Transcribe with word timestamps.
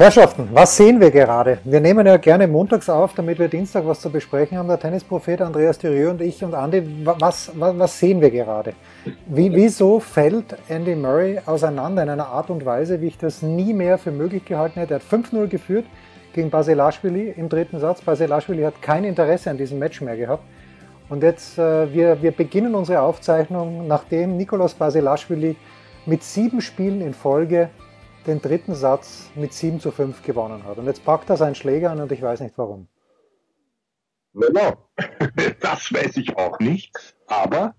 Herrschaften, 0.00 0.48
was 0.54 0.78
sehen 0.78 0.98
wir 0.98 1.10
gerade? 1.10 1.58
Wir 1.62 1.78
nehmen 1.78 2.06
ja 2.06 2.16
gerne 2.16 2.48
montags 2.48 2.88
auf, 2.88 3.12
damit 3.12 3.38
wir 3.38 3.48
Dienstag 3.48 3.86
was 3.86 4.00
zu 4.00 4.08
besprechen 4.08 4.56
haben. 4.56 4.66
Der 4.66 4.80
Tennisprophet 4.80 5.42
Andreas 5.42 5.76
Thürieu 5.76 6.08
und 6.08 6.22
ich 6.22 6.42
und 6.42 6.54
Andi, 6.54 6.82
was, 7.04 7.50
was, 7.54 7.78
was 7.78 7.98
sehen 7.98 8.22
wir 8.22 8.30
gerade? 8.30 8.72
Wie, 9.26 9.52
wieso 9.52 10.00
fällt 10.00 10.56
Andy 10.70 10.94
Murray 10.94 11.38
auseinander 11.44 12.02
in 12.02 12.08
einer 12.08 12.28
Art 12.28 12.48
und 12.48 12.64
Weise, 12.64 13.02
wie 13.02 13.08
ich 13.08 13.18
das 13.18 13.42
nie 13.42 13.74
mehr 13.74 13.98
für 13.98 14.10
möglich 14.10 14.46
gehalten 14.46 14.80
hätte? 14.80 14.94
Er 14.94 15.00
hat 15.00 15.06
5-0 15.06 15.48
geführt 15.48 15.84
gegen 16.32 16.48
Basilashvili 16.48 17.34
im 17.36 17.50
dritten 17.50 17.78
Satz. 17.78 18.00
Basilashvili 18.00 18.62
hat 18.62 18.80
kein 18.80 19.04
Interesse 19.04 19.50
an 19.50 19.58
diesem 19.58 19.78
Match 19.78 20.00
mehr 20.00 20.16
gehabt. 20.16 20.44
Und 21.10 21.22
jetzt, 21.22 21.58
äh, 21.58 21.92
wir, 21.92 22.22
wir 22.22 22.32
beginnen 22.32 22.74
unsere 22.74 23.02
Aufzeichnung, 23.02 23.86
nachdem 23.86 24.38
Nikolaus 24.38 24.72
Basilashvili 24.72 25.56
mit 26.06 26.22
sieben 26.22 26.62
Spielen 26.62 27.02
in 27.02 27.12
Folge 27.12 27.68
den 28.26 28.40
dritten 28.40 28.74
Satz 28.74 29.30
mit 29.34 29.52
7 29.52 29.80
zu 29.80 29.90
5 29.90 30.22
gewonnen 30.22 30.64
hat. 30.64 30.78
Und 30.78 30.86
jetzt 30.86 31.04
packt 31.04 31.30
er 31.30 31.36
seinen 31.36 31.54
Schläger 31.54 31.90
an 31.90 32.00
und 32.00 32.12
ich 32.12 32.22
weiß 32.22 32.40
nicht 32.40 32.56
warum. 32.58 32.88
Naja, 34.32 34.76
das 35.60 35.92
weiß 35.92 36.16
ich 36.18 36.36
auch 36.36 36.58
nicht. 36.60 37.16
Aber 37.26 37.74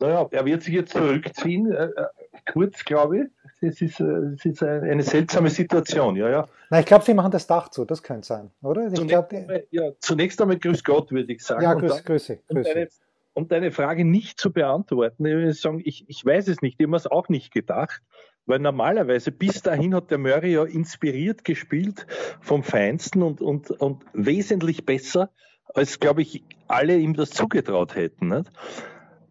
naja, 0.00 0.26
er 0.30 0.44
wird 0.44 0.62
sich 0.62 0.74
jetzt 0.74 0.92
zurückziehen, 0.92 1.72
äh, 1.72 1.86
äh 1.86 2.06
kurz 2.52 2.84
glaube 2.84 3.18
ich. 3.18 3.24
Es 3.60 3.80
ist, 3.80 4.00
äh, 4.00 4.04
es 4.04 4.44
ist 4.44 4.62
eine 4.62 5.02
seltsame 5.02 5.48
Situation, 5.48 6.16
ja, 6.16 6.28
ja. 6.28 6.48
Na, 6.68 6.80
ich 6.80 6.86
glaube, 6.86 7.04
sie 7.04 7.14
machen 7.14 7.30
das 7.30 7.46
Dach 7.46 7.68
zu, 7.70 7.84
das 7.84 8.02
könnte 8.02 8.26
sein, 8.26 8.50
oder? 8.62 8.88
Ich 8.88 8.94
zunächst, 8.94 9.08
glaub, 9.08 9.32
einmal, 9.32 9.66
ja, 9.70 9.92
zunächst 10.00 10.40
einmal 10.42 10.58
Grüß 10.58 10.84
Gott, 10.84 11.10
würde 11.10 11.32
ich 11.32 11.42
sagen. 11.42 11.62
Ja, 11.62 11.74
grüß, 11.74 12.04
Grüße. 12.04 12.40
Grüße. 12.48 12.88
Um 13.32 13.48
deine 13.48 13.72
Frage 13.72 14.04
nicht 14.04 14.38
zu 14.38 14.52
beantworten, 14.52 15.24
ich 15.24 15.32
würde 15.32 15.52
sagen, 15.54 15.80
ich, 15.84 16.04
ich 16.08 16.24
weiß 16.24 16.48
es 16.48 16.62
nicht, 16.62 16.78
ich 16.78 16.86
habe 16.86 16.96
es 16.96 17.06
auch 17.06 17.28
nicht 17.28 17.52
gedacht. 17.52 18.02
Weil 18.46 18.58
normalerweise 18.58 19.32
bis 19.32 19.62
dahin 19.62 19.94
hat 19.94 20.10
der 20.10 20.18
Murray 20.18 20.52
ja 20.52 20.64
inspiriert 20.64 21.44
gespielt 21.44 22.06
vom 22.40 22.62
Feinsten 22.62 23.22
und, 23.22 23.40
und, 23.40 23.70
und 23.70 24.04
wesentlich 24.12 24.84
besser, 24.84 25.30
als, 25.74 25.98
glaube 25.98 26.22
ich, 26.22 26.44
alle 26.68 26.96
ihm 26.96 27.14
das 27.14 27.30
zugetraut 27.30 27.94
hätten. 27.94 28.28
Nicht? 28.28 28.50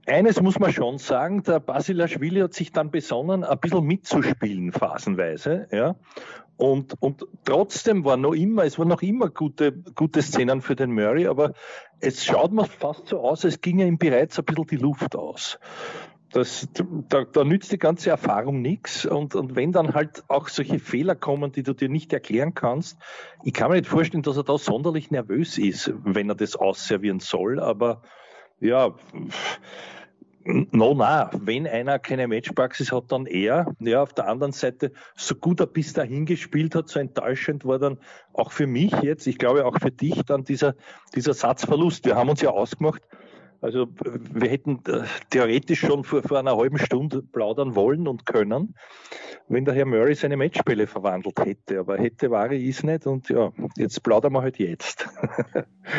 Eines 0.06 0.42
muss 0.42 0.60
man 0.60 0.74
schon 0.74 0.98
sagen, 0.98 1.44
der 1.44 1.60
Basilashvili 1.60 2.42
hat 2.42 2.54
sich 2.54 2.72
dann 2.72 2.92
besonnen, 2.92 3.44
ein 3.44 3.60
bisschen 3.60 3.86
mitzuspielen, 3.86 4.72
phasenweise. 4.72 5.68
Ja? 5.72 5.96
Und, 6.58 6.96
und 7.00 7.26
trotzdem 7.46 8.04
war 8.04 8.18
noch 8.18 8.34
immer, 8.34 8.66
es 8.66 8.78
waren 8.78 8.90
noch 8.90 9.02
immer 9.02 9.30
gute, 9.30 9.72
gute 9.72 10.22
Szenen 10.22 10.62
für 10.62 10.76
den 10.76 10.92
Murray, 10.92 11.28
aber 11.28 11.54
es 12.00 12.26
schaut 12.26 12.52
mir 12.52 12.66
fast 12.66 13.08
so 13.08 13.20
aus, 13.20 13.46
als 13.46 13.62
ginge 13.62 13.86
ihm 13.88 13.98
bereits 13.98 14.38
ein 14.40 14.46
bisschen 14.46 14.68
die 14.68 14.78
Luft 14.78 15.16
aus 15.16 15.60
das, 16.34 16.68
da, 17.10 17.26
da 17.26 17.44
nützt 17.44 17.72
die 17.72 17.78
ganze 17.78 18.10
Erfahrung 18.10 18.62
nichts. 18.62 19.06
Und, 19.06 19.36
und 19.36 19.56
wenn 19.56 19.72
dann 19.72 19.94
halt 19.94 20.24
auch 20.28 20.50
solche 20.50 20.80
Fehler 20.80 21.16
kommen, 21.16 21.52
die 21.52 21.64
du 21.64 21.74
dir 21.74 21.90
nicht 21.90 22.12
erklären 22.12 22.56
kannst, 22.56 22.98
ich 23.44 23.54
kann 23.54 23.70
mir 23.70 23.78
nicht 23.78 23.88
vorstellen, 23.88 24.24
dass 24.24 24.38
er 24.38 24.44
da 24.44 24.58
sonderlich 24.58 25.12
nervös 25.12 25.58
ist, 25.58 25.94
wenn 26.04 26.30
er 26.30 26.36
das 26.36 26.56
ausservieren 26.56 27.20
soll. 27.20 27.60
Aber 27.60 28.02
ja, 28.60 28.96
no, 30.44 30.96
na, 30.96 31.30
wenn 31.34 31.68
einer 31.68 32.00
keine 32.00 32.28
Matchpraxis 32.28 32.92
hat, 32.92 33.12
dann 33.12 33.28
er. 33.28 33.74
Ja, 33.80 34.02
auf 34.02 34.14
der 34.14 34.28
anderen 34.28 34.54
Seite, 34.54 34.92
so 35.16 35.36
gut 35.36 35.60
er 35.60 35.68
bis 35.68 35.94
dahin 35.94 36.26
gespielt 36.26 36.74
hat, 36.74 36.90
so 36.90 37.00
enttäuschend 37.00 37.64
war 37.64 37.78
dann 37.78 38.00
auch 38.34 38.52
für 38.52 38.66
mich 38.66 38.92
jetzt, 39.04 39.28
ich 39.28 39.38
glaube 39.38 39.66
auch 39.66 39.80
für 39.80 39.92
dich, 39.92 40.24
dann 40.26 40.44
dieser, 40.44 40.74
dieser 41.16 41.36
Satzverlust. 41.36 42.06
Wir 42.06 42.16
haben 42.16 42.30
uns 42.30 42.42
ja 42.42 42.50
ausgemacht, 42.50 43.04
also 43.64 43.88
wir 43.98 44.50
hätten 44.50 44.82
äh, 44.90 45.04
theoretisch 45.30 45.80
schon 45.80 46.04
vor, 46.04 46.22
vor 46.22 46.38
einer 46.38 46.58
halben 46.58 46.78
Stunde 46.78 47.22
plaudern 47.22 47.76
wollen 47.76 48.10
und 48.10 48.26
können, 48.26 48.76
wenn 49.48 49.64
der 49.64 49.74
Herr 49.74 49.86
Murray 49.86 50.16
seine 50.16 50.36
Matchbälle 50.36 50.86
verwandelt 50.86 51.40
hätte. 51.40 51.80
Aber 51.80 51.98
hätte, 51.98 52.30
war 52.30 52.52
ich 52.52 52.68
ist 52.68 52.84
nicht 52.84 53.08
und 53.08 53.30
ja, 53.30 53.54
jetzt 53.78 54.04
plaudern 54.04 54.34
wir 54.34 54.42
halt 54.42 54.60
jetzt. 54.60 55.08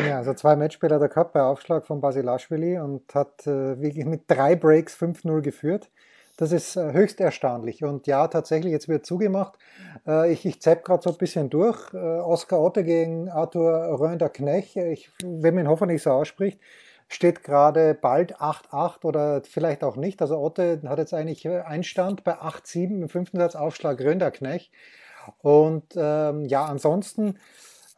ja, 0.07 0.17
also 0.17 0.35
zwei 0.35 0.55
Matchbälle 0.55 0.95
er 0.95 1.09
gehabt 1.09 1.33
bei 1.33 1.41
Aufschlag 1.41 1.87
von 1.87 2.01
Basilashvili 2.01 2.77
und 2.77 3.13
hat 3.15 3.47
äh, 3.47 3.81
wirklich 3.81 4.05
mit 4.05 4.25
drei 4.27 4.55
Breaks 4.55 4.95
5-0 4.95 5.41
geführt. 5.41 5.89
Das 6.37 6.51
ist 6.51 6.75
äh, 6.75 6.93
höchst 6.93 7.19
erstaunlich. 7.19 7.83
Und 7.83 8.05
ja, 8.05 8.27
tatsächlich, 8.27 8.73
jetzt 8.73 8.89
wird 8.89 9.07
zugemacht. 9.07 9.57
Äh, 10.05 10.31
ich 10.31 10.45
ich 10.45 10.61
zapp 10.61 10.83
gerade 10.83 11.01
so 11.01 11.09
ein 11.09 11.17
bisschen 11.17 11.49
durch. 11.49 11.93
Äh, 11.93 11.97
Oskar 11.97 12.61
Otte 12.61 12.83
gegen 12.83 13.29
Arthur 13.29 13.99
Rönder-Knech. 13.99 14.75
Ich, 14.75 15.09
wenn 15.23 15.55
man 15.55 15.65
ihn 15.65 15.69
hoffentlich 15.69 16.03
so 16.03 16.11
ausspricht, 16.11 16.59
steht 17.07 17.43
gerade 17.43 17.93
bald 17.93 18.37
8-8 18.37 19.05
oder 19.05 19.41
vielleicht 19.43 19.83
auch 19.83 19.95
nicht. 19.95 20.21
Also 20.21 20.37
Otte 20.37 20.81
hat 20.87 20.97
jetzt 20.97 21.13
eigentlich 21.13 21.47
Einstand 21.47 22.23
bei 22.23 22.33
8-7 22.33 23.01
im 23.01 23.09
fünften 23.09 23.37
Satz 23.37 23.55
Aufschlag 23.55 23.99
Rönderknecht. 23.99 24.71
Und 25.41 25.85
ähm, 25.95 26.45
ja, 26.45 26.65
ansonsten, 26.65 27.37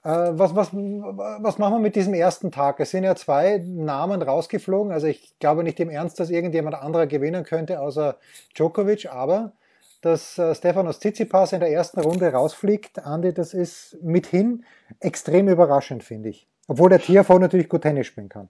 äh, 0.03 0.09
was, 0.09 0.55
was, 0.55 0.69
was 0.73 1.57
machen 1.57 1.75
wir 1.75 1.79
mit 1.79 1.95
diesem 1.95 2.13
ersten 2.13 2.51
Tag? 2.51 2.79
Es 2.79 2.91
sind 2.91 3.03
ja 3.03 3.15
zwei 3.15 3.63
Namen 3.65 4.21
rausgeflogen. 4.21 4.91
Also 4.91 5.07
ich 5.07 5.37
glaube 5.39 5.63
nicht 5.63 5.79
im 5.79 5.89
Ernst, 5.89 6.19
dass 6.19 6.29
irgendjemand 6.29 6.75
anderer 6.75 7.07
gewinnen 7.07 7.43
könnte 7.43 7.79
außer 7.81 8.17
Djokovic, 8.55 9.11
aber 9.11 9.53
dass 10.01 10.37
äh, 10.37 10.53
Stefanos 10.53 10.99
Tsitsipas 10.99 11.53
in 11.53 11.59
der 11.59 11.71
ersten 11.71 11.99
Runde 11.99 12.31
rausfliegt, 12.31 13.03
Andi, 13.03 13.33
das 13.33 13.53
ist 13.53 13.97
mithin 14.01 14.63
extrem 14.99 15.47
überraschend, 15.47 16.03
finde 16.03 16.29
ich. 16.29 16.47
Obwohl 16.67 16.89
der 16.89 16.99
TFO 16.99 17.39
natürlich 17.39 17.69
gut 17.69 17.81
Tennis 17.81 18.07
spielen 18.07 18.29
kann. 18.29 18.49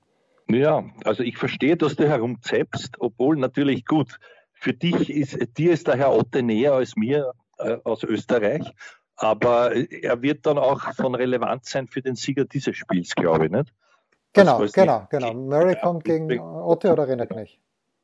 Ja, 0.49 0.85
also 1.03 1.23
ich 1.23 1.37
verstehe, 1.37 1.75
dass 1.75 1.95
du 1.95 2.07
herumzeppst, 2.07 2.95
obwohl 2.99 3.37
natürlich 3.37 3.85
gut, 3.85 4.17
für 4.53 4.73
dich 4.73 5.09
ist, 5.09 5.37
dir 5.57 5.71
ist 5.71 5.87
der 5.87 5.97
Herr 5.97 6.13
Otte 6.13 6.41
näher 6.41 6.73
als 6.73 6.95
mir 6.95 7.33
äh, 7.57 7.77
aus 7.83 8.03
Österreich, 8.03 8.73
aber 9.15 9.75
er 9.75 10.21
wird 10.21 10.45
dann 10.45 10.57
auch 10.57 10.93
von 10.93 11.15
Relevanz 11.15 11.69
sein 11.69 11.87
für 11.87 12.01
den 12.01 12.15
Sieger 12.15 12.45
dieses 12.45 12.75
Spiels, 12.75 13.13
glaube 13.15 13.45
ich, 13.45 13.51
nicht? 13.51 13.73
Genau, 14.33 14.65
genau, 14.71 15.07
genau. 15.09 15.33
Murray 15.33 15.75
kommt 15.81 16.03
gegen 16.03 16.39
Otte 16.39 16.91
oder 16.91 17.07
Rennerknecht. 17.07 17.59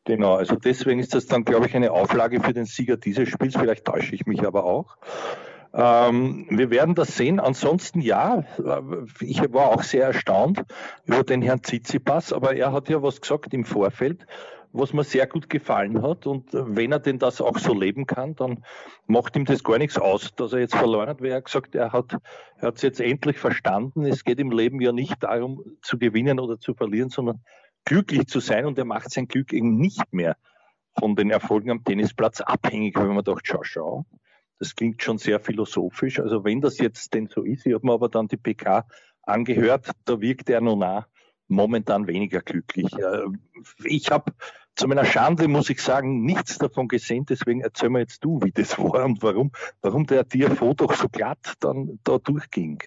Genau, 0.05 0.35
also 0.35 0.55
deswegen 0.55 0.99
ist 0.99 1.13
das 1.13 1.27
dann, 1.27 1.45
glaube 1.45 1.67
ich, 1.67 1.75
eine 1.75 1.91
Auflage 1.91 2.41
für 2.41 2.53
den 2.53 2.65
Sieger 2.65 2.97
dieses 2.97 3.29
Spiels. 3.29 3.55
Vielleicht 3.55 3.85
täusche 3.85 4.15
ich 4.15 4.25
mich 4.25 4.45
aber 4.45 4.65
auch. 4.65 4.97
Ähm, 5.73 6.45
wir 6.50 6.69
werden 6.69 6.94
das 6.94 7.17
sehen. 7.17 7.39
Ansonsten 7.39 8.00
ja, 8.00 8.44
äh, 8.63 8.81
ich 9.22 9.41
war 9.53 9.69
auch 9.69 9.84
sehr 9.84 10.06
erstaunt 10.06 10.63
über 11.06 11.23
den 11.23 11.41
Herrn 11.41 11.63
Tsitsipas, 11.63 12.31
aber 12.31 12.56
er 12.56 12.72
hat 12.72 12.89
ja 12.89 13.01
was 13.01 13.22
gesagt 13.22 13.53
im 13.53 13.66
Vorfeld, 13.66 14.28
was 14.72 14.94
mir 14.94 15.03
sehr 15.03 15.25
gut 15.25 15.50
gefallen 15.50 16.03
hat. 16.03 16.28
Und 16.28 16.50
wenn 16.51 16.91
er 16.91 17.00
denn 17.00 17.17
das 17.17 17.41
auch 17.41 17.57
so 17.57 17.73
leben 17.73 18.06
kann, 18.06 18.35
dann 18.35 18.63
macht 19.07 19.35
ihm 19.35 19.45
das 19.45 19.63
gar 19.63 19.79
nichts 19.79 19.97
aus, 19.97 20.35
dass 20.35 20.53
er 20.53 20.59
jetzt 20.59 20.75
verloren 20.75 21.09
hat, 21.09 21.22
weil 21.22 21.31
er 21.31 21.41
gesagt, 21.41 21.75
hat 21.75 22.13
er 22.57 22.67
hat 22.67 22.75
es 22.75 22.81
jetzt 22.83 23.01
endlich 23.01 23.39
verstanden. 23.39 24.06
Es 24.06 24.23
geht 24.23 24.39
im 24.39 24.51
Leben 24.51 24.79
ja 24.79 24.91
nicht 24.91 25.23
darum 25.23 25.63
zu 25.81 25.97
gewinnen 25.97 26.39
oder 26.39 26.59
zu 26.59 26.75
verlieren, 26.75 27.09
sondern 27.09 27.41
glücklich 27.83 28.28
zu 28.28 28.39
sein. 28.39 28.66
Und 28.66 28.78
er 28.78 28.85
macht 28.85 29.09
sein 29.09 29.28
Glück 29.28 29.53
eben 29.53 29.75
nicht 29.75 30.13
mehr 30.13 30.38
von 31.00 31.16
den 31.16 31.31
Erfolgen 31.31 31.72
am 31.72 31.83
Tennisplatz 31.83 32.41
abhängig, 32.41 32.95
wenn 32.95 33.07
man 33.07 33.23
doch 33.23 33.39
schau, 33.44 33.63
schau. 33.63 34.06
Das 34.63 34.78
klingt 34.78 35.03
schon 35.03 35.18
sehr 35.18 35.41
philosophisch. 35.41 36.22
Also 36.22 36.46
wenn 36.46 36.62
das 36.62 36.78
jetzt 36.78 37.13
denn 37.13 37.28
so 37.28 37.44
ist, 37.44 37.66
ich 37.66 37.74
habe 37.74 37.85
mir 37.85 37.91
aber 37.91 38.07
dann 38.07 38.29
die 38.29 38.38
PK 38.38 38.85
angehört, 39.22 39.89
da 40.06 40.21
wirkt 40.21 40.50
er 40.50 40.62
nun 40.62 40.81
auch 40.83 41.04
momentan 41.50 42.07
weniger 42.07 42.39
glücklich. 42.39 42.89
Ich 43.83 44.10
habe 44.10 44.31
zu 44.77 44.88
meiner 44.88 45.04
Schande, 45.04 45.50
muss 45.50 45.69
ich 45.69 45.81
sagen, 45.81 46.24
nichts 46.24 46.60
davon 46.60 46.88
gesehen, 46.88 47.25
deswegen 47.25 47.60
erzähl 47.60 47.89
mir 47.89 48.00
jetzt 48.00 48.24
du, 48.24 48.39
wie 48.42 48.54
das 48.54 48.80
war 48.80 49.04
und 49.04 49.21
warum, 49.21 49.51
warum 49.81 50.06
der 50.06 50.24
DFO 50.24 50.74
doch 50.74 50.94
so 50.94 51.09
glatt 51.09 51.56
dann 51.59 52.00
da 52.06 52.18
durchging. 52.19 52.81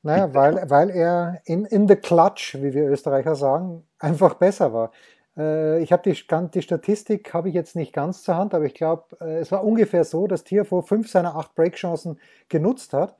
Naja, 0.00 0.32
weil, 0.32 0.70
weil 0.70 0.88
er 0.88 1.42
in, 1.44 1.66
in 1.66 1.86
the 1.88 1.96
clutch, 1.96 2.54
wie 2.54 2.72
wir 2.72 2.88
Österreicher 2.88 3.34
sagen, 3.34 3.84
einfach 3.98 4.34
besser 4.34 4.72
war. 4.72 4.92
Äh, 5.36 5.82
ich 5.82 5.92
habe 5.92 6.02
die, 6.02 6.24
die 6.54 6.62
Statistik 6.62 7.34
habe 7.34 7.48
ich 7.48 7.54
jetzt 7.54 7.76
nicht 7.76 7.92
ganz 7.92 8.22
zur 8.22 8.36
Hand, 8.36 8.54
aber 8.54 8.64
ich 8.64 8.74
glaube, 8.74 9.16
äh, 9.20 9.38
es 9.38 9.52
war 9.52 9.64
ungefähr 9.64 10.04
so, 10.04 10.26
dass 10.26 10.44
Tiafoe 10.44 10.82
fünf 10.82 11.10
seiner 11.10 11.36
acht 11.36 11.54
Breakchancen 11.54 12.18
genutzt 12.48 12.92
hat 12.92 13.16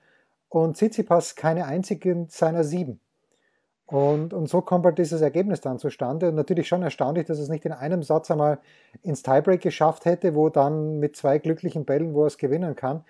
und 0.48 0.76
Tsitsipas 0.76 1.36
keine 1.36 1.66
einzige 1.66 2.26
seiner 2.28 2.64
sieben. 2.64 3.00
Und, 3.86 4.32
und 4.32 4.48
so 4.48 4.62
kommt 4.62 4.86
halt 4.86 4.98
dieses 4.98 5.20
Ergebnis 5.20 5.60
dann 5.60 5.78
zustande. 5.78 6.28
Und 6.28 6.34
natürlich 6.34 6.66
schon 6.68 6.82
erstaunlich, 6.82 7.26
dass 7.26 7.38
es 7.38 7.48
nicht 7.50 7.66
in 7.66 7.72
einem 7.72 8.02
Satz 8.02 8.30
einmal 8.30 8.58
ins 9.02 9.22
Tiebreak 9.22 9.60
geschafft 9.60 10.06
hätte, 10.06 10.34
wo 10.34 10.48
dann 10.48 10.98
mit 10.98 11.16
zwei 11.16 11.38
glücklichen 11.38 11.84
Bällen, 11.84 12.14
wo 12.14 12.22
er 12.22 12.28
es 12.28 12.38
gewinnen 12.38 12.74
kann. 12.74 13.04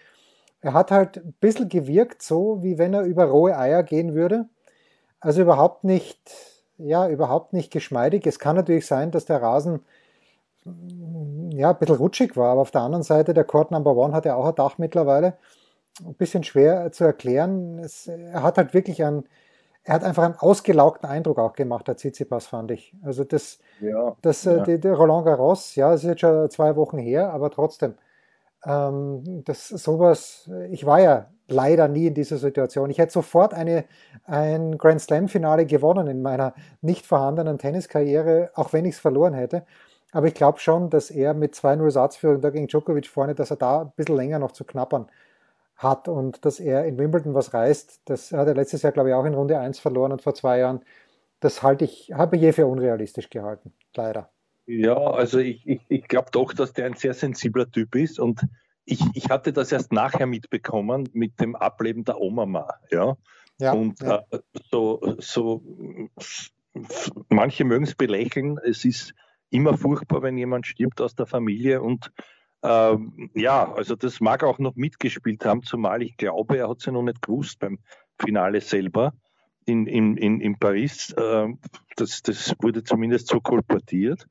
Er 0.60 0.74
hat 0.74 0.90
halt 0.90 1.18
ein 1.18 1.34
bisschen 1.40 1.68
gewirkt, 1.68 2.22
so 2.22 2.62
wie 2.62 2.78
wenn 2.78 2.94
er 2.94 3.02
über 3.04 3.24
rohe 3.26 3.56
Eier 3.56 3.82
gehen 3.82 4.14
würde 4.14 4.48
Also 5.20 5.42
überhaupt 5.42 5.84
nicht, 5.84 6.20
ja, 6.84 7.08
überhaupt 7.08 7.52
nicht 7.52 7.72
geschmeidig. 7.72 8.26
Es 8.26 8.38
kann 8.38 8.56
natürlich 8.56 8.86
sein, 8.86 9.10
dass 9.10 9.24
der 9.24 9.42
Rasen 9.42 9.80
ja, 11.50 11.70
ein 11.70 11.78
bisschen 11.78 11.96
rutschig 11.96 12.36
war, 12.36 12.52
aber 12.52 12.60
auf 12.60 12.70
der 12.70 12.82
anderen 12.82 13.02
Seite, 13.02 13.34
der 13.34 13.44
Court 13.44 13.70
Number 13.70 13.96
One 13.96 14.12
hat 14.14 14.24
ja 14.24 14.36
auch 14.36 14.46
ein 14.46 14.54
Dach 14.54 14.78
mittlerweile. 14.78 15.34
Ein 16.04 16.14
bisschen 16.14 16.44
schwer 16.44 16.92
zu 16.92 17.04
erklären. 17.04 17.78
Es, 17.78 18.06
er 18.06 18.42
hat 18.42 18.58
halt 18.58 18.72
wirklich 18.72 19.04
einen, 19.04 19.24
er 19.84 19.94
hat 19.94 20.04
einfach 20.04 20.22
einen 20.22 20.36
ausgelaugten 20.36 21.08
Eindruck 21.08 21.38
auch 21.38 21.52
gemacht, 21.54 21.88
der 21.88 21.96
Tsitsipas, 21.96 22.46
fand 22.46 22.70
ich. 22.70 22.94
Also 23.02 23.24
das, 23.24 23.58
ja, 23.80 24.16
das 24.22 24.46
äh, 24.46 24.56
ja. 24.56 24.62
Die, 24.64 24.80
die 24.80 24.88
Roland 24.88 25.26
Garros, 25.26 25.74
ja, 25.74 25.92
es 25.92 26.02
ist 26.02 26.08
jetzt 26.08 26.20
schon 26.20 26.48
zwei 26.50 26.76
Wochen 26.76 26.98
her, 26.98 27.32
aber 27.32 27.50
trotzdem, 27.50 27.94
ähm, 28.64 29.42
das 29.44 29.68
sowas, 29.68 30.50
ich 30.70 30.86
war 30.86 31.00
ja 31.00 31.26
leider 31.48 31.88
nie 31.88 32.06
in 32.06 32.14
dieser 32.14 32.38
Situation. 32.38 32.90
Ich 32.90 32.98
hätte 32.98 33.12
sofort 33.12 33.54
eine, 33.54 33.84
ein 34.24 34.78
Grand 34.78 35.00
Slam-Finale 35.00 35.66
gewonnen 35.66 36.06
in 36.08 36.22
meiner 36.22 36.54
nicht 36.80 37.06
vorhandenen 37.06 37.58
Tenniskarriere, 37.58 38.50
auch 38.54 38.72
wenn 38.72 38.84
ich 38.84 38.94
es 38.94 39.00
verloren 39.00 39.34
hätte. 39.34 39.64
Aber 40.12 40.26
ich 40.26 40.34
glaube 40.34 40.58
schon, 40.60 40.90
dass 40.90 41.10
er 41.10 41.34
mit 41.34 41.54
2-0 41.54 41.90
Satzführung 41.90 42.40
da 42.40 42.50
gegen 42.50 42.66
Djokovic 42.68 43.06
vorne, 43.06 43.34
dass 43.34 43.50
er 43.50 43.56
da 43.56 43.82
ein 43.82 43.92
bisschen 43.96 44.16
länger 44.16 44.38
noch 44.38 44.52
zu 44.52 44.64
knappern 44.64 45.08
hat 45.76 46.08
und 46.08 46.44
dass 46.44 46.60
er 46.60 46.84
in 46.84 46.98
Wimbledon 46.98 47.34
was 47.34 47.54
reißt. 47.54 48.02
Das 48.06 48.32
hat 48.32 48.46
er 48.46 48.54
letztes 48.54 48.82
Jahr, 48.82 48.92
glaube 48.92 49.10
ich, 49.10 49.14
auch 49.14 49.24
in 49.24 49.34
Runde 49.34 49.58
1 49.58 49.78
verloren 49.80 50.12
und 50.12 50.22
vor 50.22 50.34
zwei 50.34 50.58
Jahren. 50.58 50.80
Das 51.40 51.62
halte 51.62 51.84
ich, 51.84 52.12
habe 52.14 52.36
ich 52.36 52.42
je 52.42 52.52
für 52.52 52.66
unrealistisch 52.66 53.30
gehalten, 53.30 53.72
leider. 53.96 54.31
Ja, 54.66 54.96
also 54.96 55.38
ich, 55.38 55.66
ich, 55.66 55.80
ich 55.88 56.08
glaube 56.08 56.28
doch, 56.32 56.52
dass 56.52 56.72
der 56.72 56.86
ein 56.86 56.94
sehr 56.94 57.14
sensibler 57.14 57.70
Typ 57.70 57.94
ist 57.94 58.20
und 58.20 58.42
ich, 58.84 59.00
ich 59.14 59.28
hatte 59.30 59.52
das 59.52 59.72
erst 59.72 59.92
nachher 59.92 60.26
mitbekommen 60.26 61.08
mit 61.12 61.40
dem 61.40 61.56
Ableben 61.56 62.04
der 62.04 62.20
Oma 62.20 62.68
ja. 62.90 63.16
ja 63.58 63.72
und 63.72 64.00
ja. 64.00 64.22
Äh, 64.30 64.38
so, 64.70 65.00
so 65.18 65.62
manche 67.28 67.64
mögen 67.64 67.84
es 67.84 67.94
belächeln, 67.94 68.58
es 68.64 68.84
ist 68.84 69.14
immer 69.50 69.76
furchtbar, 69.76 70.22
wenn 70.22 70.38
jemand 70.38 70.66
stirbt 70.66 71.00
aus 71.00 71.14
der 71.14 71.26
Familie 71.26 71.82
und 71.82 72.12
ähm, 72.62 73.30
ja, 73.34 73.72
also 73.72 73.96
das 73.96 74.20
mag 74.20 74.44
auch 74.44 74.58
noch 74.58 74.76
mitgespielt 74.76 75.44
haben, 75.44 75.62
zumal 75.64 76.02
ich 76.02 76.16
glaube, 76.16 76.58
er 76.58 76.68
hat 76.68 76.78
es 76.78 76.86
ja 76.86 76.92
noch 76.92 77.02
nicht 77.02 77.22
gewusst 77.22 77.58
beim 77.58 77.80
Finale 78.18 78.60
selber 78.60 79.12
in, 79.64 79.86
in, 79.86 80.16
in, 80.16 80.40
in 80.40 80.58
Paris. 80.58 81.10
Äh, 81.10 81.48
das, 81.96 82.22
das 82.22 82.54
wurde 82.60 82.84
zumindest 82.84 83.28
so 83.28 83.40
kolportiert. 83.40 84.26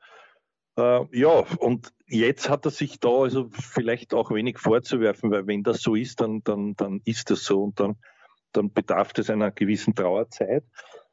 Äh, 0.78 1.18
ja, 1.18 1.44
und 1.58 1.94
jetzt 2.08 2.50
hat 2.50 2.66
er 2.66 2.72
sich 2.72 3.00
da 3.00 3.10
also 3.10 3.50
vielleicht 3.52 4.14
auch 4.14 4.32
wenig 4.32 4.60
vorzuwerfen, 4.60 5.32
weil 5.32 5.48
wenn 5.48 5.64
das 5.64 5.82
so 5.82 5.96
ist, 5.96 6.22
dann, 6.22 6.44
dann, 6.44 6.76
dann 6.76 7.02
ist 7.06 7.30
das 7.30 7.44
so 7.44 7.64
und 7.64 7.80
dann, 7.80 7.98
dann 8.52 8.72
bedarf 8.72 9.12
es 9.18 9.30
einer 9.30 9.52
gewissen 9.52 9.96
Trauerzeit. 9.96 10.64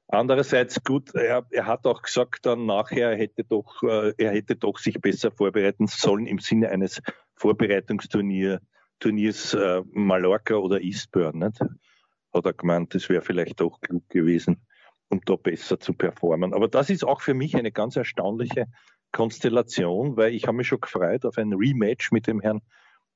Andererseits 0.09 0.83
gut, 0.83 1.15
er, 1.15 1.47
er 1.51 1.67
hat 1.67 1.87
auch 1.87 2.03
gesagt 2.03 2.47
dann 2.47 2.67
nachher, 2.67 3.11
er 3.11 3.19
hätte 3.19 3.45
doch, 3.45 3.83
äh, 3.83 4.15
er 4.17 4.33
hätte 4.33 4.57
doch 4.57 4.79
sich 4.79 5.01
besser 5.01 5.31
vorbereiten 5.31 5.87
sollen 5.87 6.27
im 6.27 6.39
Sinne 6.39 6.71
eines 6.71 7.03
Vorbereitungsturniers 7.37 8.61
Turniers 9.01 9.55
äh, 9.55 9.83
Mallorca 9.93 10.55
oder 10.55 10.81
Eastburn, 10.81 11.39
nicht? 11.39 11.61
Hat 11.61 12.47
er 12.47 12.53
gemeint, 12.53 12.95
das 12.95 13.09
wäre 13.09 13.23
vielleicht 13.23 13.61
doch 13.61 13.81
klug 13.81 14.09
gewesen, 14.09 14.67
um 15.09 15.21
da 15.25 15.37
besser 15.37 15.79
zu 15.81 15.93
performen. 15.93 16.53
Aber 16.53 16.69
das 16.69 16.91
ist 16.91 17.05
auch 17.05 17.21
für 17.21 17.35
mich 17.35 17.57
eine 17.57 17.73
ganz 17.73 17.97
erstaunliche 17.97 18.67
Konstellation, 19.13 20.17
weil 20.17 20.35
ich 20.35 20.47
habe 20.47 20.57
mich 20.57 20.69
schon 20.69 20.81
gefreut 20.81 21.25
auf 21.25 21.39
ein 21.39 21.53
Rematch 21.53 22.13
mit 22.13 22.27
dem 22.27 22.41
Herrn 22.41 22.63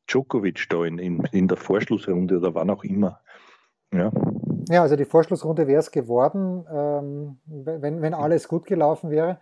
Djokovic 0.06 0.66
da 0.68 0.84
in, 0.84 0.98
in, 0.98 1.22
in 1.32 1.48
der 1.48 1.56
Vorschlussrunde 1.56 2.38
oder 2.38 2.54
wann 2.54 2.70
auch 2.70 2.84
immer. 2.84 3.20
Ja. 3.92 4.10
Ja, 4.68 4.82
also 4.82 4.96
die 4.96 5.04
Vorschlussrunde 5.04 5.66
wäre 5.66 5.80
es 5.80 5.90
geworden, 5.90 6.64
ähm, 6.72 7.38
wenn, 7.46 8.00
wenn 8.00 8.14
alles 8.14 8.48
gut 8.48 8.66
gelaufen 8.66 9.10
wäre. 9.10 9.38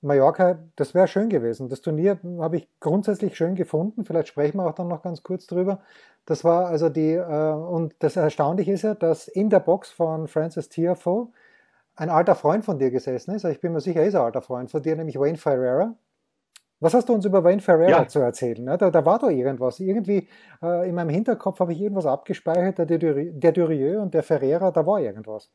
Mallorca, 0.00 0.58
das 0.76 0.94
wäre 0.94 1.08
schön 1.08 1.28
gewesen. 1.28 1.68
Das 1.68 1.82
Turnier 1.82 2.18
habe 2.38 2.56
ich 2.56 2.68
grundsätzlich 2.80 3.36
schön 3.36 3.54
gefunden. 3.54 4.04
Vielleicht 4.04 4.28
sprechen 4.28 4.56
wir 4.56 4.66
auch 4.66 4.74
dann 4.74 4.88
noch 4.88 5.02
ganz 5.02 5.22
kurz 5.22 5.46
drüber. 5.46 5.80
Das 6.24 6.44
war 6.44 6.66
also 6.66 6.88
die, 6.88 7.12
äh, 7.12 7.52
und 7.52 7.94
das 7.98 8.16
Erstaunliche 8.16 8.72
ist 8.72 8.82
ja, 8.82 8.94
dass 8.94 9.28
in 9.28 9.50
der 9.50 9.60
Box 9.60 9.90
von 9.90 10.28
Francis 10.28 10.68
Tiafoe 10.68 11.28
ein 12.00 12.08
alter 12.08 12.34
Freund 12.34 12.64
von 12.64 12.78
dir 12.78 12.90
gesessen 12.90 13.34
ist. 13.34 13.44
Also 13.44 13.54
ich 13.54 13.60
bin 13.60 13.72
mir 13.72 13.80
sicher, 13.80 14.00
er 14.00 14.06
ist 14.06 14.14
ein 14.14 14.22
alter 14.22 14.40
Freund 14.40 14.70
von 14.70 14.82
dir, 14.82 14.96
nämlich 14.96 15.18
Wayne 15.18 15.36
Ferreira. 15.36 15.94
Was 16.80 16.94
hast 16.94 17.10
du 17.10 17.12
uns 17.12 17.26
über 17.26 17.44
Wayne 17.44 17.60
Ferreira 17.60 17.90
ja. 17.90 18.08
zu 18.08 18.20
erzählen? 18.20 18.64
Da, 18.64 18.90
da, 18.90 19.04
war 19.04 19.18
doch 19.18 19.28
irgendwas. 19.28 19.80
Irgendwie 19.80 20.26
äh, 20.62 20.88
in 20.88 20.94
meinem 20.94 21.10
Hinterkopf 21.10 21.60
habe 21.60 21.74
ich 21.74 21.80
irgendwas 21.80 22.06
abgespeichert, 22.06 22.78
der, 22.78 22.86
der 22.86 23.52
Durieux 23.52 24.00
und 24.00 24.14
der 24.14 24.22
Ferreira, 24.22 24.70
da 24.70 24.86
war 24.86 24.98
irgendwas. 24.98 25.52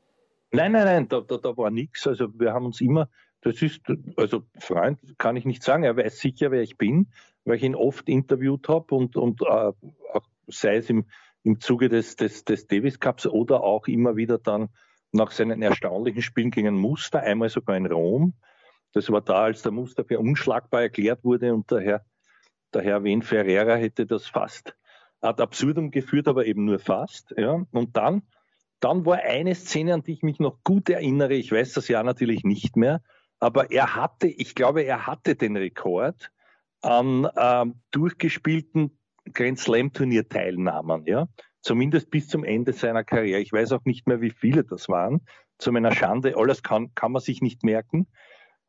Nein, 0.52 0.74
nein, 0.74 0.86
nein, 0.86 1.08
da, 1.08 1.22
da, 1.22 1.38
da 1.38 1.58
war 1.58 1.72
nichts. 1.72 2.06
Also 2.06 2.28
wir 2.40 2.54
haben 2.54 2.68
uns 2.68 2.80
immer, 2.80 3.10
das 3.42 3.64
ist, 3.64 3.82
also 4.16 4.44
Freund 4.60 5.00
kann 5.18 5.38
ich 5.38 5.46
nicht 5.46 5.64
sagen, 5.64 5.84
er 5.84 5.98
weiß 5.98 6.20
sicher, 6.20 6.52
wer 6.52 6.62
ich 6.62 6.78
bin, 6.78 7.08
weil 7.44 7.56
ich 7.56 7.64
ihn 7.64 7.74
oft 7.74 8.08
interviewt 8.08 8.70
habe 8.70 8.94
und, 8.94 9.16
und 9.16 9.42
äh, 9.42 9.72
sei 10.48 10.76
es 10.76 10.92
im, 10.92 11.06
im 11.42 11.60
Zuge 11.60 11.90
des, 11.90 12.18
des, 12.18 12.46
des 12.46 12.68
Davis 12.68 13.00
Cups 13.00 13.26
oder 13.26 13.64
auch 13.64 13.88
immer 13.88 14.16
wieder 14.16 14.38
dann 14.38 14.70
nach 15.16 15.32
seinen 15.32 15.62
erstaunlichen 15.62 16.22
Spielen 16.22 16.52
gegen 16.52 16.76
Muster, 16.76 17.22
einmal 17.22 17.50
sogar 17.50 17.78
in 17.78 17.86
Rom, 17.86 18.34
das 18.94 19.12
war 19.12 19.22
da, 19.22 19.44
als 19.44 19.62
der 19.62 19.72
Muster 19.72 20.06
für 20.06 20.20
unschlagbar 20.20 20.84
erklärt 20.84 21.24
wurde 21.24 21.54
und 21.54 21.70
der 21.70 21.82
Herr, 21.82 22.06
der 22.74 22.82
Herr 22.82 23.04
Wen 23.04 23.22
Ferreira 23.22 23.76
hätte 23.76 24.06
das 24.06 24.28
fast 24.28 24.76
ad 25.22 25.42
absurdum 25.42 25.92
geführt, 25.92 26.28
aber 26.28 26.46
eben 26.46 26.66
nur 26.66 26.80
fast. 26.80 27.34
Ja. 27.38 27.66
Und 27.72 27.98
dann, 27.98 28.22
dann 28.80 29.06
war 29.06 29.18
eine 29.18 29.56
Szene, 29.56 29.94
an 29.94 30.04
die 30.04 30.14
ich 30.14 30.24
mich 30.24 30.40
noch 30.40 30.64
gut 30.64 30.90
erinnere. 30.90 31.34
Ich 31.34 31.52
weiß 31.52 31.74
das 31.74 31.88
ja 31.88 32.04
natürlich 32.04 32.44
nicht 32.44 32.78
mehr, 32.78 33.02
aber 33.40 33.72
er 33.72 33.96
hatte, 33.96 34.28
ich 34.28 34.56
glaube, 34.56 34.84
er 34.84 35.08
hatte 35.08 35.36
den 35.36 35.58
Rekord 35.58 36.32
an 36.82 37.28
ähm, 37.36 37.82
durchgespielten 37.92 38.98
Grand 39.34 39.60
Slam 39.60 39.92
Turnier 39.92 40.30
Teilnahmen, 40.30 41.06
ja. 41.06 41.28
Zumindest 41.66 42.12
bis 42.12 42.28
zum 42.28 42.44
Ende 42.44 42.74
seiner 42.74 43.04
Karriere. 43.04 43.42
Ich 43.42 43.52
weiß 43.52 43.72
auch 43.72 43.86
nicht 43.86 44.08
mehr, 44.08 44.22
wie 44.22 44.30
viele 44.30 44.64
das 44.64 44.88
waren. 44.88 45.22
Zu 45.58 45.72
meiner 45.72 45.92
Schande, 45.92 46.38
alles 46.38 46.62
kann, 46.62 46.94
kann 46.96 47.12
man 47.12 47.22
sich 47.22 47.42
nicht 47.42 47.64
merken 47.64 48.08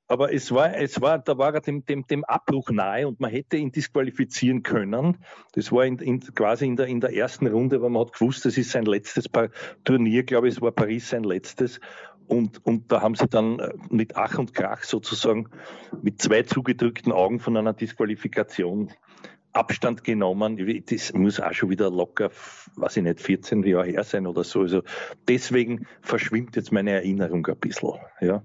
aber 0.09 0.33
es 0.33 0.53
war, 0.53 0.77
es 0.77 1.01
war, 1.01 1.19
da 1.19 1.37
war 1.37 1.55
er 1.55 1.61
dem, 1.61 1.85
dem, 1.85 2.07
dem 2.07 2.25
Abbruch 2.25 2.71
nahe 2.71 3.09
und 3.09 3.19
man 3.21 3.31
hätte 3.31 3.57
ihn 3.57 3.73
disqualifizieren 3.73 4.63
können. 4.63 5.19
Das 5.53 5.73
war 5.73 5.85
in, 5.85 5.99
in, 5.99 6.21
quasi 6.21 6.67
in 6.67 6.77
der, 6.77 6.87
in 6.87 7.01
der 7.01 7.15
ersten 7.15 7.47
Runde, 7.47 7.83
weil 7.83 7.91
man 7.91 8.03
hat 8.07 8.13
gewusst, 8.13 8.45
das 8.45 8.57
ist 8.57 8.71
sein 8.71 8.85
letztes 8.85 9.25
Turnier, 9.85 10.23
glaube 10.23 10.49
ich, 10.49 10.55
es 10.55 10.63
war 10.63 10.71
Paris 10.71 11.11
sein 11.11 11.25
letztes. 11.25 11.81
Und, 12.29 12.65
und 12.65 12.91
da 12.91 13.03
haben 13.03 13.15
sie 13.15 13.29
dann 13.29 13.59
äh, 13.59 13.73
mit 13.89 14.17
Ach 14.17 14.39
und 14.39 14.53
Krach 14.53 14.83
sozusagen 14.83 15.49
mit 16.03 16.21
zwei 16.21 16.43
zugedrückten 16.43 17.13
Augen 17.13 17.39
von 17.39 17.57
einer 17.57 17.73
Disqualifikation 17.73 18.93
Abstand 19.57 20.05
genommen. 20.05 20.85
Das 20.89 21.13
muss 21.13 21.41
auch 21.41 21.53
schon 21.53 21.71
wieder 21.71 21.91
locker, 21.91 22.31
weiß 22.77 22.99
ich 22.99 23.03
nicht, 23.03 23.21
14 23.21 23.63
Jahre 23.65 23.87
her 23.87 24.05
sein 24.05 24.27
oder 24.27 24.45
so. 24.45 24.61
Also 24.61 24.83
deswegen 25.29 25.87
verschwimmt 26.03 26.57
jetzt 26.57 26.73
meine 26.73 26.93
Erinnerung 26.93 27.47
ein 27.47 27.57
bisschen. 27.57 27.95
Ja. 28.21 28.43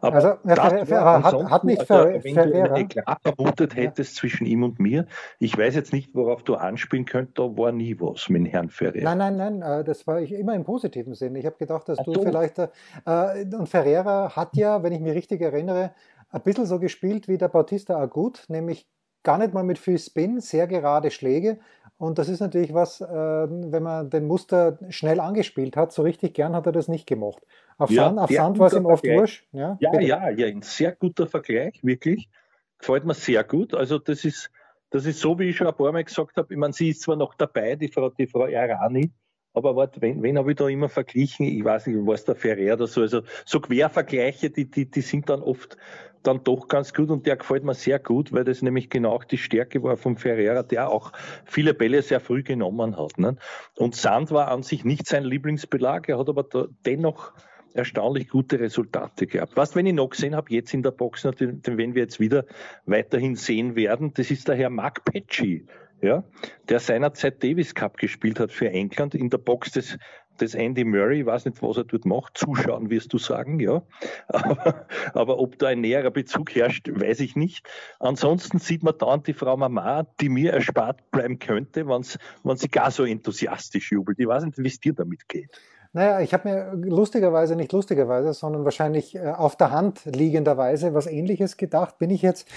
Aber 0.00 0.16
also, 0.16 0.28
ja, 0.44 0.84
Fer 0.84 1.22
hat, 1.22 1.50
hat 1.50 1.64
nicht 1.64 1.82
Fer 1.82 2.06
also, 2.06 2.24
wenn 2.24 2.34
Ferreira. 2.34 2.68
du 2.68 2.74
eine 2.74 2.84
Eklat 2.84 3.18
vermutet 3.22 3.76
hättest 3.76 4.16
ja. 4.16 4.20
zwischen 4.20 4.46
ihm 4.46 4.62
und 4.62 4.78
mir, 4.78 5.06
ich 5.38 5.56
weiß 5.56 5.74
jetzt 5.74 5.92
nicht, 5.92 6.14
worauf 6.14 6.42
du 6.42 6.54
anspielen 6.54 7.04
könntest, 7.04 7.38
da 7.38 7.42
war 7.42 7.72
nie 7.72 7.98
was 8.00 8.28
mit 8.28 8.50
Herrn 8.50 8.70
Ferreira. 8.70 9.14
Nein, 9.14 9.36
nein, 9.36 9.58
nein, 9.58 9.80
äh, 9.80 9.84
das 9.84 10.06
war 10.06 10.20
ich 10.20 10.32
immer 10.32 10.54
im 10.54 10.64
positiven 10.64 11.14
Sinn. 11.14 11.34
Ich 11.34 11.44
habe 11.44 11.56
gedacht, 11.56 11.88
dass 11.88 11.98
Ach, 11.98 12.04
du, 12.04 12.12
du 12.12 12.22
vielleicht, 12.22 12.58
äh, 12.58 12.68
und 13.04 13.68
Ferreira 13.68 14.34
hat 14.34 14.56
ja, 14.56 14.82
wenn 14.82 14.92
ich 14.92 15.00
mich 15.00 15.12
richtig 15.12 15.42
erinnere, 15.42 15.92
ein 16.30 16.42
bisschen 16.42 16.66
so 16.66 16.78
gespielt 16.78 17.28
wie 17.28 17.38
der 17.38 17.48
Bautista 17.48 17.98
Agut, 17.98 18.44
nämlich 18.48 18.88
gar 19.22 19.38
nicht 19.38 19.54
mal 19.54 19.64
mit 19.64 19.78
viel 19.78 19.98
Spin, 19.98 20.40
sehr 20.40 20.66
gerade 20.66 21.10
Schläge. 21.10 21.58
Und 21.98 22.18
das 22.18 22.28
ist 22.30 22.40
natürlich 22.40 22.72
was, 22.72 23.02
äh, 23.02 23.06
wenn 23.06 23.82
man 23.82 24.08
den 24.08 24.26
Muster 24.26 24.78
schnell 24.88 25.20
angespielt 25.20 25.76
hat, 25.76 25.92
so 25.92 26.02
richtig 26.02 26.34
gern 26.34 26.56
hat 26.56 26.64
er 26.64 26.72
das 26.72 26.88
nicht 26.88 27.06
gemacht. 27.06 27.42
Auf 27.76 27.90
ja, 27.90 28.04
Sand, 28.04 28.18
auf 28.18 28.30
Sand 28.30 28.58
war 28.58 28.68
es 28.68 28.72
ihm 28.72 28.86
oft 28.86 29.04
wurscht. 29.06 29.46
Ja, 29.52 29.76
ja, 29.80 30.00
ja, 30.00 30.30
ja, 30.30 30.46
ein 30.46 30.62
sehr 30.62 30.92
guter 30.92 31.26
Vergleich, 31.26 31.80
wirklich. 31.82 32.30
Gefällt 32.78 33.04
mir 33.04 33.14
sehr 33.14 33.44
gut. 33.44 33.74
Also 33.74 33.98
das 33.98 34.24
ist, 34.24 34.50
das 34.88 35.04
ist 35.04 35.20
so, 35.20 35.38
wie 35.38 35.50
ich 35.50 35.56
schon 35.56 35.66
ein 35.66 35.74
paar 35.74 35.92
Mal 35.92 36.04
gesagt 36.04 36.38
habe, 36.38 36.52
ich 36.52 36.58
meine, 36.58 36.72
sie 36.72 36.88
ist 36.88 37.02
zwar 37.02 37.16
noch 37.16 37.34
dabei, 37.34 37.76
die 37.76 37.88
Frau, 37.88 38.08
die 38.08 38.26
Frau 38.26 38.46
Erani, 38.46 39.12
aber 39.52 39.76
warte, 39.76 40.00
wen, 40.00 40.22
wen 40.22 40.38
habe 40.38 40.52
ich 40.52 40.56
da 40.56 40.68
immer 40.68 40.88
verglichen? 40.88 41.46
Ich 41.46 41.64
weiß 41.64 41.86
nicht, 41.86 41.98
was 42.06 42.24
der 42.24 42.36
Ferrer 42.36 42.74
oder 42.74 42.86
so. 42.86 43.00
Also 43.00 43.22
so 43.44 43.60
Quervergleiche, 43.60 44.50
die, 44.50 44.70
die, 44.70 44.90
die 44.90 45.00
sind 45.00 45.28
dann 45.28 45.42
oft 45.42 45.76
dann 46.22 46.44
doch 46.44 46.68
ganz 46.68 46.92
gut 46.92 47.10
und 47.10 47.26
der 47.26 47.36
gefällt 47.36 47.64
mir 47.64 47.74
sehr 47.74 47.98
gut, 47.98 48.32
weil 48.32 48.44
das 48.44 48.62
nämlich 48.62 48.90
genau 48.90 49.12
auch 49.12 49.24
die 49.24 49.38
Stärke 49.38 49.82
war 49.82 49.96
vom 49.96 50.16
Ferreira, 50.16 50.62
der 50.62 50.90
auch 50.90 51.12
viele 51.44 51.74
Bälle 51.74 52.02
sehr 52.02 52.20
früh 52.20 52.42
genommen 52.42 52.98
hat. 52.98 53.18
Ne? 53.18 53.36
Und 53.76 53.94
Sand 53.94 54.30
war 54.30 54.48
an 54.48 54.62
sich 54.62 54.84
nicht 54.84 55.06
sein 55.06 55.24
Lieblingsbelag, 55.24 56.08
er 56.08 56.18
hat 56.18 56.28
aber 56.28 56.44
dennoch 56.84 57.32
erstaunlich 57.72 58.28
gute 58.28 58.58
Resultate 58.60 59.26
gehabt. 59.26 59.56
Was, 59.56 59.76
wenn 59.76 59.86
ich 59.86 59.94
noch 59.94 60.10
gesehen 60.10 60.34
habe, 60.34 60.52
jetzt 60.52 60.74
in 60.74 60.82
der 60.82 60.90
Box, 60.90 61.22
den, 61.22 61.62
wenn 61.64 61.94
wir 61.94 62.02
jetzt 62.02 62.20
wieder 62.20 62.44
weiterhin 62.84 63.36
sehen 63.36 63.76
werden, 63.76 64.12
das 64.14 64.30
ist 64.30 64.48
der 64.48 64.56
Herr 64.56 64.70
Mark 64.70 65.04
Pecci, 65.04 65.66
ja, 66.02 66.24
der 66.68 66.80
seinerzeit 66.80 67.42
Davis 67.42 67.74
Cup 67.74 67.96
gespielt 67.96 68.40
hat 68.40 68.52
für 68.52 68.70
England 68.70 69.14
in 69.14 69.30
der 69.30 69.38
Box 69.38 69.72
des 69.72 69.98
des 70.40 70.54
Andy 70.54 70.84
Murray, 70.84 71.20
ich 71.20 71.26
weiß 71.26 71.44
nicht, 71.44 71.62
was 71.62 71.76
er 71.76 71.84
dort 71.84 72.04
macht, 72.04 72.38
zuschauen 72.38 72.90
wirst 72.90 73.12
du 73.12 73.18
sagen, 73.18 73.60
ja. 73.60 73.82
Aber, 74.28 74.86
aber 75.12 75.38
ob 75.38 75.58
da 75.58 75.68
ein 75.68 75.80
näherer 75.80 76.10
Bezug 76.10 76.54
herrscht, 76.54 76.88
weiß 76.88 77.20
ich 77.20 77.36
nicht. 77.36 77.68
Ansonsten 77.98 78.58
sieht 78.58 78.82
man 78.82 78.94
dann 78.98 79.22
die 79.22 79.34
Frau 79.34 79.56
Mama, 79.56 80.06
die 80.20 80.28
mir 80.28 80.52
erspart 80.52 81.10
bleiben 81.10 81.38
könnte, 81.38 81.86
wenn 81.86 82.56
sie 82.56 82.68
gar 82.68 82.90
so 82.90 83.04
enthusiastisch 83.04 83.92
jubelt. 83.92 84.18
Ich 84.18 84.26
weiß 84.26 84.44
nicht, 84.44 84.58
wie 84.58 84.68
es 84.68 84.80
dir 84.80 84.94
damit 84.94 85.28
geht. 85.28 85.50
Naja, 85.92 86.20
ich 86.20 86.32
habe 86.32 86.48
mir 86.48 86.88
lustigerweise, 86.88 87.56
nicht 87.56 87.72
lustigerweise, 87.72 88.32
sondern 88.32 88.64
wahrscheinlich 88.64 89.16
äh, 89.16 89.32
auf 89.32 89.56
der 89.56 89.72
Hand 89.72 90.04
liegenderweise 90.04 90.94
was 90.94 91.08
ähnliches 91.08 91.56
gedacht. 91.56 91.98
Bin 91.98 92.10
ich 92.10 92.22
jetzt, 92.22 92.48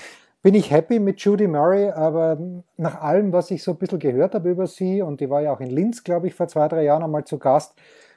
bin 0.44 0.56
ich 0.56 0.72
happy 0.72 1.00
mit 1.00 1.22
Judy 1.22 1.48
Murray, 1.48 1.90
aber 1.90 2.38
nach 2.76 3.02
allem, 3.02 3.32
was 3.32 3.50
ich 3.50 3.64
so 3.64 3.72
ein 3.72 3.78
bisschen 3.78 4.00
gehört 4.00 4.36
habe 4.36 4.50
über 4.50 4.68
sie, 4.68 5.02
und 5.02 5.22
die 5.22 5.30
war 5.30 5.42
ja 5.42 5.54
auch 5.54 5.62
in 5.62 5.70
Linz, 5.70 6.04
glaube 6.04 6.28
ich, 6.28 6.36
vor 6.36 6.50
zwei, 6.50 6.68
drei 6.68 6.84
Jahren 6.84 7.02
einmal 7.02 7.24
zu 7.24 7.40
Gast, 7.40 7.74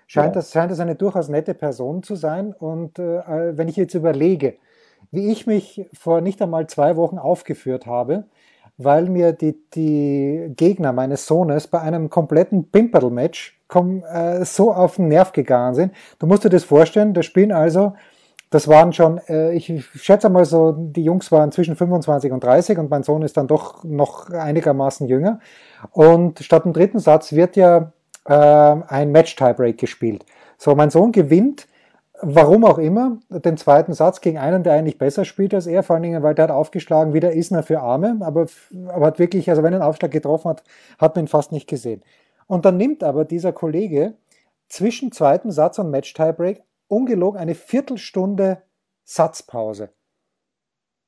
scheint, 0.09 0.35
ja. 0.35 0.41
das, 0.41 0.51
scheint 0.53 0.73
das 0.73 0.81
eine 0.81 0.97
durchaus 0.97 1.29
nette 1.29 1.55
Person 1.55 2.03
zu 2.03 2.17
sein. 2.17 2.53
Und 2.53 2.99
äh, 2.99 3.57
wenn 3.57 3.69
ich 3.69 3.77
jetzt 3.77 3.95
überlege, 3.95 4.55
wie 5.13 5.31
ich 5.31 5.47
mich 5.47 5.89
vor 5.93 6.21
nicht 6.21 6.43
einmal 6.43 6.67
zwei 6.67 6.97
Wochen 6.97 7.19
aufgeführt 7.19 7.87
habe, 7.87 8.25
weil 8.77 9.09
mir 9.09 9.33
die, 9.33 9.57
die 9.75 10.53
Gegner 10.57 10.93
meines 10.93 11.27
Sohnes 11.27 11.69
bei 11.69 11.81
einem 11.81 12.11
kompletten 12.11 12.71
Pimperl-Match 12.71 13.61
äh, 13.73 14.45
so 14.45 14.73
auf 14.73 14.97
den 14.97 15.09
Nerv 15.09 15.31
gegangen 15.33 15.75
sind. 15.75 15.93
Du 16.19 16.27
musst 16.27 16.45
dir 16.45 16.51
das 16.51 16.65
vorstellen, 16.65 17.15
das 17.15 17.25
spielen 17.25 17.53
also, 17.53 17.95
das 18.51 18.69
waren 18.69 18.93
schon, 18.93 19.19
äh, 19.29 19.53
ich 19.53 19.73
schätze 19.95 20.29
mal 20.29 20.45
so, 20.45 20.73
die 20.73 21.05
Jungs 21.05 21.33
waren 21.33 21.53
zwischen 21.53 21.77
25 21.77 22.33
und 22.33 22.45
30 22.45 22.79
und 22.79 22.91
mein 22.91 23.03
Sohn 23.03 23.23
ist 23.23 23.37
dann 23.37 23.47
doch 23.47 23.83
noch 23.85 24.31
einigermaßen 24.31 25.09
jünger. 25.09 25.41
Und 25.93 26.39
statt 26.41 26.65
dem 26.65 26.73
dritten 26.73 26.99
Satz 26.99 27.33
wird 27.33 27.57
ja 27.57 27.93
äh, 28.25 28.33
ein 28.33 29.11
Match-Tiebreak 29.11 29.79
gespielt. 29.79 30.25
So, 30.59 30.75
mein 30.75 30.91
Sohn 30.91 31.13
gewinnt 31.13 31.67
warum 32.23 32.65
auch 32.65 32.79
immer, 32.79 33.19
den 33.31 33.57
zweiten 33.57 33.93
Satz 33.93 34.21
gegen 34.21 34.39
einen, 34.39 34.63
der 34.63 34.75
eigentlich 34.75 34.99
besser 34.99 35.25
spielt 35.25 35.55
als 35.55 35.67
er, 35.67 35.83
vor 35.83 35.95
allen 35.95 36.03
Dingen, 36.03 36.23
weil 36.23 36.35
der 36.35 36.45
hat 36.45 36.51
aufgeschlagen, 36.51 37.13
wie 37.15 37.21
der 37.21 37.33
Isner 37.33 37.63
für 37.63 37.81
Arme, 37.81 38.19
aber, 38.21 38.47
aber 38.89 39.07
hat 39.07 39.19
wirklich, 39.19 39.51
also 39.51 39.63
wenn 39.63 39.73
er 39.73 39.81
einen 39.81 39.89
Aufschlag 39.89 40.11
getroffen 40.11 40.51
hat, 40.51 40.63
hat 40.99 41.17
man 41.17 41.25
ihn 41.25 41.29
fast 41.29 41.53
nicht 41.53 41.69
gesehen. 41.69 42.03
Und 42.47 42.65
dann 42.65 42.77
nimmt 42.77 43.03
aber 43.03 43.25
dieser 43.25 43.53
Kollege 43.53 44.15
zwischen 44.69 45.13
zweiten 45.13 45.51
Satz 45.51 45.79
und 45.79 45.91
Match-Tiebreak 45.91 46.63
ungelogen 46.89 47.41
eine 47.41 47.55
Viertelstunde 47.55 48.63
Satzpause. 49.05 49.91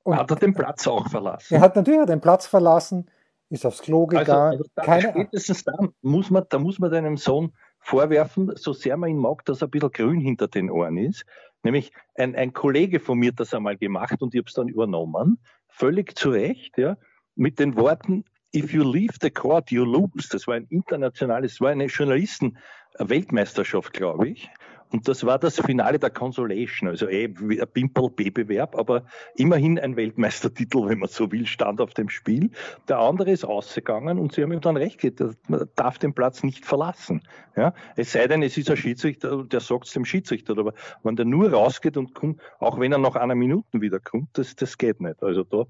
Und 0.04 0.16
hat 0.16 0.30
er 0.30 0.36
den 0.36 0.54
Platz 0.54 0.86
auch 0.86 1.08
verlassen? 1.08 1.54
Er 1.54 1.60
hat 1.60 1.76
natürlich 1.76 2.06
den 2.06 2.20
Platz 2.20 2.46
verlassen, 2.46 3.10
ist 3.50 3.66
aufs 3.66 3.82
Klo 3.82 4.04
also, 4.04 4.18
gegangen. 4.18 4.52
Also, 4.52 4.64
also 4.74 4.90
keine 4.90 5.10
spätestens 5.10 5.64
dann 5.64 5.92
muss 6.02 6.30
man, 6.30 6.44
da 6.48 6.58
muss 6.58 6.78
man 6.78 6.90
deinem 6.90 7.16
Sohn 7.16 7.52
vorwerfen, 7.80 8.52
so 8.56 8.72
sehr 8.72 8.96
man 8.96 9.10
ihn 9.10 9.18
mag, 9.18 9.44
dass 9.44 9.62
er 9.62 9.68
ein 9.68 9.70
bisschen 9.70 9.92
grün 9.92 10.20
hinter 10.20 10.48
den 10.48 10.70
Ohren 10.70 10.96
ist. 10.96 11.24
Nämlich 11.62 11.92
ein, 12.14 12.36
ein 12.36 12.52
Kollege 12.52 13.00
von 13.00 13.18
mir 13.18 13.32
hat 13.32 13.40
das 13.40 13.52
einmal 13.52 13.76
gemacht 13.76 14.22
und 14.22 14.34
ich 14.34 14.38
habe 14.38 14.48
es 14.48 14.54
dann 14.54 14.68
übernommen, 14.68 15.38
völlig 15.68 16.16
zu 16.16 16.30
Recht, 16.30 16.78
ja, 16.78 16.96
mit 17.34 17.58
den 17.58 17.76
Worten, 17.76 18.24
if 18.54 18.72
you 18.72 18.82
leave 18.82 19.14
the 19.20 19.30
court, 19.30 19.70
you 19.70 19.84
lose. 19.84 20.28
Das 20.30 20.46
war 20.46 20.54
ein 20.54 20.64
internationales, 20.70 21.52
das 21.52 21.60
war 21.60 21.68
eine 21.70 21.84
Journalisten-Weltmeisterschaft, 21.86 23.92
glaube 23.92 24.28
ich. 24.28 24.48
Und 24.90 25.06
das 25.06 25.24
war 25.24 25.38
das 25.38 25.60
Finale 25.60 25.98
der 25.98 26.10
Consolation, 26.10 26.88
also 26.88 27.08
eh 27.08 27.26
ein 27.26 27.68
Pimple-B-Bewerb, 27.72 28.76
aber 28.76 29.04
immerhin 29.36 29.78
ein 29.78 29.96
Weltmeistertitel, 29.96 30.88
wenn 30.88 30.98
man 30.98 31.08
so 31.08 31.30
will, 31.30 31.46
stand 31.46 31.80
auf 31.80 31.92
dem 31.94 32.08
Spiel. 32.08 32.50
Der 32.88 32.98
andere 32.98 33.30
ist 33.30 33.44
ausgegangen 33.44 34.18
und 34.18 34.32
sie 34.32 34.42
haben 34.42 34.52
ihm 34.52 34.60
dann 34.60 34.76
recht 34.76 35.00
gegeben, 35.00 35.36
man 35.48 35.68
darf 35.76 35.98
den 35.98 36.14
Platz 36.14 36.42
nicht 36.42 36.64
verlassen. 36.64 37.22
Ja? 37.56 37.74
Es 37.96 38.12
sei 38.12 38.26
denn, 38.26 38.42
es 38.42 38.56
ist 38.56 38.70
ein 38.70 38.76
Schiedsrichter, 38.76 39.44
der 39.44 39.60
sagt 39.60 39.86
es 39.86 39.92
dem 39.92 40.06
Schiedsrichter, 40.06 40.56
aber 40.58 40.72
wenn 41.02 41.16
der 41.16 41.26
nur 41.26 41.52
rausgeht 41.52 41.96
und 41.96 42.14
kommt, 42.14 42.40
auch 42.58 42.80
wenn 42.80 42.92
er 42.92 42.98
nach 42.98 43.16
einer 43.16 43.34
Minute 43.34 43.80
wieder 43.80 44.00
kommt, 44.00 44.30
das, 44.38 44.56
das 44.56 44.78
geht 44.78 45.00
nicht. 45.00 45.22
Also 45.22 45.44
da, 45.44 45.64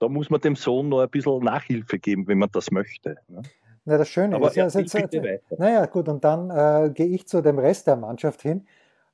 da 0.00 0.08
muss 0.08 0.30
man 0.30 0.40
dem 0.40 0.56
Sohn 0.56 0.88
noch 0.88 1.00
ein 1.00 1.10
bisschen 1.10 1.44
Nachhilfe 1.44 1.98
geben, 2.00 2.26
wenn 2.26 2.38
man 2.38 2.50
das 2.52 2.72
möchte. 2.72 3.18
Ja? 3.28 3.42
Na, 3.84 3.98
das 3.98 4.08
Schöne 4.08 4.36
Aber 4.36 4.48
ist 4.48 4.56
ja, 4.56 4.66
jetzt, 4.66 4.94
naja, 5.58 5.86
gut, 5.86 6.08
und 6.08 6.24
dann 6.24 6.50
äh, 6.50 6.90
gehe 6.90 7.06
ich 7.06 7.28
zu 7.28 7.42
dem 7.42 7.58
Rest 7.58 7.86
der 7.86 7.96
Mannschaft 7.96 8.42
hin 8.42 8.66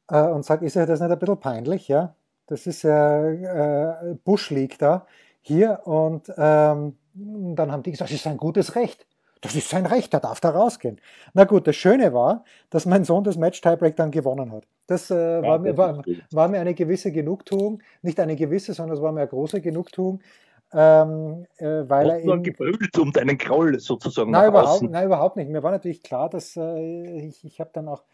äh, 0.08 0.22
und 0.22 0.44
sage, 0.44 0.64
ist 0.64 0.74
ja 0.74 0.86
das 0.86 1.00
nicht 1.00 1.10
ein 1.10 1.18
bisschen 1.18 1.40
peinlich, 1.40 1.88
ja? 1.88 2.14
Das 2.46 2.66
ist 2.66 2.82
ja, 2.82 3.28
äh, 3.28 4.14
Bush 4.24 4.50
liegt 4.50 4.82
da 4.82 5.06
hier 5.40 5.80
und 5.84 6.32
ähm, 6.36 6.96
dann 7.14 7.72
haben 7.72 7.82
die 7.82 7.92
gesagt, 7.92 8.10
das 8.10 8.16
ist 8.16 8.26
ein 8.26 8.36
gutes 8.36 8.76
Recht. 8.76 9.06
Das 9.40 9.54
ist 9.54 9.70
sein 9.70 9.86
Recht, 9.86 10.12
er 10.12 10.20
darf 10.20 10.40
da 10.40 10.50
rausgehen. 10.50 11.00
Na 11.32 11.44
gut, 11.44 11.66
das 11.66 11.74
Schöne 11.74 12.12
war, 12.12 12.44
dass 12.68 12.84
mein 12.84 13.04
Sohn 13.04 13.24
das 13.24 13.38
Match 13.38 13.60
Tiebreak 13.60 13.96
dann 13.96 14.10
gewonnen 14.10 14.52
hat. 14.52 14.64
Das, 14.86 15.10
äh, 15.10 15.42
war, 15.42 15.58
mir, 15.58 15.76
war, 15.76 16.02
war, 16.30 16.48
mir 16.48 16.60
eine 16.60 16.74
gewisse 16.74 17.10
Genugtuung, 17.10 17.80
nicht 18.02 18.20
eine 18.20 18.36
gewisse, 18.36 18.74
sondern 18.74 18.98
es 18.98 19.02
war 19.02 19.12
mir 19.12 19.20
eine 19.20 19.28
große 19.30 19.60
Genugtuung, 19.60 20.20
ähm, 20.72 21.46
äh, 21.58 21.64
weil 21.88 22.06
Hast 22.12 22.24
er 22.24 22.24
eben, 22.24 22.42
gebrüllt 22.42 22.98
um 22.98 23.12
deinen 23.12 23.38
Kroll 23.38 23.78
sozusagen 23.80 24.30
nein, 24.30 24.48
überhaupt, 24.48 24.82
nein, 24.82 25.06
überhaupt 25.06 25.36
nicht. 25.36 25.50
Mir 25.50 25.62
war 25.62 25.72
natürlich 25.72 26.02
klar, 26.02 26.30
dass 26.30 26.56
äh, 26.56 27.26
ich, 27.26 27.44
ich 27.44 27.60
habe 27.60 27.70
dann 27.72 27.88
auch, 27.88 28.04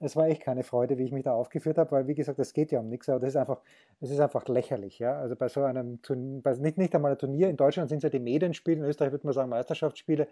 es 0.00 0.16
war 0.16 0.26
echt 0.28 0.42
keine 0.42 0.62
Freude, 0.62 0.98
wie 0.98 1.04
ich 1.04 1.12
mich 1.12 1.24
da 1.24 1.32
aufgeführt 1.32 1.78
habe, 1.78 1.90
weil 1.90 2.06
wie 2.06 2.14
gesagt, 2.14 2.38
es 2.38 2.52
geht 2.52 2.72
ja 2.72 2.80
um 2.80 2.88
nichts, 2.88 3.08
aber 3.08 3.20
das 3.20 3.30
ist 3.30 3.36
einfach, 3.36 3.60
es 4.00 4.10
ist 4.10 4.20
einfach 4.20 4.46
lächerlich, 4.48 4.98
ja. 4.98 5.18
Also 5.18 5.36
bei 5.36 5.48
so 5.48 5.62
einem 5.62 6.00
Turnier, 6.02 6.40
bei, 6.42 6.54
nicht, 6.54 6.78
nicht 6.78 6.94
einmal 6.94 7.12
ein 7.12 7.18
Turnier, 7.18 7.50
in 7.50 7.56
Deutschland 7.56 7.90
sind 7.90 7.98
es 7.98 8.04
ja 8.04 8.10
die 8.10 8.18
Medienspiele, 8.18 8.78
in 8.78 8.84
Österreich 8.84 9.12
würde 9.12 9.26
man 9.26 9.34
sagen 9.34 9.50
Meisterschaftsspiele 9.50 10.26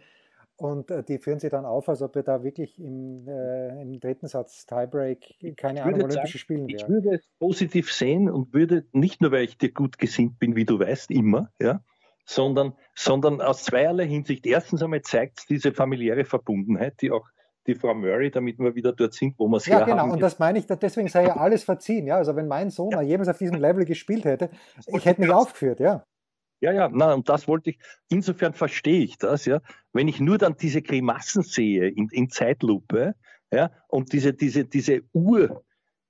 und 0.57 0.91
äh, 0.91 1.03
die 1.03 1.19
führen 1.19 1.41
sie 1.41 1.49
dann 1.49 1.65
auf, 1.65 1.89
als 1.89 2.03
ob 2.03 2.15
wir 2.15 2.23
da 2.23 2.43
wirklich 2.45 2.79
im, 2.79 3.27
äh, 3.27 3.83
im 3.83 3.99
dritten 3.99 4.29
Satz 4.29 4.67
Tiebreak 4.67 5.57
keine 5.57 5.83
Ahnung, 5.83 6.03
Olympische 6.05 6.39
Spiele 6.39 6.67
Ich 6.69 6.89
würde 6.89 7.15
es 7.15 7.29
positiv 7.39 7.93
sehen 7.93 8.31
und 8.31 8.55
würde 8.55 8.87
nicht 8.93 9.21
nur, 9.21 9.33
weil 9.33 9.45
ich 9.45 9.59
dir 9.59 9.73
gut 9.73 9.99
gesinnt 9.99 10.39
bin, 10.39 10.55
wie 10.55 10.65
du 10.65 10.79
weißt, 10.79 11.11
immer, 11.11 11.51
ja, 11.61 11.81
sondern, 12.25 12.75
sondern 12.95 13.41
aus 13.41 13.65
zweierlei 13.65 14.07
Hinsicht. 14.07 14.47
Erstens 14.47 14.83
einmal 14.83 15.03
zeigt 15.03 15.41
es 15.41 15.47
diese 15.47 15.73
familiäre 15.73 16.25
Verbundenheit, 16.25 17.01
die 17.01 17.11
auch 17.11 17.29
die 17.67 17.75
Frau 17.75 17.95
Murray, 17.95 18.31
damit 18.31 18.59
wir 18.59 18.75
wieder 18.75 18.93
dort 18.93 19.15
sind, 19.15 19.39
wo 19.39 19.49
wir 19.49 19.57
es 19.57 19.67
Ja, 19.67 19.85
genau, 19.85 20.13
und 20.13 20.21
das 20.21 20.39
meine 20.39 20.59
ich, 20.59 20.67
deswegen 20.67 21.09
sei 21.09 21.25
ja 21.25 21.37
alles 21.37 21.65
verziehen. 21.65 22.07
Ja? 22.07 22.17
Also 22.17 22.37
wenn 22.37 22.47
mein 22.47 22.71
Sohn 22.71 22.91
ja. 22.91 23.01
jemals 23.01 23.29
auf 23.29 23.39
diesem 23.39 23.59
Level 23.59 23.85
gespielt 23.85 24.25
hätte, 24.25 24.51
ich 24.87 25.05
hätte 25.05 25.21
mich 25.21 25.31
aufgeführt, 25.31 25.81
ja. 25.81 26.05
Ja, 26.65 26.73
ja, 26.73 26.89
na, 26.91 27.13
und 27.13 27.29
das 27.29 27.47
wollte 27.47 27.69
ich, 27.69 27.79
insofern 28.09 28.55
verstehe 28.55 29.05
ich 29.05 29.19
das, 29.19 29.45
ja. 29.45 29.61
Wenn 29.93 30.09
ich 30.09 30.19
nur 30.19 30.39
dann 30.39 30.57
diese 30.57 30.81
Grimassen 30.81 31.43
sehe 31.43 31.89
in, 31.89 32.09
in 32.09 32.31
Zeitlupe, 32.31 33.15
ja, 33.53 33.71
und 33.87 34.15
diese, 34.15 34.33
diese, 34.33 34.65
diese 34.65 35.03
Ur, 35.13 35.63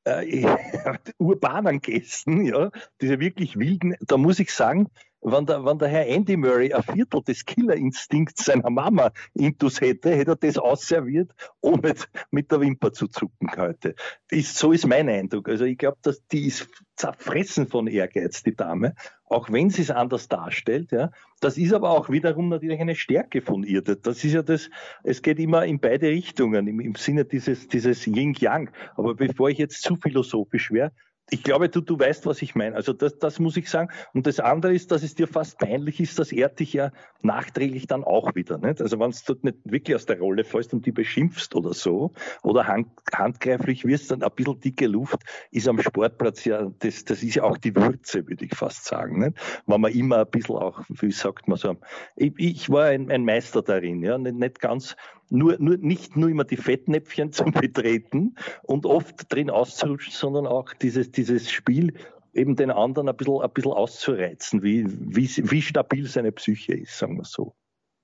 äh, 0.04 0.46
urbanen 1.18 1.80
Gästen, 1.80 2.44
ja, 2.46 2.70
diese 3.00 3.18
wirklich 3.18 3.58
wilden, 3.58 3.96
da 4.06 4.16
muss 4.16 4.38
ich 4.38 4.52
sagen, 4.52 4.90
wenn 5.24 5.46
der, 5.46 5.64
wenn 5.64 5.78
der 5.78 5.88
Herr 5.88 6.06
Andy 6.06 6.36
Murray 6.36 6.72
ein 6.72 6.82
Viertel 6.82 7.22
des 7.22 7.44
Killerinstinkts 7.44 8.44
seiner 8.44 8.70
Mama 8.70 9.10
intus 9.32 9.80
hätte, 9.80 10.10
hätte 10.10 10.32
er 10.32 10.36
das 10.36 10.58
ausserviert, 10.58 11.32
ohne 11.62 11.94
mit 12.30 12.52
der 12.52 12.60
Wimper 12.60 12.92
zu 12.92 13.08
zucken 13.08 13.50
heute. 13.56 13.94
Ist, 14.30 14.56
so 14.56 14.70
ist 14.70 14.86
mein 14.86 15.08
Eindruck. 15.08 15.48
Also 15.48 15.64
ich 15.64 15.78
glaube, 15.78 15.96
dass 16.02 16.24
die 16.28 16.46
ist 16.46 16.68
zerfressen 16.94 17.66
von 17.66 17.86
Ehrgeiz, 17.86 18.42
die 18.42 18.54
Dame, 18.54 18.94
auch 19.34 19.50
wenn 19.50 19.68
sie 19.68 19.82
es 19.82 19.90
anders 19.90 20.28
darstellt. 20.28 20.92
Ja. 20.92 21.10
Das 21.40 21.58
ist 21.58 21.72
aber 21.72 21.90
auch 21.90 22.08
wiederum 22.08 22.48
natürlich 22.48 22.80
eine 22.80 22.94
Stärke 22.94 23.42
von 23.42 23.64
ihr. 23.64 23.82
Das 23.82 24.24
ist 24.24 24.32
ja 24.32 24.42
das, 24.42 24.70
es 25.02 25.22
geht 25.22 25.38
immer 25.38 25.64
in 25.64 25.80
beide 25.80 26.08
Richtungen, 26.08 26.66
im, 26.66 26.80
im 26.80 26.94
Sinne 26.94 27.24
dieses, 27.24 27.68
dieses 27.68 28.06
Yin-Yang. 28.06 28.70
Aber 28.96 29.14
bevor 29.14 29.50
ich 29.50 29.58
jetzt 29.58 29.82
zu 29.82 29.96
philosophisch 29.96 30.70
wäre, 30.70 30.92
ich 31.30 31.42
glaube, 31.42 31.68
du, 31.68 31.80
du 31.80 31.98
weißt, 31.98 32.26
was 32.26 32.42
ich 32.42 32.54
meine. 32.54 32.76
Also 32.76 32.92
das, 32.92 33.18
das 33.18 33.38
muss 33.38 33.56
ich 33.56 33.70
sagen. 33.70 33.90
Und 34.12 34.26
das 34.26 34.40
andere 34.40 34.74
ist, 34.74 34.90
dass 34.90 35.02
es 35.02 35.14
dir 35.14 35.26
fast 35.26 35.58
peinlich 35.58 35.98
ist, 35.98 36.18
das 36.18 36.32
ehrt 36.32 36.60
dich 36.60 36.74
ja 36.74 36.92
nachträglich 37.22 37.86
dann 37.86 38.04
auch 38.04 38.34
wieder. 38.34 38.58
Nicht? 38.58 38.82
Also 38.82 39.00
wenn 39.00 39.10
du 39.10 39.34
nicht 39.42 39.58
wirklich 39.64 39.96
aus 39.96 40.06
der 40.06 40.18
Rolle 40.18 40.44
fällst 40.44 40.74
und 40.74 40.84
die 40.84 40.92
beschimpfst 40.92 41.54
oder 41.54 41.72
so 41.72 42.12
oder 42.42 42.66
hand, 42.66 42.88
handgreiflich 43.12 43.86
wirst, 43.86 44.10
dann 44.10 44.22
ein 44.22 44.30
bisschen 44.34 44.60
dicke 44.60 44.86
Luft 44.86 45.20
ist 45.50 45.66
am 45.66 45.80
Sportplatz 45.80 46.44
ja, 46.44 46.70
das, 46.80 47.04
das 47.04 47.22
ist 47.22 47.36
ja 47.36 47.44
auch 47.44 47.56
die 47.56 47.74
Würze, 47.74 48.28
würde 48.28 48.44
ich 48.44 48.54
fast 48.54 48.84
sagen. 48.84 49.20
Nicht? 49.20 49.38
Wenn 49.66 49.80
man 49.80 49.92
immer 49.92 50.18
ein 50.20 50.30
bisschen 50.30 50.56
auch, 50.56 50.82
wie 50.88 51.10
sagt 51.10 51.48
man 51.48 51.56
so, 51.56 51.76
ich, 52.16 52.34
ich 52.36 52.70
war 52.70 52.84
ein, 52.84 53.10
ein 53.10 53.24
Meister 53.24 53.62
darin, 53.62 54.02
ja, 54.02 54.18
nicht, 54.18 54.36
nicht 54.36 54.60
ganz 54.60 54.94
nur, 55.30 55.56
nur, 55.58 55.76
nicht 55.76 56.16
nur 56.16 56.28
immer 56.28 56.44
die 56.44 56.56
Fettnäpfchen 56.56 57.32
zum 57.32 57.52
Betreten 57.52 58.36
und 58.62 58.86
oft 58.86 59.32
drin 59.32 59.50
auszurutschen, 59.50 60.12
sondern 60.12 60.46
auch 60.46 60.72
dieses, 60.74 61.10
dieses 61.10 61.50
Spiel 61.50 61.94
eben 62.32 62.56
den 62.56 62.70
anderen 62.70 63.08
ein 63.08 63.16
bisschen, 63.16 63.40
ein 63.40 63.50
bisschen 63.50 63.72
auszureizen, 63.72 64.62
wie, 64.62 64.84
wie, 64.88 65.28
wie 65.50 65.62
stabil 65.62 66.06
seine 66.06 66.32
Psyche 66.32 66.74
ist, 66.74 66.98
sagen 66.98 67.16
wir 67.16 67.24
so. 67.24 67.54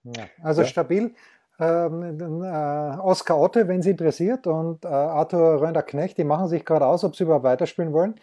Ja, 0.05 0.25
also 0.43 0.63
ja. 0.63 0.69
stabil. 0.69 1.15
Ähm, 1.59 2.43
äh, 2.43 2.99
Oskar 3.01 3.39
Otte, 3.39 3.69
wenn 3.69 3.83
Sie 3.83 3.91
interessiert, 3.91 4.47
und 4.47 4.85
äh, 4.85 4.89
Arthur 4.89 5.61
Rönder-Knecht, 5.61 6.17
die 6.17 6.25
machen 6.25 6.49
sich 6.49 6.65
gerade 6.65 6.87
aus, 6.87 7.05
ob 7.05 7.15
sie 7.15 7.25
überhaupt 7.25 7.45
weiterspielen 7.45 7.93
wollen. 7.93 8.15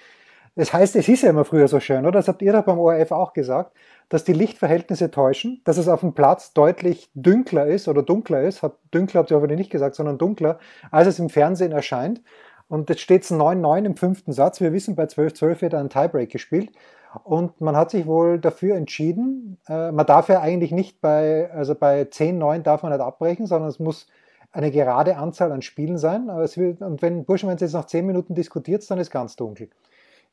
Das 0.58 0.74
heißt, 0.74 0.96
es 0.96 1.08
ist 1.08 1.22
ja 1.22 1.30
immer 1.30 1.46
früher 1.46 1.68
so 1.68 1.80
schön, 1.80 2.00
oder? 2.00 2.14
Das 2.14 2.28
habt 2.28 2.42
ihr 2.42 2.52
doch 2.52 2.64
beim 2.64 2.80
ORF 2.80 3.12
auch 3.12 3.34
gesagt, 3.34 3.74
dass 4.10 4.24
die 4.24 4.34
Lichtverhältnisse 4.34 5.12
täuschen, 5.12 5.62
dass 5.66 5.78
es 5.78 5.88
auf 5.88 6.00
dem 6.00 6.14
Platz 6.14 6.52
deutlich 6.52 7.12
dünkler 7.14 7.68
ist 7.68 7.88
oder 7.88 8.02
dunkler 8.02 8.42
ist. 8.42 8.66
Dünkler 8.92 9.20
habt 9.20 9.30
ihr 9.30 9.38
aber 9.38 9.46
nicht 9.46 9.70
gesagt, 9.70 9.94
sondern 9.94 10.18
dunkler, 10.18 10.58
als 10.90 11.08
es 11.10 11.20
im 11.20 11.30
Fernsehen 11.30 11.72
erscheint. 11.72 12.24
Und 12.70 12.90
jetzt 12.90 13.02
steht 13.02 13.22
es 13.22 13.32
9-9 13.32 13.86
im 13.86 13.98
fünften 13.98 14.32
Satz. 14.34 14.60
Wir 14.60 14.74
wissen, 14.74 14.96
bei 14.96 15.04
12-12 15.04 15.62
wird 15.62 15.74
ein 15.76 15.92
Tiebreak 15.92 16.32
gespielt. 16.32 16.72
Und 17.24 17.62
man 17.62 17.78
hat 17.78 17.92
sich 17.92 18.08
wohl 18.08 18.40
dafür 18.40 18.78
entschieden, 18.78 19.60
äh, 19.70 19.92
man 19.92 20.08
darf 20.08 20.28
ja 20.28 20.42
eigentlich 20.42 20.72
nicht 20.72 21.02
bei, 21.02 21.52
also 21.52 21.76
bei 21.76 22.02
10-9 22.02 22.64
darf 22.64 22.82
man 22.82 22.92
nicht 22.92 23.02
abbrechen, 23.02 23.46
sondern 23.46 23.70
es 23.70 23.78
muss 23.78 24.08
eine 24.52 24.72
gerade 24.72 25.18
Anzahl 25.18 25.52
an 25.52 25.62
Spielen 25.62 26.00
sein. 26.00 26.30
Es 26.30 26.58
wird, 26.58 26.82
und 26.82 27.04
wenn 27.04 27.26
Burschmann 27.26 27.58
jetzt 27.58 27.74
nach 27.74 27.86
10 27.86 28.08
Minuten 28.08 28.34
diskutiert, 28.34 28.90
dann 28.90 28.98
ist 28.98 29.12
ganz 29.12 29.36
dunkel. 29.36 29.70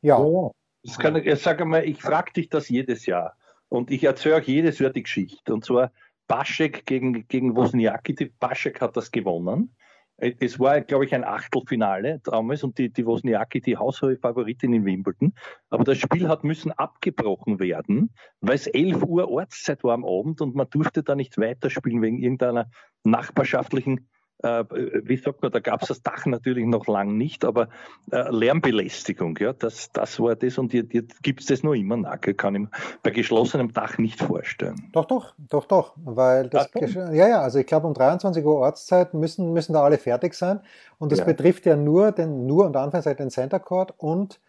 Ja. 0.05 0.19
Oh, 0.19 0.53
das 0.83 0.99
kann, 0.99 1.17
ich 1.17 1.39
sage 1.41 1.65
mal, 1.65 1.83
ich 1.83 2.03
frage 2.03 2.33
dich 2.35 2.51
das 2.51 2.69
jedes 2.69 3.07
Jahr. 3.07 3.39
Und 3.71 3.91
ich 3.91 4.05
erzähle 4.05 4.37
auch 4.37 4.43
jedes 4.43 4.79
Jahr 4.79 4.91
die 4.91 5.03
Geschichte. 5.03 5.55
Und 5.55 5.65
zwar 5.65 5.93
Baschek 6.29 6.85
gegen, 6.85 7.27
gegen 7.27 7.57
Wozniacki. 7.57 8.31
Baschek 8.39 8.83
hat 8.83 8.99
das 8.99 9.11
gewonnen. 9.11 9.75
Es 10.19 10.61
war, 10.61 10.83
glaube 10.83 11.07
ich, 11.07 11.15
ein 11.15 11.25
Achtelfinale 11.25 12.21
damals 12.23 12.63
und 12.63 12.77
die, 12.77 12.93
die 12.93 13.07
Wozniacki, 13.07 13.63
die 13.63 13.79
haushohe 13.79 14.19
Favoritin 14.19 14.75
in 14.75 14.85
Wimbledon. 14.85 15.33
Aber 15.71 15.85
das 15.85 15.97
Spiel 15.97 16.29
hat 16.29 16.45
müssen 16.45 16.71
abgebrochen 16.71 17.59
werden, 17.59 18.15
weil 18.41 18.57
es 18.57 18.67
11 18.67 19.03
Uhr 19.05 19.31
Ortszeit 19.31 19.83
war 19.85 19.95
am 19.95 20.05
Abend 20.05 20.43
und 20.43 20.55
man 20.55 20.69
durfte 20.69 21.03
da 21.03 21.15
nicht 21.15 21.39
weiterspielen 21.39 22.03
wegen 22.03 22.19
irgendeiner 22.19 22.69
nachbarschaftlichen 23.05 23.99
äh, 23.99 24.13
wie 24.43 25.17
sagt 25.17 25.43
man, 25.43 25.53
da 25.53 25.61
gab 25.61 25.83
es 25.83 25.88
das 25.88 26.03
Dach 26.03 26.26
natürlich 26.26 26.67
noch 26.67 26.87
lang 26.87 27.17
nicht, 27.17 27.45
aber 27.45 27.69
äh, 28.11 28.31
Lärmbelästigung, 28.31 29.38
ja, 29.38 29.53
das, 29.53 29.91
das 29.93 30.21
war 30.21 30.35
das 30.37 30.59
und 30.59 30.75
jetzt, 30.75 30.93
jetzt 30.93 31.23
gibt 31.23 31.41
es 31.41 31.47
das 31.47 31.62
noch 31.62 31.73
immer 31.73 31.97
nach, 31.97 32.21
kann 32.21 32.55
ich 32.55 32.61
mir 32.62 32.71
bei 33.03 33.11
geschlossenem 33.11 33.73
Dach 33.73 33.97
nicht 33.97 34.21
vorstellen. 34.21 34.91
Doch, 34.93 35.07
doch, 35.07 35.35
doch, 35.38 35.64
doch, 35.67 35.95
weil 35.97 36.49
das, 36.49 36.69
ja, 36.75 37.29
ja, 37.29 37.41
also 37.41 37.59
ich 37.59 37.67
glaube 37.67 37.87
um 37.87 37.95
23 37.95 38.45
Uhr 38.45 38.57
Ortszeit 38.57 39.14
müssen, 39.14 39.53
müssen 39.53 39.73
da 39.73 39.83
alle 39.83 39.99
fertig 39.99 40.35
sein 40.35 40.61
und 40.99 41.12
das 41.12 41.21
ja. 41.21 41.25
betrifft 41.25 41.64
ja 41.64 41.76
nur 41.76 42.12
den, 42.12 42.47
nur 42.47 42.67
und 42.67 42.76
Anführungszeichen 42.76 43.26
den 43.26 43.31
Center 43.31 43.61
Court 43.61 43.95
und 43.97 44.41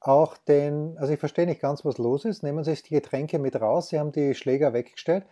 auch 0.00 0.36
den, 0.36 0.96
also 0.98 1.12
ich 1.12 1.20
verstehe 1.20 1.46
nicht 1.46 1.60
ganz, 1.60 1.84
was 1.84 1.98
los 1.98 2.24
ist, 2.24 2.42
nehmen 2.42 2.62
Sie 2.64 2.72
sich 2.72 2.82
die 2.82 2.94
Getränke 2.94 3.38
mit 3.38 3.60
raus, 3.60 3.88
Sie 3.88 3.98
haben 3.98 4.12
die 4.12 4.34
Schläger 4.34 4.72
weggestellt. 4.72 5.24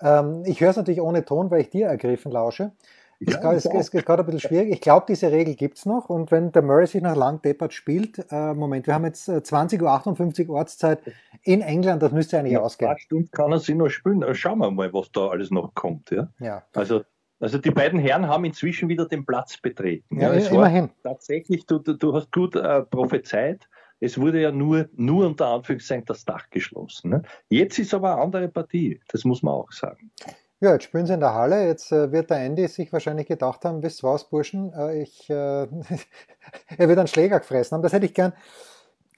Ähm, 0.00 0.42
ich 0.46 0.60
höre 0.60 0.70
es 0.70 0.76
natürlich 0.76 1.00
ohne 1.00 1.24
Ton, 1.24 1.50
weil 1.50 1.60
ich 1.60 1.70
dir 1.70 1.86
ergriffen 1.86 2.32
lausche. 2.32 2.72
Ja, 3.20 3.52
es, 3.52 3.64
es, 3.64 3.88
ist 3.88 4.04
gerade 4.04 4.22
ein 4.22 4.26
bisschen 4.26 4.40
schwierig. 4.40 4.70
Ich 4.72 4.80
glaube, 4.80 5.06
diese 5.08 5.32
Regel 5.32 5.54
gibt 5.54 5.78
es 5.78 5.86
noch. 5.86 6.08
Und 6.08 6.30
wenn 6.30 6.52
der 6.52 6.62
Murray 6.62 6.86
sich 6.86 7.02
nach 7.02 7.16
lang 7.16 7.40
deppert 7.40 7.72
spielt, 7.72 8.30
äh, 8.30 8.52
Moment, 8.52 8.86
wir 8.86 8.94
haben 8.94 9.04
jetzt 9.04 9.28
20.58 9.28 10.40
äh, 10.40 10.46
Uhr 10.48 10.56
Ortszeit 10.56 11.00
in 11.42 11.62
England, 11.62 12.02
das 12.02 12.12
müsste 12.12 12.38
eigentlich 12.38 12.54
ja, 12.54 12.60
ausgehen. 12.60 12.90
Zwei 12.90 12.98
Stunden 12.98 13.30
kann 13.30 13.52
er 13.52 13.58
sich 13.58 13.74
noch 13.74 13.88
spielen. 13.88 14.22
Äh, 14.22 14.34
schauen 14.34 14.58
wir 14.58 14.70
mal, 14.70 14.92
was 14.92 15.10
da 15.12 15.28
alles 15.28 15.50
noch 15.50 15.74
kommt. 15.74 16.10
Ja? 16.10 16.28
ja. 16.40 16.62
Also, 16.74 17.04
also 17.40 17.58
die 17.58 17.70
beiden 17.70 17.98
Herren 17.98 18.28
haben 18.28 18.44
inzwischen 18.44 18.88
wieder 18.88 19.06
den 19.06 19.24
Platz 19.24 19.56
betreten. 19.58 20.20
Ja, 20.20 20.34
ja 20.34 20.50
immerhin. 20.50 20.90
Tatsächlich, 21.02 21.64
du, 21.66 21.78
du, 21.78 21.94
du 21.94 22.14
hast 22.14 22.32
gut 22.32 22.54
äh, 22.54 22.82
prophezeit. 22.82 23.68
Es 23.98 24.20
wurde 24.20 24.42
ja 24.42 24.52
nur, 24.52 24.90
nur 24.94 25.26
unter 25.26 25.46
Anführungszeichen 25.46 26.04
das 26.04 26.26
Dach 26.26 26.50
geschlossen. 26.50 27.10
Ne? 27.10 27.22
Jetzt 27.48 27.78
ist 27.78 27.94
aber 27.94 28.12
eine 28.12 28.22
andere 28.22 28.48
Partie, 28.48 29.00
das 29.08 29.24
muss 29.24 29.42
man 29.42 29.54
auch 29.54 29.72
sagen. 29.72 30.10
Ja, 30.60 30.72
jetzt 30.72 30.84
spielen 30.84 31.06
sie 31.06 31.12
in 31.12 31.20
der 31.20 31.34
Halle. 31.34 31.66
Jetzt 31.66 31.92
äh, 31.92 32.12
wird 32.12 32.30
der 32.30 32.38
Andy 32.38 32.66
sich 32.68 32.92
wahrscheinlich 32.92 33.26
gedacht 33.26 33.64
haben, 33.64 33.82
wisst 33.82 34.02
was, 34.02 34.24
Burschen, 34.24 34.72
äh, 34.72 35.02
ich, 35.02 35.28
äh, 35.28 35.34
er 36.78 36.88
wird 36.88 36.98
einen 36.98 37.08
Schläger 37.08 37.40
gefressen 37.40 37.74
haben. 37.74 37.82
Das 37.82 37.92
hätte 37.92 38.06
ich 38.06 38.14
gern, 38.14 38.32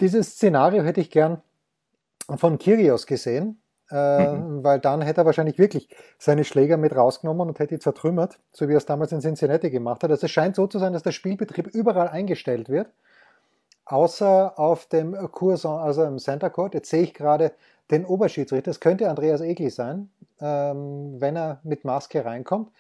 dieses 0.01 0.31
Szenario 0.31 0.83
hätte 0.83 1.01
ich 1.01 1.11
gern 1.11 1.41
von 2.37 2.59
Kyrgios 2.59 3.07
gesehen, 3.07 3.63
äh, 3.91 4.33
mhm. 4.33 4.65
weil 4.65 4.81
dann 4.81 5.01
hätte 5.01 5.21
er 5.21 5.27
wahrscheinlich 5.27 5.59
wirklich 5.59 5.89
seine 6.19 6.45
Schläger 6.45 6.77
mit 6.77 6.95
rausgenommen 6.95 7.49
und 7.49 7.59
hätte 7.61 7.77
die 7.77 7.81
zertrümmert, 7.81 8.41
so 8.53 8.69
wie 8.69 8.75
er 8.75 8.79
es 8.79 8.87
damals 8.87 9.13
in 9.13 9.21
Cincinnati 9.21 9.71
gemacht 9.71 10.03
hat. 10.03 10.11
Also 10.11 10.27
es 10.27 10.33
scheint 10.33 10.57
so 10.57 10.67
zu 10.67 10.81
sein, 10.81 10.93
dass 10.93 11.05
der 11.05 11.13
Spielbetrieb 11.13 11.69
überall 11.69 12.09
eingestellt 12.09 12.69
wird, 12.69 12.89
außer 13.85 14.59
auf 14.59 14.87
dem 14.87 15.15
Kurs, 15.31 15.65
also 15.65 16.03
im 16.03 16.19
Center 16.19 16.51
Court. 16.51 16.75
Jetzt 16.75 16.91
sehe 16.91 17.03
ich 17.03 17.15
gerade, 17.15 17.53
den 17.91 18.05
Oberschiedsrichter. 18.05 18.71
Das 18.71 18.81
könnte 18.81 19.09
Andreas 19.09 19.41
Egli 19.41 19.71
sein, 19.71 20.11
ähm, 20.41 21.21
wenn 21.21 21.37
er 21.37 21.61
mit 21.65 21.85
Maske 21.85 22.25
reinkommt. 22.25 22.71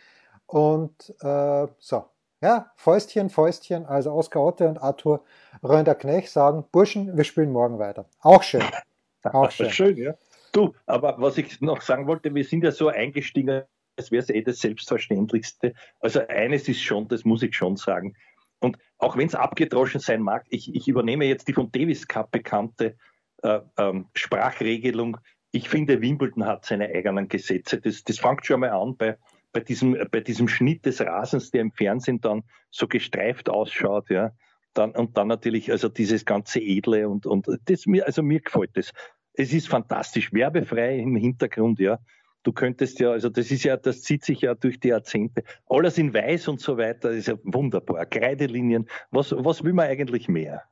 Und 0.47 1.15
äh, 1.21 1.67
so, 1.79 2.05
ja, 2.41 2.71
Fäustchen, 2.77 3.31
Fäustchen, 3.31 3.85
also 3.87 4.13
Oskar 4.13 4.43
Otte 4.43 4.69
und 4.69 4.79
Arthur 4.79 5.25
Rönder-Knech 5.63 6.31
sagen, 6.31 6.65
Burschen, 6.71 7.17
wir 7.17 7.25
spielen 7.25 7.53
morgen 7.53 7.79
weiter. 7.79 8.07
Auch 8.21 8.43
schön. 8.43 8.63
Auch 9.25 9.51
schön. 9.51 9.71
schön, 9.71 9.97
ja. 9.97 10.15
Du, 10.53 10.75
aber 10.87 11.17
was 11.19 11.37
ich 11.37 11.61
noch 11.61 11.83
sagen 11.83 12.07
wollte, 12.07 12.35
wir 12.35 12.45
sind 12.45 12.65
ja 12.65 12.71
so 12.71 12.89
eingestiegen, 12.89 13.65
als 13.97 14.11
wäre 14.11 14.23
es 14.23 14.31
eh 14.31 14.43
das 14.43 14.61
Selbstverständlichste. 14.61 15.75
Also 16.01 16.21
eines 16.29 16.69
ist 16.69 16.81
schon, 16.81 17.09
das 17.09 17.25
muss 17.25 17.43
ich 17.43 17.55
schon 17.55 17.77
sagen. 17.77 18.17
Und 18.61 18.79
auch 18.99 19.17
wenn 19.17 19.27
es 19.27 19.35
abgedroschen 19.35 20.01
sein 20.01 20.23
mag, 20.23 20.47
ich, 20.49 20.75
ich 20.75 20.89
übernehme 20.89 21.27
jetzt 21.27 21.49
die 21.49 21.53
von 21.53 21.71
Davis 21.71 22.07
Cup 22.07 22.31
bekannte 22.31 22.97
äh, 23.43 23.61
ähm, 23.77 24.07
Sprachregelung. 24.15 25.19
Ich 25.51 25.69
finde, 25.69 26.01
Wimbledon 26.03 26.45
hat 26.45 26.65
seine 26.65 26.89
eigenen 26.89 27.29
Gesetze. 27.29 27.81
Das, 27.81 28.05
das 28.05 28.19
fängt 28.19 28.45
schon 28.45 28.61
mal 28.61 28.71
an 28.71 28.97
bei, 28.97 29.17
bei, 29.53 29.61
diesem, 29.61 29.97
bei 30.11 30.21
diesem 30.21 30.49
Schnitt 30.49 30.85
des 30.85 31.01
Rasens, 31.01 31.51
der 31.51 31.63
im 31.63 31.73
Fernsehen 31.73 32.21
dann 32.21 32.43
so 32.71 32.87
gestreift 32.87 33.49
ausschaut, 33.49 34.11
ja. 34.11 34.33
Dann, 34.75 34.93
und 34.93 35.17
dann 35.17 35.29
natürlich, 35.29 35.73
also 35.73 35.89
dieses 35.89 36.25
ganze 36.25 36.61
Edle 36.61 37.09
und, 37.09 37.27
und 37.27 37.49
das 37.65 37.87
mir, 37.87 38.07
also 38.07 38.23
mir 38.23 38.41
gefällt 38.41 38.77
das. 38.77 38.93
Es 39.33 39.53
ist 39.53 39.69
fantastisch, 39.69 40.33
werbefrei 40.33 40.99
im 40.99 41.17
Hintergrund, 41.17 41.81
ja. 41.81 41.99
Du 42.43 42.53
könntest 42.53 43.01
ja, 43.01 43.11
also 43.11 43.29
das 43.29 43.51
ist 43.51 43.65
ja, 43.65 43.77
das 43.77 44.03
zieht 44.03 44.25
sich 44.25 44.43
ja 44.43 44.55
durch 44.55 44.79
die 44.79 44.89
Jahrzehnte. 44.89 45.43
Alles 45.67 45.99
in 45.99 46.15
weiß 46.15 46.49
und 46.49 46.61
so 46.61 46.77
weiter, 46.79 47.11
ist 47.11 47.29
ja 47.29 47.35
wunderbar. 47.43 48.07
Kreidelinien, 48.07 48.89
was, 49.11 49.35
was 49.37 49.65
will 49.65 49.73
man 49.73 49.87
eigentlich 49.87 50.29
mehr? 50.29 50.63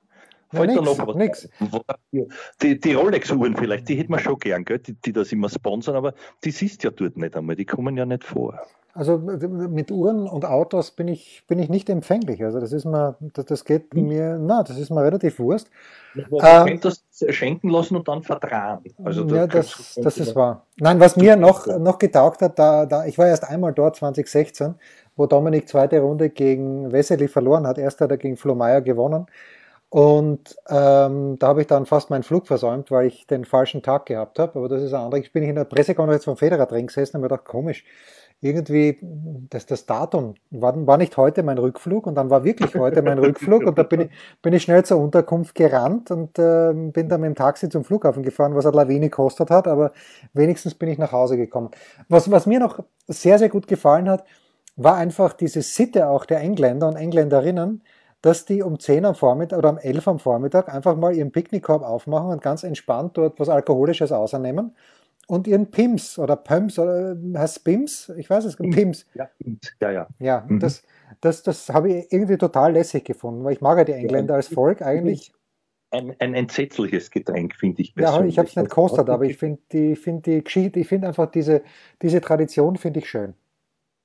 Fällt 0.57 0.71
ja, 0.71 0.81
nix, 0.81 0.99
noch 0.99 1.07
was 1.07 1.17
nix. 1.17 1.49
Die, 2.63 2.81
die 2.81 2.93
Rolex-Uhren 2.95 3.57
vielleicht, 3.57 3.89
die 3.89 3.97
hätten 3.97 4.13
wir 4.13 4.19
schon 4.19 4.39
gern, 4.39 4.65
gell? 4.65 4.79
Die, 4.79 4.95
die 4.95 5.13
das 5.13 5.33
immer 5.33 5.49
sponsern, 5.49 5.97
aber 5.97 6.15
die 6.45 6.51
siehst 6.51 6.83
ja 6.85 6.91
dort 6.91 7.17
nicht 7.17 7.37
einmal, 7.37 7.57
die 7.57 7.65
kommen 7.65 7.97
ja 7.97 8.07
nicht 8.07 8.25
vor. 8.25 8.61
Also 8.97 9.19
mit 9.19 9.91
Uhren 9.91 10.27
und 10.27 10.47
Autos 10.47 10.91
bin 10.91 11.07
ich, 11.09 11.45
bin 11.47 11.59
ich 11.59 11.69
nicht 11.69 11.91
empfänglich. 11.91 12.43
Also 12.43 12.61
das 12.61 12.73
ist 12.73 12.87
mir, 12.87 13.17
das, 13.35 13.45
das 13.45 13.65
geht 13.67 13.93
hm. 13.93 14.09
mir, 14.09 14.39
na, 14.41 14.63
das 14.63 14.79
ist 14.79 14.89
mir 14.89 15.03
relativ 15.03 15.39
Wurst. 15.39 15.71
Man 16.15 16.69
ähm, 16.69 16.81
das 16.81 17.05
schenken 17.29 17.69
lassen 17.69 17.97
und 17.97 18.09
dann 18.09 18.23
vertragen. 18.23 18.85
Also 19.05 19.25
da 19.25 19.37
ja, 19.37 19.47
das, 19.47 19.99
das 20.03 20.17
ist 20.17 20.35
wahr. 20.35 20.65
Nein, 20.79 20.99
was 20.99 21.17
mir 21.17 21.37
noch, 21.37 21.67
noch 21.67 21.99
getaugt 21.99 22.41
hat, 22.41 22.59
da, 22.59 22.87
da, 22.87 23.05
ich 23.05 23.19
war 23.19 23.27
erst 23.27 23.45
einmal 23.45 23.75
dort 23.75 23.97
2016, 23.97 24.77
wo 25.15 25.27
Dominik 25.27 25.69
zweite 25.69 26.01
Runde 26.01 26.31
gegen 26.31 26.91
Wessely 26.91 27.29
verloren 27.29 27.67
hat. 27.67 27.77
Erst 27.77 28.01
hat 28.01 28.11
er 28.11 28.17
gegen 28.17 28.39
Flo 28.39 28.55
Meyer 28.55 28.81
gewonnen. 28.81 29.27
Und 29.89 30.57
ähm, 30.69 31.39
da 31.39 31.47
habe 31.49 31.61
ich 31.61 31.67
dann 31.69 31.87
fast 31.87 32.11
meinen 32.11 32.25
Flug 32.25 32.47
versäumt, 32.47 32.91
weil 32.91 33.07
ich 33.07 33.27
den 33.27 33.45
falschen 33.45 33.83
Tag 33.83 34.07
gehabt 34.07 34.39
habe. 34.39 34.59
Aber 34.59 34.69
das 34.69 34.83
ist 34.83 34.93
ein 34.93 35.01
anderer. 35.01 35.21
Ich 35.21 35.33
bin 35.33 35.45
in 35.45 35.55
der 35.55 35.65
Pressekonferenz 35.65 36.25
vom 36.25 36.37
Federer 36.37 36.67
drin 36.67 36.89
gesessen 36.89 37.17
und 37.17 37.23
mir 37.23 37.29
gedacht, 37.29 37.45
komisch, 37.45 37.85
irgendwie, 38.41 38.99
das, 39.49 39.65
das 39.65 39.87
Datum 39.87 40.35
war, 40.51 40.87
war 40.87 40.99
nicht 40.99 41.17
heute 41.17 41.43
mein 41.43 41.57
Rückflug 41.57 42.07
und 42.07 42.17
dann 42.17 42.29
war 42.29 42.45
wirklich 42.45 42.75
heute 42.75 43.01
mein 43.01 43.19
Rückflug 43.19 43.65
und 43.65 43.79
da 43.79 43.83
bin 43.83 44.03
ich, 44.03 44.11
bin 44.43 44.53
ich 44.53 44.63
schnell 44.63 44.85
zur 44.85 44.99
Unterkunft 44.99 45.55
gerannt 45.55 46.11
und 46.11 46.39
äh, 46.39 46.73
bin 46.75 47.09
dann 47.09 47.23
mit 47.23 47.29
dem 47.29 47.35
Taxi 47.35 47.69
zum 47.71 47.83
Flughafen 47.85 48.23
gefahren, 48.23 48.55
was 48.55 48.67
eine 48.67 48.77
Lawine 48.77 49.09
gekostet 49.09 49.51
hat, 49.51 49.67
aber 49.67 49.93
wenigstens 50.35 50.75
bin 50.75 50.91
ich 50.91 50.99
nach 50.99 51.13
Hause 51.13 51.39
gekommen. 51.39 51.71
Was, 52.09 52.31
was 52.31 52.47
mir 52.47 52.61
noch 52.61 52.81
sehr, 53.09 53.39
sehr 53.39 53.49
gut 53.49 53.67
gefallen 53.67 54.09
hat, 54.09 54.25
war 54.77 54.97
einfach 54.97 55.33
diese 55.33 55.63
Sitte 55.63 56.09
auch 56.09 56.27
der 56.27 56.41
Engländer 56.41 56.89
und 56.89 56.97
Engländerinnen, 56.97 57.83
dass 58.23 58.45
die 58.45 58.63
um 58.63 58.79
10 58.79 59.05
am 59.05 59.15
Vormittag 59.15 59.59
oder 59.59 59.71
um 59.71 59.79
11 59.79 60.09
am 60.09 60.19
Vormittag 60.19 60.73
einfach 60.73 60.97
mal 60.97 61.15
ihren 61.15 61.33
Picknickkorb 61.33 61.83
aufmachen 61.83 62.31
und 62.31 62.43
ganz 62.43 62.65
entspannt 62.65 63.17
dort 63.17 63.39
was 63.39 63.49
Alkoholisches 63.49 64.13
ausernehmen 64.13 64.75
und 65.27 65.47
ihren 65.47 65.71
Pims 65.71 66.19
oder 66.19 66.37
Pumps 66.37 66.79
oder 66.79 67.13
äh, 67.13 67.39
heißt 67.39 67.65
Pims? 67.65 68.13
Ich 68.17 68.31
weiß 68.31 68.45
es, 68.45 68.57
Pims. 68.57 69.07
Ja, 69.15 69.29
ja, 69.81 69.91
ja. 69.91 70.09
Ja, 70.19 70.45
mhm. 70.49 70.61
das, 70.61 70.83
das, 71.21 71.43
das 71.43 71.69
habe 71.69 71.93
ich 71.93 72.13
irgendwie 72.13 72.37
total 72.37 72.73
lässig 72.73 73.05
gefunden, 73.05 73.45
weil 73.45 73.53
ich 73.53 73.61
mag 73.61 73.79
ja 73.79 73.85
die 73.85 73.93
Engländer 73.93 74.35
als 74.35 74.49
Volk 74.49 74.83
eigentlich. 74.83 75.33
Ein, 75.91 76.15
ein 76.19 76.35
entsetzliches 76.35 77.11
Getränk, 77.11 77.55
finde 77.55 77.83
ich 77.83 77.95
persönlich. 77.95 78.21
Ja, 78.21 78.29
ich 78.29 78.39
habe 78.39 78.49
es 78.49 78.57
nicht 78.57 78.69
gekostet, 78.69 79.09
aber 79.09 79.25
ich 79.25 79.37
finde 79.37 79.61
die, 79.73 79.97
find 79.97 80.27
die 80.27 80.43
Geschichte, 80.43 80.81
ich 80.81 80.89
finde 80.89 81.09
einfach 81.09 81.31
diese, 81.31 81.63
diese 82.03 82.21
Tradition 82.21 82.77
finde 82.77 83.01
ich 83.01 83.09
schön. 83.09 83.35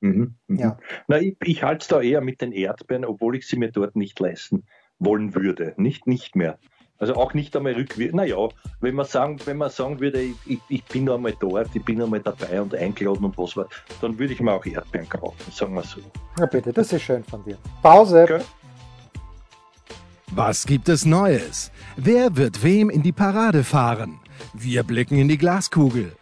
Mhm, 0.02 0.36
mhm. 0.48 0.58
Ja. 0.58 0.78
Na, 1.08 1.20
ich, 1.20 1.38
ich 1.44 1.64
halte 1.64 1.84
es 1.84 1.88
da 1.88 2.02
eher 2.02 2.22
mit 2.22 2.42
den 2.42 2.52
Erdbeeren, 2.52 3.06
obwohl 3.06 3.36
ich 3.36 3.48
sie 3.48 3.58
mir 3.58 3.72
dort 3.72 3.96
nicht 3.96 4.20
leisten 4.20 4.64
wollen 5.00 5.34
würde. 5.34 5.74
Nicht, 5.78 6.08
nicht 6.08 6.36
mehr. 6.36 6.60
Also 6.98 7.16
auch 7.16 7.34
nicht 7.34 7.56
einmal 7.56 7.74
rückwirkend. 7.74 8.16
Naja, 8.16 8.50
wenn 8.80 8.94
man 8.94 9.08
sagen, 9.08 9.40
wenn 9.46 9.58
man 9.58 9.72
sagen 9.72 10.00
würde, 10.00 10.22
ich, 10.46 10.60
ich 10.70 10.84
bin 10.84 11.10
einmal 11.10 11.34
dort, 11.40 11.70
ich 11.74 11.84
bin 11.84 12.00
einmal 12.00 12.20
dabei 12.20 12.62
und 12.62 12.76
eingeladen 12.76 13.26
und 13.26 13.38
was 13.40 13.58
war, 13.58 13.68
dann 14.02 14.20
würde 14.20 14.34
ich 14.34 14.40
mir 14.40 14.54
auch 14.54 14.66
Erdbeeren 14.66 15.10
kaufen, 15.10 15.52
sagen 15.52 15.74
wir 15.74 15.82
so. 15.82 16.00
Na 16.38 16.46
bitte, 16.46 16.72
das 16.72 16.94
ist 16.94 17.02
schön 17.02 17.24
von 17.24 17.44
dir. 17.44 17.58
Pause. 17.82 18.24
Okay. 18.24 18.42
Was 20.34 20.66
gibt 20.66 20.90
es 20.90 21.06
Neues? 21.06 21.72
Wer 21.98 22.38
wird 22.38 22.64
wem 22.64 22.92
in 22.92 23.02
die 23.02 23.12
Parade 23.12 23.64
fahren? 23.64 24.20
Wir 24.54 24.84
blicken 24.84 25.18
in 25.18 25.28
die 25.28 25.38
Glaskugel. 25.38 26.14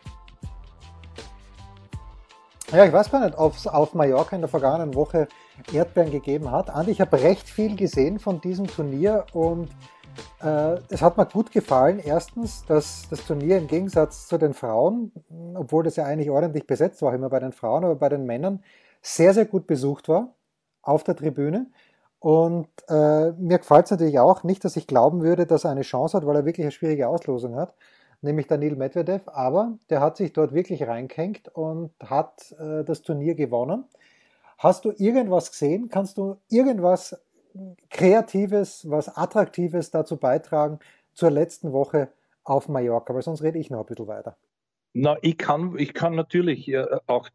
Ja, 2.72 2.86
ich 2.86 2.94
weiß 2.94 3.10
gar 3.10 3.26
nicht, 3.26 3.36
ob 3.36 3.56
es 3.56 3.66
auf 3.66 3.96
Mallorca 3.96 4.36
in 4.36 4.44
der 4.44 4.48
vergangenen 4.48 4.94
Woche 4.94 5.28
Erdbeeren 5.74 6.12
gegeben 6.12 6.52
hat. 6.52 6.70
Andi, 6.70 6.92
ich 6.92 7.02
habe 7.02 7.20
recht 7.20 7.50
viel 7.50 7.76
gesehen 7.76 8.20
von 8.20 8.42
diesem 8.42 8.68
Turnier 8.68 9.26
und 9.34 9.70
äh, 10.44 10.78
es 10.90 11.02
hat 11.02 11.18
mir 11.18 11.26
gut 11.26 11.52
gefallen. 11.52 11.98
Erstens, 11.98 12.64
dass 12.68 13.08
das 13.10 13.26
Turnier 13.26 13.58
im 13.58 13.66
Gegensatz 13.66 14.28
zu 14.28 14.38
den 14.38 14.54
Frauen, 14.54 15.12
obwohl 15.56 15.84
das 15.84 15.96
ja 15.96 16.06
eigentlich 16.06 16.30
ordentlich 16.30 16.68
besetzt 16.68 17.02
war, 17.02 17.12
immer 17.16 17.30
bei 17.30 17.40
den 17.40 17.54
Frauen, 17.54 17.86
aber 17.86 17.96
bei 17.96 18.10
den 18.10 18.28
Männern, 18.28 18.64
sehr, 19.02 19.34
sehr 19.34 19.46
gut 19.46 19.66
besucht 19.66 20.08
war 20.08 20.36
auf 20.84 21.04
der 21.04 21.16
Tribüne. 21.16 21.66
Und 22.20 22.68
äh, 22.88 23.32
mir 23.32 23.58
gefällt 23.58 23.86
es 23.86 23.92
natürlich 23.92 24.20
auch 24.20 24.44
nicht, 24.44 24.64
dass 24.64 24.76
ich 24.76 24.86
glauben 24.86 25.24
würde, 25.24 25.48
dass 25.48 25.64
er 25.64 25.72
eine 25.72 25.82
Chance 25.82 26.18
hat, 26.18 26.28
weil 26.28 26.36
er 26.36 26.46
wirklich 26.46 26.66
eine 26.66 26.72
schwierige 26.72 27.08
Auslosung 27.08 27.56
hat 27.56 27.74
nämlich 28.22 28.48
Daniil 28.48 28.76
Medvedev, 28.76 29.28
aber 29.28 29.78
der 29.90 30.02
hat 30.02 30.18
sich 30.18 30.34
dort 30.34 30.54
wirklich 30.54 30.88
reingehängt 30.88 31.50
und 31.50 31.92
hat 32.04 32.56
äh, 32.60 32.84
das 32.84 33.02
Turnier 33.02 33.36
gewonnen. 33.36 33.86
Hast 34.58 34.86
du 34.86 34.92
irgendwas 34.92 35.52
gesehen? 35.52 35.90
Kannst 35.90 36.18
du 36.18 36.38
irgendwas 36.50 37.20
Kreatives, 37.90 38.90
was 38.90 39.16
Attraktives 39.16 39.92
dazu 39.92 40.18
beitragen 40.18 40.80
zur 41.14 41.32
letzten 41.32 41.72
Woche 41.72 42.10
auf 42.44 42.68
Mallorca? 42.68 43.14
Weil 43.14 43.22
sonst 43.22 43.42
rede 43.42 43.58
ich 43.58 43.70
noch 43.70 43.80
ein 43.80 43.86
bisschen 43.86 44.08
weiter. 44.08 44.36
Na, 44.94 45.18
ich 45.22 45.38
kann, 45.38 45.78
ich 45.78 45.94
kann 45.94 46.16
natürlich 46.16 46.68
äh, 46.68 46.86
auch 47.08 47.30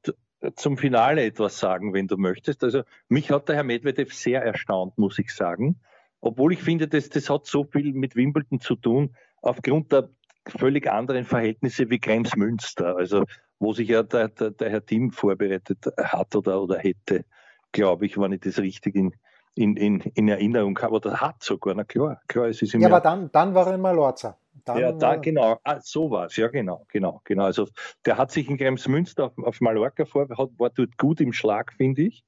zum 0.57 0.77
Finale 0.77 1.25
etwas 1.25 1.59
sagen, 1.59 1.95
wenn 1.95 2.09
du 2.09 2.17
möchtest. 2.17 2.63
Also 2.63 2.83
mich 3.09 3.31
hat 3.31 3.49
der 3.49 3.57
Herr 3.57 3.65
Medvedev 3.65 4.13
sehr 4.13 4.43
erstaunt, 4.43 4.99
muss 4.99 5.19
ich 5.19 5.35
sagen. 5.35 5.81
Obwohl 6.21 6.53
ich 6.53 6.63
finde, 6.63 6.89
das, 6.89 7.09
das 7.09 7.31
hat 7.31 7.47
so 7.47 7.65
viel 7.65 7.93
mit 7.93 8.17
Wimbledon 8.17 8.61
zu 8.61 8.77
tun, 8.77 9.15
aufgrund 9.41 9.93
der 9.93 10.11
völlig 10.49 10.91
anderen 10.91 11.25
Verhältnisse 11.25 11.91
wie 11.91 11.99
Krems 11.99 12.37
Münster, 12.37 12.97
also 12.97 13.25
wo 13.59 13.73
sich 13.73 13.89
ja 13.89 14.03
der, 14.03 14.29
der, 14.29 14.51
der 14.51 14.71
Herr 14.71 14.85
Team 14.85 15.11
vorbereitet 15.11 15.79
hat 15.99 16.35
oder, 16.37 16.61
oder 16.63 16.79
hätte, 16.79 17.25
glaube 17.73 18.07
ich, 18.07 18.19
wenn 18.19 18.33
ich 18.33 18.41
das 18.41 18.59
richtig 18.59 18.95
in, 18.95 19.15
in, 19.55 19.77
in, 19.77 20.01
in 20.01 20.29
Erinnerung 20.29 20.79
habe, 20.81 20.95
oder 20.95 21.21
hat 21.21 21.43
sogar, 21.43 21.75
na 21.75 21.85
klar, 21.85 22.21
klar, 22.29 22.47
es 22.47 22.61
ist 22.63 22.75
im 22.75 22.81
Ja, 22.81 22.89
aber 22.89 23.01
dann, 23.01 23.31
dann 23.33 23.55
war 23.55 23.67
er 23.69 23.75
in 23.75 23.81
Malorza. 23.81 24.37
Dann, 24.65 24.79
ja, 24.79 24.93
da, 24.93 25.17
genau, 25.17 25.59
ah, 25.65 25.81
so 25.81 26.11
war 26.11 26.27
es, 26.27 26.37
ja, 26.37 26.49
genau, 26.49 26.87
genau, 26.89 27.21
genau. 27.25 27.45
Also 27.45 27.69
der 28.07 28.17
hat 28.17 28.31
sich 28.31 28.49
in 28.49 28.57
Kremsmünster 28.57 29.27
auf, 29.27 29.39
auf 29.39 29.61
Mallorca 29.61 30.05
vor, 30.05 30.29
hat, 30.29 30.51
war 30.59 30.71
dort 30.71 30.97
gut 30.97 31.21
im 31.21 31.33
Schlag, 31.33 31.73
finde 31.73 32.03
ich 32.03 32.25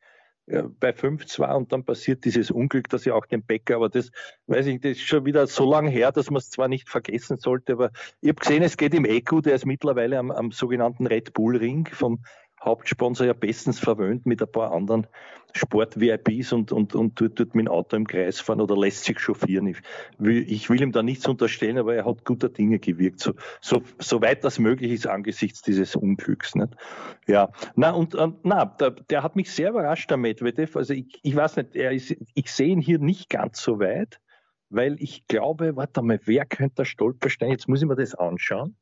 bei 0.47 0.91
5-2 0.91 1.55
und 1.55 1.73
dann 1.73 1.85
passiert 1.85 2.25
dieses 2.25 2.51
Unglück, 2.51 2.89
dass 2.89 3.05
ich 3.05 3.13
auch 3.13 3.27
den 3.27 3.43
Bäcker, 3.43 3.77
aber 3.77 3.89
das 3.89 4.11
weiß 4.47 4.67
ich, 4.67 4.81
das 4.81 4.93
ist 4.93 5.01
schon 5.03 5.25
wieder 5.25 5.47
so 5.47 5.69
lange 5.69 5.91
her, 5.91 6.13
dass 6.13 6.31
man 6.31 6.39
es 6.39 6.51
zwar 6.51 6.69
nicht 6.69 6.89
vergessen 6.89 7.37
sollte, 7.37 7.73
aber 7.73 7.91
ich 8.21 8.29
habe 8.29 8.41
gesehen, 8.41 8.63
es 8.63 8.77
geht 8.77 8.95
im 8.95 9.05
Eco, 9.05 9.41
der 9.41 9.55
ist 9.55 9.67
mittlerweile 9.67 10.19
am, 10.19 10.31
am 10.31 10.53
sogenannten 10.53 11.07
Red 11.07 11.33
Bull 11.33 11.57
Ring 11.57 11.89
vom 11.91 12.25
Hauptsponsor 12.63 13.27
ja 13.27 13.33
bestens 13.33 13.79
verwöhnt 13.79 14.27
mit 14.27 14.43
ein 14.43 14.51
paar 14.51 14.73
anderen 14.73 15.07
Sport-VIPs 15.57 16.53
und, 16.53 16.73
und, 16.73 16.95
und 16.95 17.17
tut, 17.17 17.37
tut 17.37 17.55
mit 17.55 17.67
dem 17.67 17.73
Auto 17.73 17.97
im 17.97 18.07
Kreis 18.07 18.41
fahren 18.41 18.61
oder 18.61 18.77
lässt 18.77 19.05
sich 19.05 19.19
chauffieren. 19.19 19.67
Ich 19.69 19.79
will, 20.19 20.45
ich 20.51 20.69
will 20.69 20.81
ihm 20.81 20.93
da 20.93 21.03
nichts 21.03 21.27
unterstellen, 21.27 21.79
aber 21.79 21.95
er 21.95 22.05
hat 22.05 22.25
guter 22.25 22.49
Dinge 22.49 22.79
gewirkt, 22.79 23.21
so, 23.21 23.35
so, 23.61 23.83
so 23.99 24.21
weit 24.21 24.45
das 24.45 24.59
möglich 24.59 24.93
ist 24.93 25.07
angesichts 25.07 25.63
dieses 25.63 25.97
Unglücks. 25.97 26.55
Nicht? 26.55 26.77
Ja, 27.27 27.51
na, 27.75 27.91
und 27.91 28.15
äh, 28.15 28.29
na, 28.43 28.65
der, 28.65 28.91
der 28.91 29.23
hat 29.23 29.37
mich 29.37 29.51
sehr 29.51 29.71
überrascht, 29.71 30.11
der 30.11 30.19
Medvedev. 30.19 30.77
Also 30.77 30.93
ich, 30.93 31.19
ich 31.23 31.35
weiß 31.35 31.57
nicht, 31.57 31.77
er 31.77 31.93
ist, 31.93 32.15
ich 32.35 32.51
sehe 32.51 32.69
ihn 32.69 32.81
hier 32.81 32.99
nicht 32.99 33.31
ganz 33.31 33.63
so 33.63 33.79
weit, 33.79 34.21
weil 34.69 34.97
ich 35.01 35.27
glaube, 35.27 35.77
warte 35.77 36.03
mal, 36.03 36.21
wer 36.25 36.45
könnte 36.45 36.77
der 36.77 36.85
Stolperstein? 36.85 37.51
Jetzt 37.51 37.69
muss 37.69 37.81
ich 37.81 37.89
mir 37.89 37.97
das 37.97 38.15
anschauen 38.15 38.77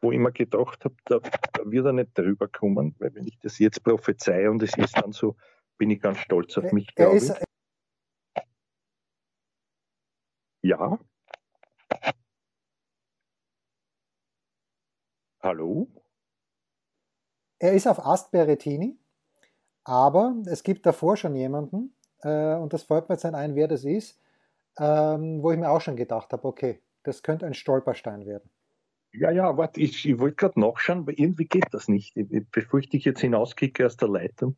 wo 0.00 0.12
ich 0.12 0.18
mir 0.18 0.32
gedacht 0.32 0.84
habe, 0.84 0.94
da, 1.04 1.18
da, 1.20 1.70
wird 1.70 1.86
er 1.86 1.92
nicht 1.92 2.16
drüber 2.16 2.48
kommen, 2.48 2.94
weil 2.98 3.14
wenn 3.14 3.26
ich 3.26 3.38
das 3.38 3.58
jetzt 3.58 3.82
prophezei 3.82 4.48
und 4.48 4.62
es 4.62 4.76
ist 4.76 4.96
dann 4.96 5.12
so, 5.12 5.36
bin 5.78 5.90
ich 5.90 6.00
ganz 6.00 6.18
stolz 6.18 6.56
auf 6.58 6.72
mich, 6.72 6.94
glaube 6.94 7.16
ich. 7.16 7.32
Ja. 10.62 10.98
Hallo? 15.40 15.88
Er 17.58 17.72
ist 17.72 17.86
auf 17.86 18.04
Ast 18.04 18.32
Berettini, 18.32 18.98
aber 19.84 20.34
es 20.46 20.62
gibt 20.62 20.84
davor 20.84 21.16
schon 21.16 21.34
jemanden, 21.34 21.94
äh, 22.22 22.54
und 22.56 22.72
das 22.72 22.82
fällt 22.82 23.08
mir 23.08 23.14
jetzt 23.14 23.24
nicht 23.24 23.34
ein, 23.34 23.54
wer 23.54 23.68
das 23.68 23.84
ist, 23.84 24.20
ähm, 24.78 25.42
wo 25.42 25.52
ich 25.52 25.58
mir 25.58 25.70
auch 25.70 25.80
schon 25.80 25.96
gedacht 25.96 26.32
habe, 26.32 26.46
okay, 26.46 26.82
das 27.04 27.22
könnte 27.22 27.46
ein 27.46 27.54
Stolperstein 27.54 28.26
werden. 28.26 28.50
Ja, 29.18 29.30
ja, 29.30 29.56
warte, 29.56 29.80
ich, 29.80 30.08
ich 30.08 30.18
wollte 30.18 30.36
gerade 30.36 30.60
nachschauen, 30.60 31.00
aber 31.00 31.18
irgendwie 31.18 31.46
geht 31.46 31.66
das 31.72 31.88
nicht. 31.88 32.14
Bevor 32.52 32.80
ich 32.80 32.88
dich 32.88 33.04
jetzt 33.04 33.20
hinauskicke 33.20 33.86
aus 33.86 33.96
der 33.96 34.08
Leitung, 34.08 34.56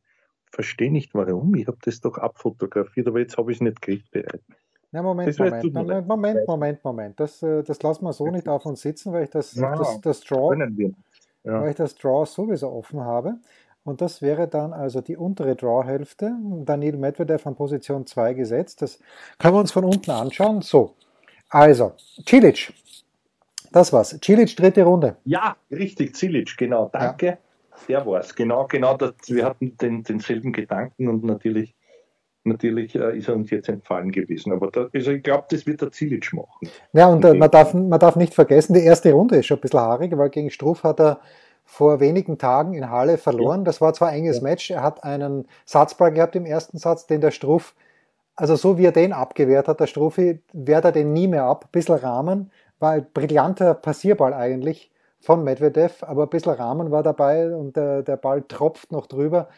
verstehe 0.51 0.91
nicht 0.91 1.15
warum. 1.15 1.55
Ich 1.55 1.67
habe 1.67 1.79
das 1.83 2.01
doch 2.01 2.19
abfotografiert, 2.19 3.07
aber 3.07 3.21
jetzt 3.21 3.37
habe 3.37 3.53
ich 3.53 3.59
es 3.59 3.63
nicht 3.63 3.81
griffbereit. 3.81 4.43
Ja, 4.91 5.03
Moment, 5.03 5.39
Moment, 5.39 5.75
Moment, 5.75 6.09
Moment, 6.09 6.47
Moment, 6.47 6.85
Moment. 6.85 7.21
Das, 7.21 7.43
äh, 7.43 7.63
das 7.63 7.83
lassen 7.83 8.05
wir 8.05 8.13
so 8.15 8.29
nicht 8.29 8.49
auf 8.49 8.65
uns 8.65 8.81
sitzen, 8.81 9.13
weil 9.13 9.25
ich 9.25 9.31
das, 9.31 9.55
ja, 9.55 9.77
das, 9.77 10.01
das 10.01 10.21
Draw, 10.21 10.57
ja. 11.45 11.61
weil 11.61 11.71
ich 11.71 11.77
das 11.77 11.95
Draw 11.95 12.25
sowieso 12.25 12.71
offen 12.73 13.01
habe. 13.01 13.35
Und 13.85 14.01
das 14.01 14.23
wäre 14.23 14.49
dann 14.49 14.73
also 14.73 15.01
die 15.01 15.17
untere 15.17 15.57
Draw-Hälfte. 15.57 16.35
Daniel 16.65 16.97
Medvedev 16.97 17.47
an 17.47 17.55
Position 17.55 18.07
2 18.07 18.35
gesetzt. 18.35 18.83
Das 18.83 18.99
können 19.39 19.55
wir 19.55 19.61
uns 19.61 19.73
von 19.73 19.85
unten 19.85 20.11
anschauen. 20.11 20.63
So, 20.63 20.95
also, 21.51 21.93
Cilic 22.27 22.73
das 23.73 23.93
war's. 23.93 24.19
Cilic, 24.23 24.57
dritte 24.57 24.85
Runde. 24.85 25.17
Ja, 25.25 25.57
richtig, 25.71 26.17
Cilic, 26.17 26.57
genau. 26.57 26.91
Danke. 26.93 27.27
Ja. 27.27 27.39
Der 27.89 28.07
war's. 28.07 28.35
Genau, 28.35 28.67
genau. 28.67 28.97
Das, 28.97 29.15
wir 29.29 29.45
hatten 29.45 29.77
den, 29.79 30.03
denselben 30.03 30.53
Gedanken 30.53 31.09
und 31.09 31.25
natürlich, 31.25 31.75
natürlich 32.45 32.95
äh, 32.95 33.17
ist 33.17 33.29
er 33.29 33.37
uns 33.37 33.51
jetzt 33.51 33.69
entfallen 33.69 34.11
gewesen. 34.11 34.53
Aber 34.53 34.71
da, 34.71 34.89
also 34.93 35.11
ich 35.13 35.23
glaube, 35.23 35.45
das 35.51 35.67
wird 35.67 35.81
der 35.81 35.93
Cilic 35.93 36.33
machen. 36.33 36.69
Ja, 36.93 37.09
und 37.09 37.25
äh, 37.25 37.35
man, 37.35 37.51
darf, 37.51 37.75
man 37.75 37.99
darf 37.99 38.17
nicht 38.17 38.35
vergessen, 38.35 38.75
die 38.75 38.83
erste 38.83 39.13
Runde 39.13 39.37
ist 39.37 39.47
schon 39.47 39.59
ein 39.59 39.61
bisschen 39.61 39.81
haarig, 39.81 40.17
weil 40.17 40.31
gegen 40.31 40.51
Struff 40.51 40.83
hat 40.83 41.01
er 41.01 41.21
vor 41.65 42.01
wenigen 42.01 42.39
Tagen 42.39 42.73
in 42.75 42.91
Halle 42.91 43.19
verloren. 43.19 43.61
Ja. 43.61 43.65
Das 43.65 43.81
war 43.81 43.93
zwar 43.93 44.09
ein 44.09 44.21
enges 44.21 44.39
ja. 44.39 44.43
Match, 44.43 44.71
er 44.71 44.83
hat 44.83 45.05
einen 45.05 45.47
Satzball 45.67 46.13
gehabt 46.13 46.35
im 46.35 46.47
ersten 46.47 46.79
Satz, 46.79 47.07
den 47.07 47.21
der 47.21 47.31
Struff, 47.31 47.75
also 48.35 48.57
so 48.57 48.79
wie 48.79 48.87
er 48.87 48.93
den 48.93 49.13
abgewehrt 49.13 49.69
hat, 49.69 49.81
der 49.81 49.87
Struffi, 49.87 50.41
wehrt 50.53 50.85
er 50.85 50.93
den 50.93 51.13
nie 51.13 51.29
mehr 51.29 51.45
ab. 51.45 51.67
Ein 51.67 51.71
bisschen 51.73 51.97
Rahmen, 51.97 52.51
war 52.79 52.93
ein 52.93 53.07
brillanter 53.13 53.75
Passierball 53.75 54.35
eigentlich 54.35 54.91
von 55.21 55.43
Medvedev, 55.43 56.03
aber 56.03 56.25
ein 56.25 56.31
bisschen 56.31 56.53
Rahmen 56.53 56.91
war 56.91 57.03
dabei 57.03 57.55
und 57.55 57.77
der, 57.77 58.03
der 58.03 58.17
Ball 58.17 58.43
tropft 58.43 58.93
noch 58.93 59.07
drüber. 59.07 59.49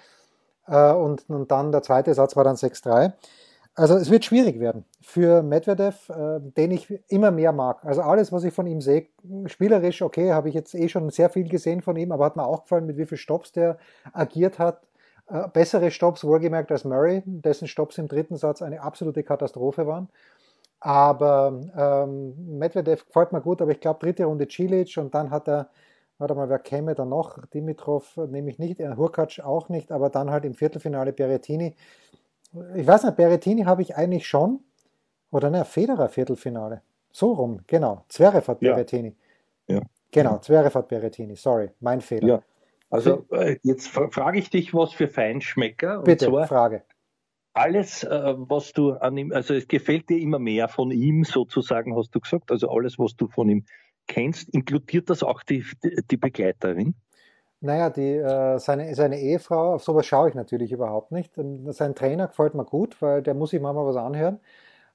Äh, 0.67 0.93
und, 0.93 1.29
und 1.29 1.51
dann 1.51 1.73
der 1.73 1.83
zweite 1.83 2.15
Satz 2.15 2.37
war 2.37 2.45
dann 2.45 2.57
6-3. 2.57 3.13
Also 3.75 3.97
es 3.97 4.11
wird 4.11 4.25
schwierig 4.25 4.59
werden 4.59 4.85
für 5.01 5.43
Medvedev, 5.43 6.09
äh, 6.11 6.41
den 6.41 6.71
ich 6.71 6.93
immer 7.09 7.31
mehr 7.31 7.53
mag. 7.53 7.85
Also 7.85 8.03
alles, 8.03 8.33
was 8.33 8.45
ich 8.45 8.53
von 8.53 8.67
ihm 8.67 8.81
sehe, 8.81 9.07
spielerisch, 9.47 10.03
okay, 10.03 10.33
habe 10.33 10.49
ich 10.49 10.55
jetzt 10.55 10.75
eh 10.75 10.89
schon 10.89 11.11
sehr 11.11 11.31
viel 11.31 11.49
gesehen 11.49 11.81
von 11.81 11.97
ihm, 11.97 12.13
aber 12.13 12.25
hat 12.25 12.37
mir 12.37 12.45
auch 12.45 12.63
gefallen, 12.63 12.87
mit 12.87 12.97
wie 12.97 13.07
viel 13.07 13.19
Stops 13.19 13.53
der 13.53 13.79
agiert 14.13 14.59
hat. 14.59 14.83
Äh, 15.29 15.49
bessere 15.53 15.91
Stops, 15.91 16.25
wohlgemerkt, 16.25 16.73
als 16.73 16.85
Murray, 16.85 17.23
dessen 17.25 17.69
Stops 17.69 17.99
im 17.99 18.09
dritten 18.09 18.37
Satz 18.37 18.63
eine 18.63 18.83
absolute 18.83 19.23
Katastrophe 19.23 19.87
waren. 19.87 20.09
Aber 20.81 21.61
ähm, 21.77 22.59
Medvedev 22.59 23.05
gefällt 23.07 23.33
mir 23.33 23.43
gut, 23.43 23.61
aber 23.61 23.71
ich 23.71 23.81
glaube, 23.81 24.01
dritte 24.01 24.25
Runde 24.25 24.49
Cilic 24.51 24.97
und 24.97 25.15
dann 25.15 25.31
hat 25.31 25.47
er, 25.47 25.69
warte 26.19 26.35
mal, 26.35 26.49
wer 26.49 26.59
käme 26.59 26.95
da 26.95 27.05
noch? 27.05 27.47
Dimitrov 27.49 28.17
nehme 28.17 28.51
ich 28.51 28.59
nicht, 28.59 28.81
Hurkacz 28.81 29.41
auch 29.41 29.69
nicht, 29.69 29.93
aber 29.93 30.09
dann 30.09 30.31
halt 30.31 30.47
im 30.47 30.55
Viertelfinale 30.55 31.13
Berrettini. 31.13 31.77
Ich 32.75 32.87
weiß 32.87 33.05
nicht, 33.05 33.17
Berrettini 33.17 33.65
habe 33.65 33.83
ich 33.83 33.95
eigentlich 33.95 34.27
schon, 34.27 34.61
oder 35.31 35.51
ne, 35.51 35.67
Federer 35.67 36.09
Viertelfinale. 36.09 36.81
So 37.13 37.33
rum, 37.33 37.61
genau. 37.67 38.05
Zverev 38.09 38.49
hat 38.49 38.63
ja. 38.63 38.73
Berrettini. 38.73 39.15
Ja. 39.67 39.81
Genau, 40.11 40.39
Zverev 40.39 40.75
hat 40.75 40.89
Berrettini, 40.89 41.37
sorry, 41.37 41.71
mein 41.81 42.01
Fehler. 42.01 42.27
Ja. 42.27 42.43
Also 42.89 43.27
äh, 43.31 43.59
jetzt 43.63 43.87
frage 43.89 44.39
ich 44.39 44.51
dich 44.51 44.75
was 44.75 44.93
für 44.93 45.07
Feinschmecker. 45.09 46.03
Bitte, 46.03 46.27
zwar, 46.27 46.47
Frage 46.49 46.83
alles, 47.53 48.05
äh, 48.05 48.35
was 48.37 48.73
du 48.73 48.93
an 48.93 49.17
ihm, 49.17 49.33
also 49.33 49.55
es 49.55 49.69
gefällt 49.69 50.09
dir 50.09 50.19
immer 50.19 50.39
mehr 50.39 50.69
von 50.69 50.91
ihm 50.91 51.25
sozusagen, 51.25 51.97
hast 51.97 52.15
du 52.15 52.21
gesagt, 52.21 52.51
also 52.51 52.71
alles, 52.71 52.99
was 52.99 53.17
du 53.17 53.29
von 53.29 53.49
ihm 53.49 53.65
kennst, 54.07 54.49
inkludiert 54.51 55.11
das 55.11 55.23
auch 55.23 55.43
die, 55.43 55.65
die 56.11 56.17
Begleiterin? 56.17 56.95
Naja, 57.61 57.91
die, 57.91 58.15
äh, 58.15 58.59
seine, 58.59 58.95
seine 58.95 59.21
Ehefrau, 59.21 59.75
auf 59.75 59.85
sowas 59.85 60.07
schaue 60.07 60.31
ich 60.31 60.35
natürlich 60.35 60.73
überhaupt 60.73 61.13
nicht. 61.13 61.37
Ähm, 61.37 61.71
sein 61.73 61.95
Trainer 61.95 62.29
gefällt 62.29 62.55
mir 62.55 62.65
gut, 62.65 63.01
weil 63.03 63.23
der 63.23 63.35
muss 63.35 63.51
sich 63.51 63.61
manchmal 63.61 63.87
was 63.87 63.97
anhören. 63.97 64.41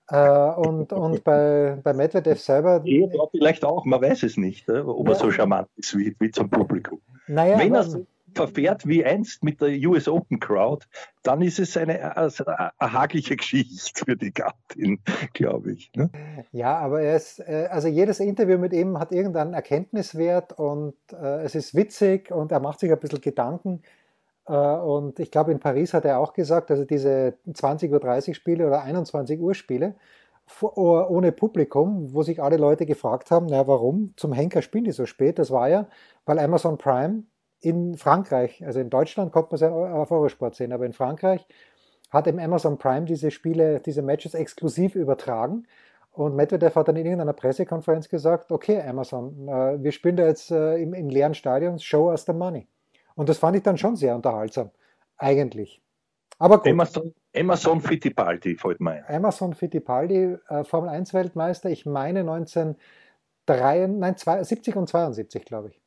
Äh, 0.10 0.18
und 0.18 0.94
und 0.94 1.24
bei, 1.24 1.78
bei 1.84 1.94
Medvedev 1.94 2.40
selber. 2.40 2.82
Ehefrau 2.86 3.28
vielleicht 3.32 3.64
auch, 3.64 3.86
man 3.86 4.02
weiß 4.02 4.24
es 4.24 4.38
nicht, 4.38 4.70
ob 4.70 5.08
ja. 5.08 5.14
er 5.14 5.16
so 5.16 5.32
charmant 5.32 5.68
ist 5.78 5.96
wie, 5.98 6.16
wie 6.20 6.32
zum 6.32 6.50
Publikum. 6.50 7.02
Naja, 7.28 7.60
Wenn 7.60 7.74
er 7.74 7.84
so 7.84 8.06
verfährt 8.36 8.88
wie 8.88 9.04
einst 9.06 9.44
mit 9.44 9.62
der 9.62 9.70
US 9.88 10.08
Open 10.08 10.40
Crowd, 10.40 10.86
dann 11.24 11.42
ist 11.42 11.60
es 11.60 11.76
eine, 11.78 12.16
also 12.16 12.44
Geschichte 13.36 14.06
für 14.06 14.16
die 14.16 14.34
Gattin, 14.34 15.00
glaube 15.34 15.72
ich. 15.74 15.92
Ne? 15.96 16.10
Ja, 16.52 16.78
aber 16.78 17.02
er 17.02 17.16
ist, 17.16 17.40
äh, 17.40 17.68
also 17.72 17.88
jedes 17.88 18.20
Interview 18.20 18.58
mit 18.58 18.74
ihm 18.74 19.00
hat 19.00 19.12
irgendeinen 19.12 19.54
Erkenntniswert 19.54 20.54
und 20.54 20.96
äh, 21.12 21.44
es 21.44 21.56
ist 21.56 21.76
witzig 21.76 22.32
und 22.32 22.52
er 22.52 22.60
macht 22.60 22.80
sich 22.80 22.92
ein 22.92 23.00
bisschen 23.00 23.22
Gedanken. 23.22 23.82
Äh, 24.48 24.54
und 24.54 25.20
ich 25.20 25.32
glaube, 25.32 25.52
in 25.52 25.60
Paris 25.60 25.94
hat 25.94 26.06
er 26.06 26.20
auch 26.20 26.34
gesagt, 26.34 26.72
also 26.72 26.86
diese 26.86 27.38
20.30 27.48 28.30
Uhr 28.30 28.36
Spiele 28.36 28.68
oder 28.68 28.84
21 28.84 29.40
Uhr 29.40 29.56
Spiele, 29.56 29.96
ohne 30.62 31.32
Publikum, 31.32 32.14
wo 32.14 32.22
sich 32.22 32.42
alle 32.42 32.58
Leute 32.58 32.86
gefragt 32.86 33.32
haben, 33.32 33.48
na 33.48 33.66
warum 33.68 34.14
zum 34.16 34.32
Henker 34.32 34.62
spielen 34.62 34.84
die 34.84 34.92
so 34.92 35.08
spät? 35.08 35.40
Das 35.40 35.50
war 35.50 35.70
ja, 35.70 35.88
weil 36.26 36.38
Amazon 36.38 36.78
Prime 36.78 37.24
in 37.66 37.98
Frankreich, 37.98 38.64
also 38.66 38.80
in 38.80 38.90
Deutschland 38.92 39.32
kommt 39.32 39.52
man 39.52 39.56
es 39.56 39.64
auf 39.64 40.12
Eurosport 40.12 40.56
sehen, 40.56 40.72
aber 40.72 40.86
in 40.86 40.94
Frankreich 40.94 41.48
hat 42.12 42.28
eben 42.28 42.40
Amazon 42.40 42.78
Prime 42.78 43.06
diese 43.06 43.32
Spiele, 43.32 43.80
diese 43.80 44.04
Matches 44.04 44.36
exklusiv 44.36 44.96
übertragen. 44.96 45.66
Und 46.12 46.36
Medvedev 46.36 46.76
hat 46.76 46.88
dann 46.88 46.96
in 46.96 47.06
irgendeiner 47.06 47.34
Pressekonferenz 47.34 48.08
gesagt, 48.08 48.52
okay 48.52 48.82
Amazon, 48.82 49.48
äh, 49.50 49.84
wir 49.84 49.92
spielen 49.92 50.16
da 50.16 50.28
jetzt 50.28 50.52
äh, 50.52 50.78
im, 50.78 50.94
im 50.94 51.10
leeren 51.10 51.34
Stadion, 51.34 51.80
show 51.80 52.10
us 52.10 52.26
the 52.26 52.34
money. 52.34 52.68
Und 53.16 53.30
das 53.30 53.40
fand 53.40 53.58
ich 53.58 53.64
dann 53.64 53.78
schon 53.78 53.96
sehr 53.96 54.16
unterhaltsam, 54.16 54.70
eigentlich. 55.18 55.82
Aber 56.38 56.60
gut. 56.60 56.68
Amazon, 56.68 57.14
Amazon 57.36 57.82
Fittipaldi 57.82 58.56
fällt 58.56 58.80
mir 58.80 58.92
ein. 58.92 59.04
Amazon 59.08 59.54
Fittipaldi, 59.56 60.38
äh, 60.48 60.64
Formel 60.64 60.90
1 60.90 61.14
Weltmeister, 61.14 61.70
ich 61.70 61.86
meine 61.86 62.20
1973, 62.20 63.88
nein, 63.98 64.44
70 64.44 64.76
und 64.76 64.88
72, 64.88 65.44
glaube 65.46 65.70
ich. 65.70 65.85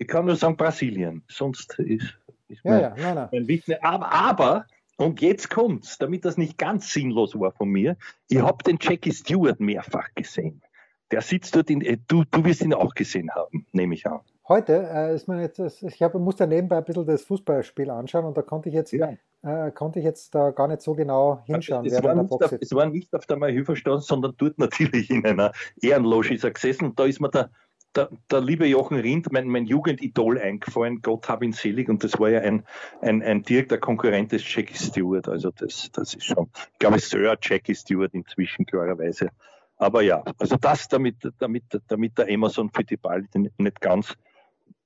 Ich 0.00 0.08
kann 0.08 0.24
nur 0.24 0.34
sagen 0.34 0.56
Brasilien, 0.56 1.22
sonst 1.28 1.78
ist, 1.78 2.18
ist 2.48 2.64
ja, 2.64 2.70
mein, 2.70 2.80
ja, 2.80 2.94
nein, 2.96 3.14
nein. 3.16 3.28
mein 3.32 3.48
Wissen. 3.48 3.74
Aber, 3.82 4.10
aber, 4.10 4.66
und 4.96 5.20
jetzt 5.20 5.50
kommt's, 5.50 5.98
damit 5.98 6.24
das 6.24 6.38
nicht 6.38 6.56
ganz 6.56 6.90
sinnlos 6.90 7.38
war 7.38 7.52
von 7.52 7.68
mir, 7.68 7.98
ich 8.30 8.38
habe 8.38 8.64
den 8.64 8.78
Jackie 8.80 9.12
Stewart 9.12 9.60
mehrfach 9.60 10.08
gesehen. 10.14 10.62
Der 11.10 11.20
sitzt 11.20 11.54
dort 11.54 11.68
in, 11.68 11.82
äh, 11.82 11.98
du, 12.08 12.24
du 12.30 12.42
wirst 12.46 12.62
ihn 12.62 12.72
auch 12.72 12.94
gesehen 12.94 13.30
haben, 13.34 13.66
nehme 13.72 13.94
ich 13.94 14.06
an. 14.06 14.20
Heute 14.48 14.88
äh, 14.90 15.14
ist 15.14 15.28
man 15.28 15.40
jetzt, 15.40 15.58
ich 15.58 16.02
hab, 16.02 16.14
musste 16.14 16.46
nebenbei 16.46 16.78
ein 16.78 16.84
bisschen 16.84 17.04
das 17.04 17.22
Fußballspiel 17.24 17.90
anschauen 17.90 18.24
und 18.24 18.38
da 18.38 18.40
konnte 18.40 18.70
ich 18.70 18.74
jetzt, 18.74 18.92
ja. 18.92 19.12
äh, 19.42 19.70
konnte 19.70 19.98
ich 19.98 20.06
jetzt 20.06 20.34
da 20.34 20.50
gar 20.50 20.68
nicht 20.68 20.80
so 20.80 20.94
genau 20.94 21.42
hinschauen. 21.44 21.84
Es, 21.84 22.02
war 22.02 22.14
nicht, 22.14 22.32
auf, 22.32 22.52
es 22.52 22.72
war 22.72 22.86
nicht 22.86 23.14
auf 23.14 23.26
der 23.26 23.36
Malhöferstraße, 23.36 24.06
sondern 24.06 24.32
dort 24.38 24.58
natürlich 24.58 25.10
in 25.10 25.26
einer 25.26 25.52
Ehrenloge 25.82 26.32
ist 26.32 26.44
er 26.44 26.52
gesessen 26.52 26.86
und 26.86 26.98
da 26.98 27.04
ist 27.04 27.20
mir 27.20 27.28
der, 27.28 27.50
der, 27.94 28.08
der 28.30 28.40
liebe 28.40 28.66
Jochen 28.66 28.98
Rindt, 28.98 29.32
mein, 29.32 29.48
mein 29.48 29.66
Jugendidol 29.66 30.38
eingefallen, 30.38 31.02
Gott 31.02 31.28
hab 31.28 31.42
ihn 31.42 31.52
selig 31.52 31.88
und 31.88 32.04
das 32.04 32.18
war 32.18 32.30
ja 32.30 32.40
ein, 32.40 32.64
ein, 33.00 33.22
ein 33.22 33.42
direkter 33.42 33.78
Konkurrent 33.78 34.32
des 34.32 34.42
Jackie 34.54 34.76
Stewart, 34.76 35.28
also 35.28 35.50
das, 35.50 35.90
das 35.92 36.14
ist 36.14 36.24
schon, 36.24 36.48
ich 36.72 36.78
glaube 36.78 36.98
Sir 36.98 37.36
Jackie 37.40 37.74
Stewart 37.74 38.14
inzwischen 38.14 38.66
klarerweise. 38.66 39.30
Aber 39.76 40.02
ja, 40.02 40.22
also 40.38 40.56
das 40.56 40.88
damit, 40.88 41.16
damit, 41.38 41.64
damit 41.88 42.18
der 42.18 42.28
Amazon 42.28 42.70
für 42.70 42.84
die 42.84 42.98
Ball 42.98 43.24
nicht 43.34 43.80
ganz 43.80 44.14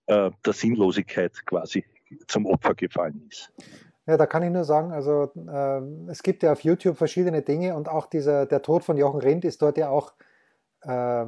äh, 0.06 0.30
der 0.44 0.52
Sinnlosigkeit 0.52 1.44
quasi 1.46 1.84
zum 2.28 2.46
Opfer 2.46 2.74
gefallen 2.74 3.26
ist. 3.28 3.52
Ja, 4.06 4.16
da 4.16 4.26
kann 4.26 4.42
ich 4.42 4.50
nur 4.50 4.64
sagen, 4.64 4.92
also 4.92 5.32
äh, 5.34 6.10
es 6.10 6.22
gibt 6.22 6.42
ja 6.42 6.52
auf 6.52 6.60
YouTube 6.60 6.96
verschiedene 6.96 7.42
Dinge 7.42 7.74
und 7.74 7.88
auch 7.88 8.06
dieser, 8.06 8.46
der 8.46 8.62
Tod 8.62 8.84
von 8.84 8.96
Jochen 8.96 9.20
Rindt 9.20 9.44
ist 9.44 9.62
dort 9.62 9.78
ja 9.78 9.88
auch 9.88 10.12
äh, 10.86 11.24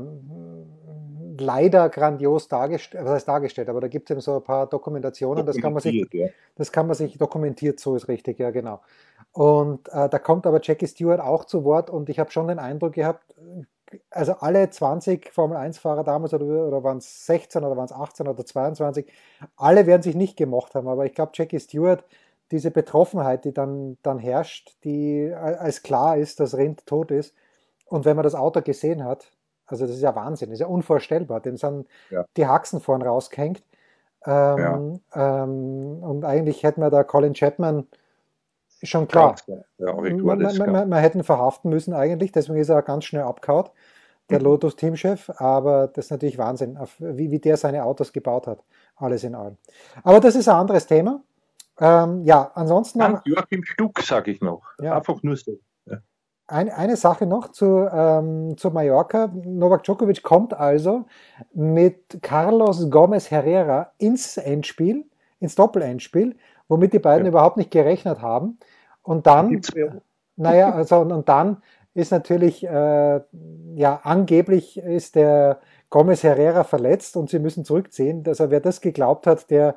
leider 1.39 1.89
grandios 1.89 2.49
dargestellt, 2.49 3.05
was 3.05 3.13
heißt 3.13 3.29
dargestellt, 3.29 3.69
aber 3.69 3.81
da 3.81 3.89
gibt 3.89 4.09
es 4.09 4.15
eben 4.15 4.21
so 4.21 4.37
ein 4.37 4.43
paar 4.43 4.67
Dokumentationen, 4.67 5.45
das 5.45 5.57
kann 5.59 5.73
man 5.73 5.83
sich, 5.83 6.07
ja. 6.13 6.29
das 6.55 6.73
kann 6.73 6.87
man 6.87 6.97
sich 6.97 7.19
dokumentiert, 7.19 7.81
so 7.81 7.95
ist 7.97 8.09
richtig, 8.09 8.39
ja 8.39 8.51
genau. 8.51 8.81
Und 9.33 9.89
äh, 9.89 10.09
da 10.09 10.19
kommt 10.19 10.47
aber 10.47 10.61
Jackie 10.63 10.87
Stewart 10.87 11.21
auch 11.21 11.45
zu 11.45 11.65
Wort 11.65 11.91
und 11.91 12.09
ich 12.09 12.19
habe 12.19 12.31
schon 12.31 12.49
den 12.49 12.59
Eindruck 12.59 12.95
gehabt, 12.95 13.35
also 14.11 14.33
alle 14.41 14.69
20 14.69 15.33
Formel-1-Fahrer 15.33 16.05
damals, 16.05 16.35
oder, 16.35 16.45
oder 16.45 16.83
waren 16.83 16.99
es 16.99 17.27
16 17.27 17.63
oder 17.63 17.77
waren 17.77 17.85
es 17.85 17.93
18 17.93 18.27
oder 18.27 18.45
22, 18.45 19.11
alle 19.57 19.87
werden 19.87 20.03
sich 20.03 20.15
nicht 20.15 20.37
gemocht 20.37 20.75
haben. 20.75 20.89
Aber 20.89 21.07
ich 21.07 21.15
glaube, 21.15 21.33
Jackie 21.35 21.61
Stewart, 21.61 22.05
diese 22.51 22.71
Betroffenheit, 22.71 23.45
die 23.45 23.53
dann, 23.53 23.99
dann 24.03 24.19
herrscht, 24.19 24.77
die 24.85 25.33
als 25.35 25.83
klar 25.83 26.17
ist, 26.17 26.41
dass 26.41 26.57
Rind 26.57 26.87
tot 26.87 27.11
ist. 27.11 27.35
Und 27.87 28.05
wenn 28.05 28.17
man 28.17 28.25
das 28.25 28.35
Auto 28.35 28.63
gesehen 28.63 29.05
hat, 29.05 29.31
also 29.67 29.87
das 29.87 29.97
ist 29.97 30.03
ja 30.03 30.15
Wahnsinn, 30.15 30.51
das 30.51 30.57
ist 30.57 30.61
ja 30.61 30.67
unvorstellbar. 30.67 31.41
Dem 31.41 31.57
sind 31.57 31.87
ja. 32.11 32.25
die 32.37 32.47
Haxen 32.47 32.81
vorn 32.81 33.03
rausgehängt. 33.03 33.63
Ähm, 34.25 35.01
ja. 35.15 35.45
ähm, 35.45 36.03
und 36.03 36.25
eigentlich 36.25 36.63
hätten 36.63 36.81
wir 36.81 36.91
da 36.91 37.05
Colin 37.05 37.35
Chapman 37.35 37.87
Schon 38.83 39.09
klar. 39.09 39.37
Ja, 39.79 39.95
man, 39.95 40.21
man, 40.21 40.57
man, 40.59 40.89
man 40.89 40.99
hätten 41.01 41.25
verhaften 41.25 41.71
müssen 41.71 41.95
eigentlich, 41.95 42.33
deswegen 42.33 42.59
ist 42.59 42.69
er 42.69 42.83
ganz 42.83 43.05
schnell 43.05 43.23
abgehauen, 43.23 43.69
der 44.29 44.39
mhm. 44.39 44.45
Lotus-Teamchef. 44.45 45.31
Aber 45.37 45.89
das 45.89 46.07
ist 46.07 46.11
natürlich 46.11 46.37
Wahnsinn, 46.37 46.79
wie, 46.99 47.31
wie 47.31 47.39
der 47.39 47.57
seine 47.57 47.85
Autos 47.85 48.13
gebaut 48.13 48.47
hat, 48.47 48.63
alles 48.97 49.25
in 49.25 49.35
allem. 49.35 49.57
Aber 50.03 50.21
das 50.21 50.37
ist 50.37 50.49
ein 50.49 50.57
anderes 50.57 50.87
Thema. 50.87 51.23
Ähm, 51.79 52.23
ja, 52.25 52.51
ansonsten. 52.55 53.01
Joachim 53.25 53.65
Stuck, 53.65 54.01
sage 54.01 54.31
ich 54.31 54.41
noch. 54.41 54.63
Ja. 54.81 54.97
Einfach 54.97 55.23
nur 55.23 55.37
so. 55.37 55.59
Ein, 56.49 56.71
eine 56.71 56.97
Sache 56.97 57.27
noch 57.27 57.51
zu, 57.51 57.89
ähm, 57.93 58.57
zu 58.57 58.71
Mallorca. 58.71 59.33
Novak 59.45 59.83
Djokovic 59.83 60.23
kommt 60.23 60.55
also 60.55 61.07
mit 61.53 62.19
Carlos 62.23 62.89
Gomez 62.91 63.31
Herrera 63.31 63.93
ins 63.99 64.37
Endspiel, 64.37 65.07
ins 65.41 65.57
Doppel-Endspiel 65.57 66.37
womit 66.69 66.93
die 66.93 66.99
beiden 66.99 67.27
ja. 67.27 67.31
überhaupt 67.31 67.57
nicht 67.57 67.71
gerechnet 67.71 68.23
haben. 68.23 68.59
Und 69.03 69.27
dann, 69.27 69.61
naja, 70.37 70.73
also 70.73 71.01
und 71.01 71.29
dann 71.29 71.59
ist 71.95 72.13
natürlich, 72.13 72.65
äh, 72.67 73.21
ja, 73.75 74.01
angeblich 74.03 74.77
ist 74.79 75.15
der 75.15 75.61
Gomez 75.89 76.23
Herrera 76.23 76.65
verletzt 76.65 77.17
und 77.17 77.31
sie 77.31 77.39
müssen 77.39 77.65
zurückziehen. 77.65 78.25
Also 78.27 78.51
wer 78.51 78.61
das 78.61 78.81
geglaubt 78.81 79.27
hat, 79.27 79.51
der 79.51 79.77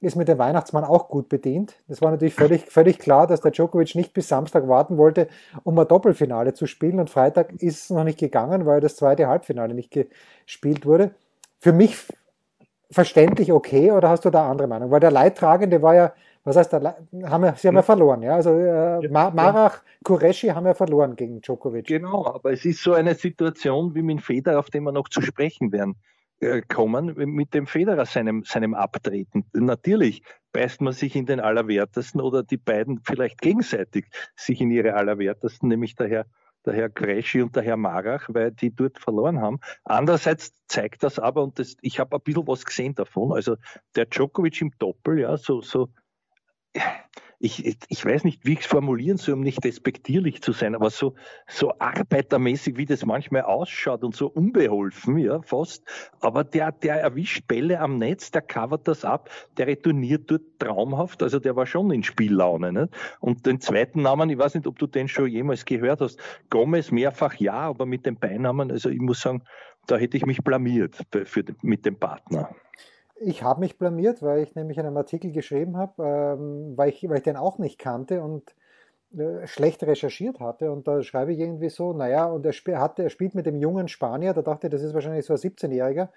ist 0.00 0.16
mit 0.16 0.28
dem 0.28 0.38
Weihnachtsmann 0.38 0.84
auch 0.84 1.08
gut 1.08 1.28
bedient. 1.28 1.74
Das 1.88 2.02
war 2.02 2.10
natürlich 2.10 2.34
völlig, 2.34 2.66
völlig 2.66 2.98
klar, 2.98 3.26
dass 3.26 3.40
der 3.40 3.50
Djokovic 3.50 3.94
nicht 3.94 4.12
bis 4.12 4.28
Samstag 4.28 4.68
warten 4.68 4.98
wollte, 4.98 5.28
um 5.64 5.78
ein 5.78 5.88
Doppelfinale 5.88 6.54
zu 6.54 6.66
spielen. 6.66 7.00
Und 7.00 7.10
Freitag 7.10 7.52
ist 7.62 7.84
es 7.84 7.90
noch 7.90 8.04
nicht 8.04 8.18
gegangen, 8.18 8.66
weil 8.66 8.80
das 8.80 8.96
zweite 8.96 9.26
Halbfinale 9.26 9.74
nicht 9.74 9.90
gespielt 9.90 10.84
wurde. 10.84 11.12
Für 11.58 11.72
mich 11.72 11.96
verständlich 12.90 13.52
okay 13.52 13.90
oder 13.90 14.10
hast 14.10 14.24
du 14.24 14.30
da 14.30 14.50
andere 14.50 14.68
Meinung? 14.68 14.90
Weil 14.90 15.00
der 15.00 15.10
Leidtragende 15.10 15.82
war 15.82 15.94
ja 15.94 16.12
was 16.44 16.54
heißt, 16.54 16.72
da 16.74 16.96
haben 17.24 17.42
wir, 17.42 17.54
sie 17.56 17.66
haben 17.66 17.74
ja 17.74 17.82
verloren, 17.82 18.22
ja. 18.22 18.36
Also 18.36 18.50
äh, 18.50 19.08
Marach, 19.08 19.82
Kureshi 20.04 20.46
haben 20.46 20.64
ja 20.64 20.74
verloren 20.74 21.16
gegen 21.16 21.40
Djokovic. 21.40 21.88
Genau, 21.88 22.24
aber 22.24 22.52
es 22.52 22.64
ist 22.64 22.84
so 22.84 22.92
eine 22.92 23.16
Situation 23.16 23.96
wie 23.96 24.02
mit 24.02 24.20
Federer, 24.20 24.60
auf 24.60 24.70
den 24.70 24.84
wir 24.84 24.92
noch 24.92 25.08
zu 25.08 25.20
sprechen 25.22 25.72
werden 25.72 25.96
kommen, 26.68 27.14
mit 27.16 27.54
dem 27.54 27.66
Federer 27.66 28.04
seinem, 28.04 28.44
seinem 28.44 28.74
Abtreten. 28.74 29.44
Natürlich 29.52 30.22
beißt 30.52 30.80
man 30.80 30.92
sich 30.92 31.16
in 31.16 31.26
den 31.26 31.40
Allerwertesten 31.40 32.20
oder 32.20 32.42
die 32.42 32.58
beiden 32.58 33.00
vielleicht 33.04 33.40
gegenseitig 33.40 34.06
sich 34.36 34.60
in 34.60 34.70
ihre 34.70 34.94
Allerwertesten, 34.94 35.68
nämlich 35.68 35.94
der 35.96 36.08
Herr 36.08 36.26
der 36.66 36.74
Herr 36.74 36.90
Kreschi 36.90 37.42
und 37.42 37.54
der 37.54 37.62
Herr 37.62 37.76
Marach, 37.76 38.28
weil 38.28 38.50
die 38.50 38.74
dort 38.74 38.98
verloren 38.98 39.40
haben. 39.40 39.60
Andererseits 39.84 40.52
zeigt 40.66 41.04
das 41.04 41.18
aber, 41.18 41.44
und 41.44 41.58
das, 41.58 41.76
ich 41.80 42.00
habe 42.00 42.16
ein 42.16 42.22
bisschen 42.22 42.46
was 42.46 42.64
gesehen 42.64 42.94
davon, 42.94 43.32
also 43.32 43.56
der 43.94 44.06
Djokovic 44.06 44.60
im 44.60 44.72
Doppel, 44.78 45.20
ja, 45.20 45.36
so, 45.36 45.62
so 45.62 45.88
ich, 47.38 47.78
ich 47.88 48.04
weiß 48.04 48.24
nicht, 48.24 48.44
wie 48.46 48.54
ich 48.54 48.60
es 48.60 48.66
formulieren 48.66 49.18
soll, 49.18 49.34
um 49.34 49.40
nicht 49.40 49.62
despektierlich 49.62 50.42
zu 50.42 50.52
sein, 50.52 50.74
aber 50.74 50.90
so, 50.90 51.14
so 51.46 51.72
arbeitermäßig, 51.78 52.76
wie 52.76 52.86
das 52.86 53.04
manchmal 53.04 53.42
ausschaut 53.42 54.04
und 54.04 54.16
so 54.16 54.26
unbeholfen, 54.28 55.18
ja, 55.18 55.42
fast. 55.42 55.84
Aber 56.20 56.44
der, 56.44 56.72
der 56.72 57.00
erwischt 57.00 57.46
Bälle 57.46 57.80
am 57.80 57.98
Netz, 57.98 58.30
der 58.30 58.42
covert 58.42 58.88
das 58.88 59.04
ab, 59.04 59.30
der 59.58 59.66
retourniert 59.66 60.30
dort 60.30 60.42
traumhaft, 60.58 61.22
also 61.22 61.38
der 61.38 61.56
war 61.56 61.66
schon 61.66 61.90
in 61.90 62.02
Spiellaune. 62.02 62.72
Nicht? 62.72 62.96
Und 63.20 63.44
den 63.44 63.60
zweiten 63.60 64.02
Namen, 64.02 64.30
ich 64.30 64.38
weiß 64.38 64.54
nicht, 64.54 64.66
ob 64.66 64.78
du 64.78 64.86
den 64.86 65.08
schon 65.08 65.28
jemals 65.28 65.64
gehört 65.64 66.00
hast, 66.00 66.18
Gomez 66.50 66.90
mehrfach 66.90 67.34
ja, 67.34 67.54
aber 67.54 67.84
mit 67.84 68.06
dem 68.06 68.16
Beinamen, 68.16 68.70
also 68.70 68.88
ich 68.88 69.00
muss 69.00 69.20
sagen, 69.20 69.42
da 69.86 69.96
hätte 69.96 70.16
ich 70.16 70.26
mich 70.26 70.42
blamiert 70.42 70.96
für, 71.24 71.44
mit 71.62 71.84
dem 71.84 71.98
Partner. 71.98 72.54
Ich 73.18 73.42
habe 73.42 73.60
mich 73.60 73.78
blamiert, 73.78 74.22
weil 74.22 74.42
ich 74.42 74.54
nämlich 74.54 74.78
einen 74.78 74.96
Artikel 74.96 75.32
geschrieben 75.32 75.76
habe, 75.76 76.02
ähm, 76.38 76.76
weil, 76.76 76.90
ich, 76.90 77.08
weil 77.08 77.18
ich 77.18 77.22
den 77.22 77.36
auch 77.36 77.58
nicht 77.58 77.78
kannte 77.78 78.22
und 78.22 78.54
äh, 79.16 79.46
schlecht 79.46 79.82
recherchiert 79.84 80.40
hatte. 80.40 80.70
Und 80.70 80.86
da 80.86 81.02
schreibe 81.02 81.32
ich 81.32 81.38
irgendwie 81.38 81.70
so, 81.70 81.92
naja, 81.92 82.26
und 82.26 82.44
er, 82.44 82.52
sp 82.52 82.76
hatte, 82.76 83.02
er 83.02 83.10
spielt 83.10 83.34
mit 83.34 83.46
dem 83.46 83.56
jungen 83.56 83.88
Spanier, 83.88 84.34
da 84.34 84.42
dachte 84.42 84.66
ich, 84.66 84.70
das 84.70 84.82
ist 84.82 84.94
wahrscheinlich 84.94 85.24
so 85.24 85.32
ein 85.32 85.38
17-Jähriger, 85.38 86.08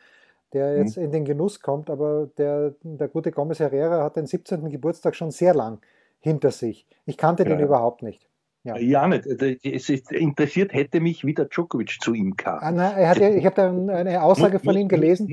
der 0.54 0.72
mhm. 0.72 0.78
jetzt 0.80 0.98
mhm. 0.98 1.04
in 1.04 1.12
den 1.12 1.26
Genuss 1.26 1.62
kommt, 1.62 1.90
aber 1.90 2.30
der, 2.38 2.74
der 2.84 3.08
gute 3.08 3.32
Gomez 3.32 3.60
Herrera 3.60 4.04
hat 4.04 4.18
den 4.18 4.26
17. 4.26 4.70
Geburtstag 4.70 5.16
schon 5.16 5.32
sehr 5.32 5.54
lang 5.54 5.80
hinter 6.20 6.52
sich. 6.52 6.86
Ich 7.06 7.18
kannte 7.18 7.44
ja. 7.44 7.50
den 7.50 7.60
überhaupt 7.60 8.04
nicht. 8.04 8.28
Ja. 8.64 8.76
ja, 8.78 9.08
nicht. 9.08 9.26
Es 9.26 9.90
ist 9.90 10.12
interessiert 10.12 10.74
hätte 10.74 11.00
mich, 11.00 11.24
wie 11.24 11.34
der 11.34 11.46
Djokovic 11.46 12.02
zu 12.02 12.14
ihm 12.14 12.36
kam. 12.36 12.60
Ah, 12.60 12.72
nein, 12.72 13.08
hat, 13.08 13.18
ich 13.18 13.46
habe 13.46 13.56
da 13.56 13.70
eine 13.96 14.22
Aussage 14.22 14.60
von 14.60 14.76
ihm 14.76 14.90
gelesen. 14.90 15.30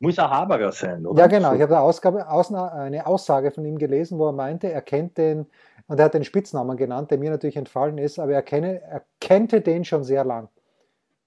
Muss 0.00 0.18
ein 0.18 0.30
Haberer 0.30 0.70
sein, 0.70 1.04
oder? 1.06 1.22
Ja, 1.22 1.26
genau. 1.26 1.54
Ich 1.54 1.60
habe 1.60 1.76
eine, 1.76 1.82
Ausgabe, 1.82 2.28
eine 2.28 3.06
Aussage 3.06 3.50
von 3.50 3.64
ihm 3.64 3.78
gelesen, 3.78 4.18
wo 4.18 4.26
er 4.26 4.32
meinte, 4.32 4.70
er 4.70 4.82
kennt 4.82 5.18
den, 5.18 5.46
und 5.88 5.98
er 5.98 6.04
hat 6.04 6.14
den 6.14 6.22
Spitznamen 6.22 6.76
genannt, 6.76 7.10
der 7.10 7.18
mir 7.18 7.30
natürlich 7.30 7.56
entfallen 7.56 7.98
ist, 7.98 8.18
aber 8.20 8.32
er, 8.32 8.42
kenne, 8.42 8.80
er 8.80 9.02
kannte 9.20 9.60
den 9.60 9.84
schon 9.84 10.04
sehr 10.04 10.24
lang. 10.24 10.48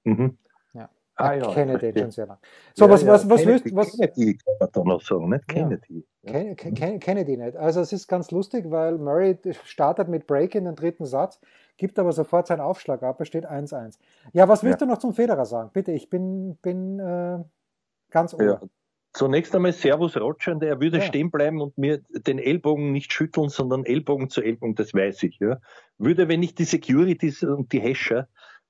Mhm. 0.06 0.38
Ja. 0.74 0.90
Ah, 1.16 1.34
ja, 1.34 1.54
kenne 1.54 1.80
den 1.80 1.98
schon 1.98 2.12
sehr 2.12 2.28
lang. 2.28 2.38
So, 2.74 2.86
ja, 2.86 2.92
was, 2.92 3.06
was, 3.06 3.30
was 3.30 3.42
Kennedy, 3.42 3.70
löst. 3.70 3.76
Was, 3.76 3.92
Kennedy 3.92 4.38
kann 4.38 4.56
man 4.62 4.70
da 4.72 4.84
noch 4.84 5.02
sagen, 5.02 5.30
nicht? 5.30 5.48
Kennedy. 5.50 6.06
Ja. 6.24 6.54
Ken, 6.56 7.00
Kennedy 7.02 7.36
nicht. 7.36 7.58
Also, 7.58 7.82
es 7.82 7.92
ist 7.92 8.08
ganz 8.08 8.32
lustig, 8.32 8.72
weil 8.72 8.98
Murray 8.98 9.38
startet 9.66 10.08
mit 10.08 10.28
Break 10.28 10.56
in 10.56 10.64
den 10.64 10.76
dritten 10.76 11.06
Satz, 11.06 11.42
gibt 11.76 12.00
aber 12.00 12.14
sofort 12.14 12.48
seinen 12.48 12.62
Aufschlag 12.62 13.04
ab, 13.04 13.20
es 13.20 13.28
steht 13.28 13.46
1-1. 13.46 13.98
Ja, 14.32 14.48
was 14.48 14.64
willst 14.64 14.80
ja. 14.80 14.86
du 14.86 14.94
noch 14.94 15.00
zum 15.00 15.14
Federer 15.14 15.46
sagen? 15.46 15.72
Bitte, 15.74 15.92
ich 15.92 16.10
bin, 16.10 16.56
bin 16.62 17.00
äh, 17.00 17.40
Ganz 18.12 18.34
oben. 18.34 18.46
Ja. 18.46 18.62
Zunächst 19.14 19.54
einmal 19.54 19.74
Servus 19.74 20.16
Roger, 20.16 20.62
er 20.62 20.80
würde 20.80 21.00
ja. 21.00 21.04
stehen 21.04 21.32
bleiben 21.32 21.60
und 21.60 21.78
mir 21.78 22.02
den 22.12 22.40
Ellbogen 22.40 22.94
nicht 22.94 23.12
schütteln, 23.12 23.50
sondern 23.50 23.84
Ellbogen 23.84 24.30
zu 24.30 24.42
Ellbogen, 24.42 24.76
das 24.76 24.94
weiß 24.94 25.24
ich. 25.24 25.38
Ja. 25.40 25.60
Würde, 25.98 26.30
wenn 26.30 26.42
ich 26.44 26.56
die 26.56 26.64
Securities 26.64 27.44
und 27.44 27.74
die 27.74 27.82
Hasher, 27.82 28.30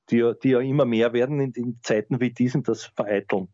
die, 0.10 0.34
die 0.42 0.50
ja 0.50 0.60
immer 0.60 0.86
mehr 0.86 1.14
werden 1.14 1.40
in, 1.40 1.52
in 1.52 1.80
Zeiten 1.84 2.20
wie 2.20 2.32
diesen, 2.32 2.64
das 2.64 2.86
vereiteln 2.86 3.50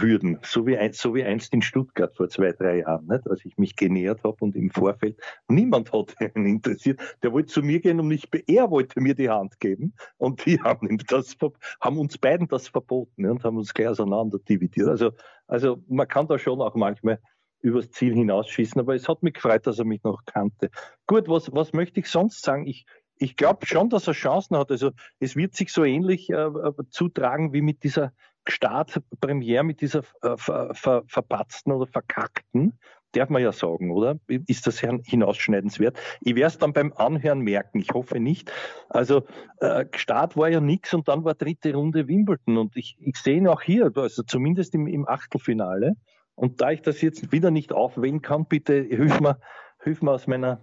würden, 0.00 0.38
so 0.42 0.66
wie, 0.66 0.76
einst, 0.76 1.00
so 1.00 1.14
wie 1.14 1.22
einst 1.22 1.52
in 1.54 1.62
Stuttgart 1.62 2.14
vor 2.16 2.28
zwei, 2.28 2.50
drei 2.52 2.78
Jahren, 2.78 3.06
nicht? 3.06 3.28
als 3.30 3.44
ich 3.44 3.56
mich 3.58 3.76
genähert 3.76 4.24
habe 4.24 4.36
und 4.40 4.56
im 4.56 4.70
Vorfeld 4.70 5.18
niemand 5.48 5.92
hat 5.92 6.16
ihn 6.34 6.46
interessiert. 6.46 7.00
Der 7.22 7.32
wollte 7.32 7.52
zu 7.52 7.62
mir 7.62 7.80
gehen 7.80 8.00
und 8.00 8.08
mich, 8.08 8.28
er 8.48 8.70
wollte 8.70 9.00
mir 9.00 9.14
die 9.14 9.30
Hand 9.30 9.60
geben 9.60 9.94
und 10.16 10.44
die 10.44 10.60
haben, 10.60 10.98
das, 11.06 11.36
haben 11.80 11.98
uns 11.98 12.18
beiden 12.18 12.48
das 12.48 12.68
verboten 12.68 13.24
und 13.24 13.44
haben 13.44 13.56
uns 13.56 13.72
gleich 13.72 13.88
auseinander 13.88 14.38
dividiert. 14.40 14.88
Also, 14.88 15.12
also 15.46 15.82
man 15.88 16.08
kann 16.08 16.26
da 16.26 16.38
schon 16.38 16.60
auch 16.60 16.74
manchmal 16.74 17.20
übers 17.60 17.90
Ziel 17.90 18.14
hinausschießen, 18.14 18.80
aber 18.80 18.94
es 18.94 19.08
hat 19.08 19.22
mich 19.22 19.34
gefreut, 19.34 19.66
dass 19.66 19.78
er 19.78 19.84
mich 19.84 20.02
noch 20.02 20.24
kannte. 20.26 20.70
Gut, 21.06 21.28
was, 21.28 21.52
was 21.52 21.72
möchte 21.72 22.00
ich 22.00 22.10
sonst 22.10 22.42
sagen? 22.42 22.66
Ich, 22.66 22.84
ich 23.16 23.36
glaube 23.36 23.64
schon, 23.64 23.90
dass 23.90 24.08
er 24.08 24.12
Chancen 24.12 24.56
hat. 24.56 24.70
Also 24.72 24.90
es 25.20 25.36
wird 25.36 25.54
sich 25.54 25.72
so 25.72 25.84
ähnlich 25.84 26.30
äh, 26.30 26.34
äh 26.34 26.72
zutragen 26.90 27.52
wie 27.52 27.62
mit 27.62 27.84
dieser 27.84 28.12
Startpremiere 28.46 29.64
mit 29.64 29.80
dieser 29.80 30.00
äh, 30.22 30.36
ver, 30.36 30.74
ver, 30.74 31.02
verpatzten 31.06 31.72
oder 31.72 31.86
verkackten, 31.86 32.78
darf 33.12 33.28
man 33.28 33.42
ja 33.42 33.52
sagen, 33.52 33.90
oder? 33.90 34.18
Ist 34.26 34.66
das 34.66 34.80
hinausschneidenswert? 34.80 35.98
Ich 36.20 36.34
werde 36.34 36.48
es 36.48 36.58
dann 36.58 36.72
beim 36.72 36.92
Anhören 36.92 37.40
merken, 37.40 37.78
ich 37.78 37.92
hoffe 37.92 38.20
nicht. 38.20 38.52
Also 38.88 39.24
äh, 39.60 39.86
Start 39.94 40.36
war 40.36 40.48
ja 40.48 40.60
nichts 40.60 40.92
und 40.94 41.08
dann 41.08 41.24
war 41.24 41.34
dritte 41.34 41.74
Runde 41.74 42.08
Wimbledon 42.08 42.58
und 42.58 42.76
ich, 42.76 42.96
ich 43.00 43.16
sehe 43.16 43.36
ihn 43.36 43.48
auch 43.48 43.62
hier, 43.62 43.92
also 43.94 44.22
zumindest 44.22 44.74
im, 44.74 44.86
im 44.86 45.08
Achtelfinale. 45.08 45.92
Und 46.34 46.60
da 46.60 46.72
ich 46.72 46.82
das 46.82 47.00
jetzt 47.00 47.30
wieder 47.30 47.50
nicht 47.50 47.72
aufwählen 47.72 48.20
kann, 48.20 48.46
bitte 48.46 48.82
hilf 48.82 49.20
mir, 49.20 49.38
hilf 49.82 50.02
mir 50.02 50.10
aus 50.10 50.26
meiner 50.26 50.60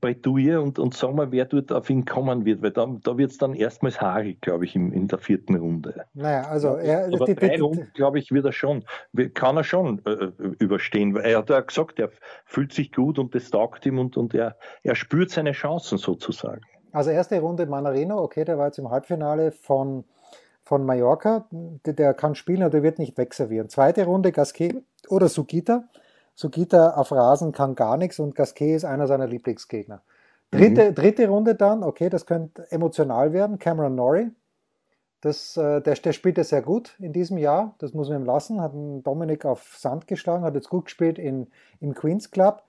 Bretouille 0.00 0.60
und, 0.60 0.78
und 0.78 0.94
sag 0.94 1.14
mal, 1.14 1.30
wer 1.32 1.44
dort 1.44 1.72
auf 1.72 1.88
ihn 1.90 2.04
kommen 2.04 2.44
wird, 2.44 2.62
weil 2.62 2.72
da, 2.72 2.86
da 3.02 3.16
wird 3.16 3.30
es 3.30 3.38
dann 3.38 3.54
erstmals 3.54 4.00
haarig, 4.00 4.40
glaube 4.40 4.64
ich, 4.64 4.74
in, 4.74 4.92
in 4.92 5.08
der 5.08 5.18
vierten 5.18 5.56
Runde. 5.56 6.06
Naja, 6.14 6.42
also 6.42 6.76
er, 6.76 7.06
Aber 7.06 7.26
die, 7.26 7.34
drei 7.34 7.56
die, 7.56 7.60
Runden, 7.60 7.90
glaube 7.94 8.18
ich, 8.18 8.32
wird 8.32 8.44
er 8.46 8.52
schon, 8.52 8.84
kann 9.34 9.56
er 9.56 9.64
schon 9.64 10.02
äh, 10.04 10.32
überstehen, 10.58 11.14
weil 11.14 11.24
er 11.24 11.38
hat 11.38 11.50
ja 11.50 11.60
gesagt, 11.60 11.98
er 11.98 12.10
fühlt 12.44 12.72
sich 12.72 12.92
gut 12.92 13.18
und 13.18 13.34
das 13.34 13.50
taugt 13.50 13.86
ihm 13.86 13.98
und, 13.98 14.16
und 14.16 14.34
er, 14.34 14.56
er 14.82 14.94
spürt 14.94 15.30
seine 15.30 15.52
Chancen 15.52 15.98
sozusagen. 15.98 16.62
Also 16.92 17.10
erste 17.10 17.38
Runde 17.40 17.66
Manarino, 17.66 18.18
okay, 18.18 18.44
der 18.44 18.58
war 18.58 18.66
jetzt 18.66 18.78
im 18.78 18.90
Halbfinale 18.90 19.52
von, 19.52 20.04
von 20.62 20.84
Mallorca, 20.84 21.46
der, 21.50 21.92
der 21.92 22.14
kann 22.14 22.34
spielen, 22.34 22.62
aber 22.62 22.70
der 22.70 22.82
wird 22.82 22.98
nicht 22.98 23.18
wegservieren. 23.18 23.68
Zweite 23.68 24.04
Runde 24.04 24.32
Gasquet 24.32 24.82
oder 25.08 25.28
Sugita. 25.28 25.84
Sugita 26.36 26.90
auf 26.90 27.12
Rasen 27.12 27.50
kann 27.50 27.74
gar 27.74 27.96
nichts 27.96 28.20
und 28.20 28.34
Gasquet 28.34 28.76
ist 28.76 28.84
einer 28.84 29.06
seiner 29.06 29.26
Lieblingsgegner. 29.26 30.02
Dritte, 30.50 30.90
mhm. 30.90 30.94
dritte 30.94 31.28
Runde 31.28 31.54
dann, 31.56 31.82
okay, 31.82 32.08
das 32.08 32.26
könnte 32.26 32.70
emotional 32.70 33.32
werden. 33.32 33.58
Cameron 33.58 33.96
Norrie, 33.96 34.30
das, 35.22 35.56
äh, 35.56 35.80
der, 35.80 35.94
der 35.94 36.12
spielt 36.12 36.38
ja 36.38 36.44
sehr 36.44 36.62
gut 36.62 36.94
in 37.00 37.12
diesem 37.12 37.38
Jahr, 37.38 37.74
das 37.78 37.94
muss 37.94 38.10
man 38.10 38.20
ihm 38.20 38.26
lassen. 38.26 38.60
Hat 38.60 38.74
einen 38.74 39.02
Dominik 39.02 39.44
auf 39.44 39.76
Sand 39.76 40.06
geschlagen, 40.06 40.44
hat 40.44 40.54
jetzt 40.54 40.68
gut 40.68 40.84
gespielt 40.84 41.18
in, 41.18 41.48
im 41.80 41.94
Queens 41.94 42.30
Club. 42.30 42.62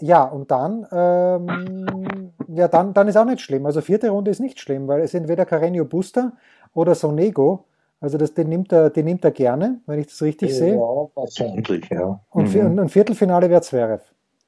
Ja, 0.00 0.24
und 0.24 0.50
dann, 0.50 0.86
ähm, 0.90 2.32
ja, 2.48 2.66
dann, 2.66 2.94
dann 2.94 3.06
ist 3.06 3.16
auch 3.16 3.24
nicht 3.24 3.40
schlimm. 3.40 3.64
Also 3.64 3.80
vierte 3.80 4.10
Runde 4.10 4.32
ist 4.32 4.40
nicht 4.40 4.58
schlimm, 4.58 4.88
weil 4.88 5.02
es 5.02 5.14
entweder 5.14 5.44
Carreño 5.44 5.84
Buster 5.84 6.32
oder 6.74 6.96
Sonego. 6.96 7.64
Also 8.00 8.18
das, 8.18 8.34
den, 8.34 8.48
nimmt 8.48 8.72
er, 8.72 8.90
den 8.90 9.06
nimmt 9.06 9.24
er 9.24 9.30
gerne, 9.30 9.80
wenn 9.86 9.98
ich 9.98 10.08
das 10.08 10.20
richtig 10.22 10.50
ja, 10.50 10.56
sehe. 10.56 10.74
Ja, 10.74 11.08
wahrscheinlich, 11.14 11.88
ja. 11.90 12.20
Und, 12.30 12.54
mhm. 12.54 12.78
und 12.78 12.88
Viertelfinale 12.90 13.48
wäre 13.48 13.62
Zverev. 13.62 14.02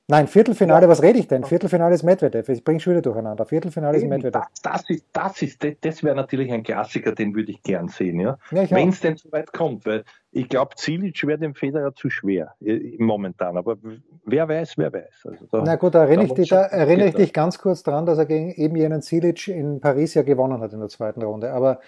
Nein, 0.09 0.29
Viertelfinale, 0.29 0.83
ja. 0.83 0.89
was 0.89 1.03
rede 1.03 1.19
ich 1.19 1.27
denn? 1.27 1.43
Viertelfinale 1.43 1.93
ist 1.93 2.05
Medvedev. 2.05 2.49
Ich 2.49 2.63
bringe 2.63 2.79
schon 2.79 2.93
wieder 2.93 3.03
durcheinander. 3.03 3.45
Viertelfinale 3.45 3.99
ist 3.99 4.07
Medvedev. 4.07 4.41
Das, 4.41 4.63
das 4.63 4.91
ist, 4.91 5.05
das 5.13 5.43
ist, 5.43 5.67
das 5.81 6.05
wäre 6.05 6.15
natürlich 6.15 6.53
ein 6.53 6.63
Klassiker, 6.63 7.11
den 7.11 7.35
würde 7.35 7.51
ich 7.51 7.63
gern 7.65 7.89
sehen, 7.89 8.21
ja. 8.21 8.39
ja 8.53 8.71
Wenn 8.71 8.91
es 8.91 9.01
denn 9.01 9.17
so 9.17 9.33
weit 9.33 9.53
kommt, 9.53 9.85
weil 9.85 10.05
ich 10.31 10.49
glaube, 10.49 10.77
Zilic 10.77 11.27
wäre 11.27 11.39
dem 11.39 11.57
Federer 11.57 11.93
zu 11.93 12.09
schwer 12.09 12.55
äh, 12.61 12.95
momentan. 12.99 13.57
Aber 13.57 13.79
wer 14.25 14.49
weiß, 14.49 14.75
wer 14.79 14.93
weiß. 14.93 15.27
Also 15.27 15.47
da, 15.51 15.63
Na 15.65 15.75
gut, 15.75 15.97
da 15.97 16.05
erinnere, 16.05 16.27
ich, 16.27 16.35
dich, 16.35 16.51
da 16.51 16.63
erinnere 16.63 17.09
ich 17.09 17.15
dich 17.17 17.33
ganz 17.33 17.59
kurz 17.59 17.83
dran, 17.83 18.07
dass 18.07 18.19
er 18.19 18.27
gegen 18.27 18.53
eben 18.53 18.77
jenen 18.77 19.03
Zilic 19.03 19.49
in 19.49 19.81
Paris 19.81 20.15
ja 20.15 20.23
gewonnen 20.23 20.61
hat 20.61 20.73
in 20.73 20.79
der 20.79 20.89
zweiten 20.89 21.23
Runde. 21.23 21.53
Aber 21.53 21.81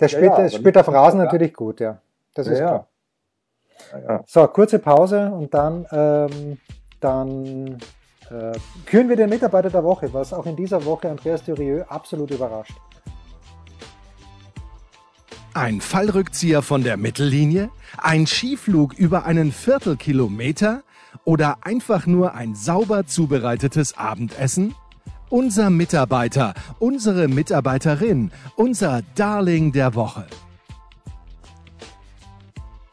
der 0.00 0.08
spielt, 0.08 0.32
ja, 0.32 0.42
ja, 0.42 0.50
spielt 0.50 0.76
auf 0.78 0.88
Rasen 0.88 1.18
natürlich 1.18 1.54
gut, 1.54 1.80
ja. 1.80 1.98
Das 2.34 2.46
ist 2.46 2.58
klar. 2.58 2.86
Ja. 4.06 4.22
So, 4.26 4.46
kurze 4.48 4.78
Pause 4.78 5.30
und 5.30 5.54
dann, 5.54 5.86
ähm, 5.90 6.58
dann 7.00 7.78
äh, 8.30 8.52
küren 8.84 9.08
wir 9.08 9.16
den 9.16 9.30
Mitarbeiter 9.30 9.70
der 9.70 9.84
Woche, 9.84 10.12
was 10.12 10.32
auch 10.32 10.46
in 10.46 10.56
dieser 10.56 10.84
Woche 10.84 11.10
Andreas 11.10 11.44
Thurieux 11.44 11.88
absolut 11.88 12.30
überrascht. 12.30 12.76
Ein 15.54 15.80
Fallrückzieher 15.80 16.60
von 16.60 16.82
der 16.82 16.98
Mittellinie? 16.98 17.70
Ein 17.96 18.26
Skiflug 18.26 18.92
über 18.94 19.24
einen 19.24 19.52
Viertelkilometer? 19.52 20.82
Oder 21.24 21.58
einfach 21.62 22.06
nur 22.06 22.34
ein 22.34 22.54
sauber 22.54 23.06
zubereitetes 23.06 23.96
Abendessen? 23.96 24.74
Unser 25.30 25.70
Mitarbeiter, 25.70 26.54
unsere 26.78 27.26
Mitarbeiterin, 27.26 28.30
unser 28.54 29.02
Darling 29.16 29.72
der 29.72 29.92
Woche. 29.96 30.24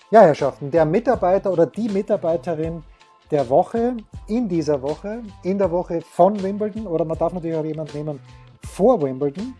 Ja, 0.09 0.21
Herrschaften, 0.21 0.71
der 0.71 0.85
Mitarbeiter 0.85 1.51
oder 1.51 1.67
die 1.67 1.89
Mitarbeiterin 1.89 2.81
der 3.29 3.47
Woche, 3.49 3.97
in 4.27 4.49
dieser 4.49 4.81
Woche, 4.81 5.21
in 5.43 5.59
der 5.59 5.69
Woche 5.69 6.01
von 6.01 6.41
Wimbledon 6.41 6.87
oder 6.87 7.05
man 7.05 7.19
darf 7.19 7.33
natürlich 7.33 7.55
auch 7.55 7.65
jemanden 7.65 7.97
nehmen 7.97 8.19
vor 8.65 8.99
Wimbledon. 8.99 9.53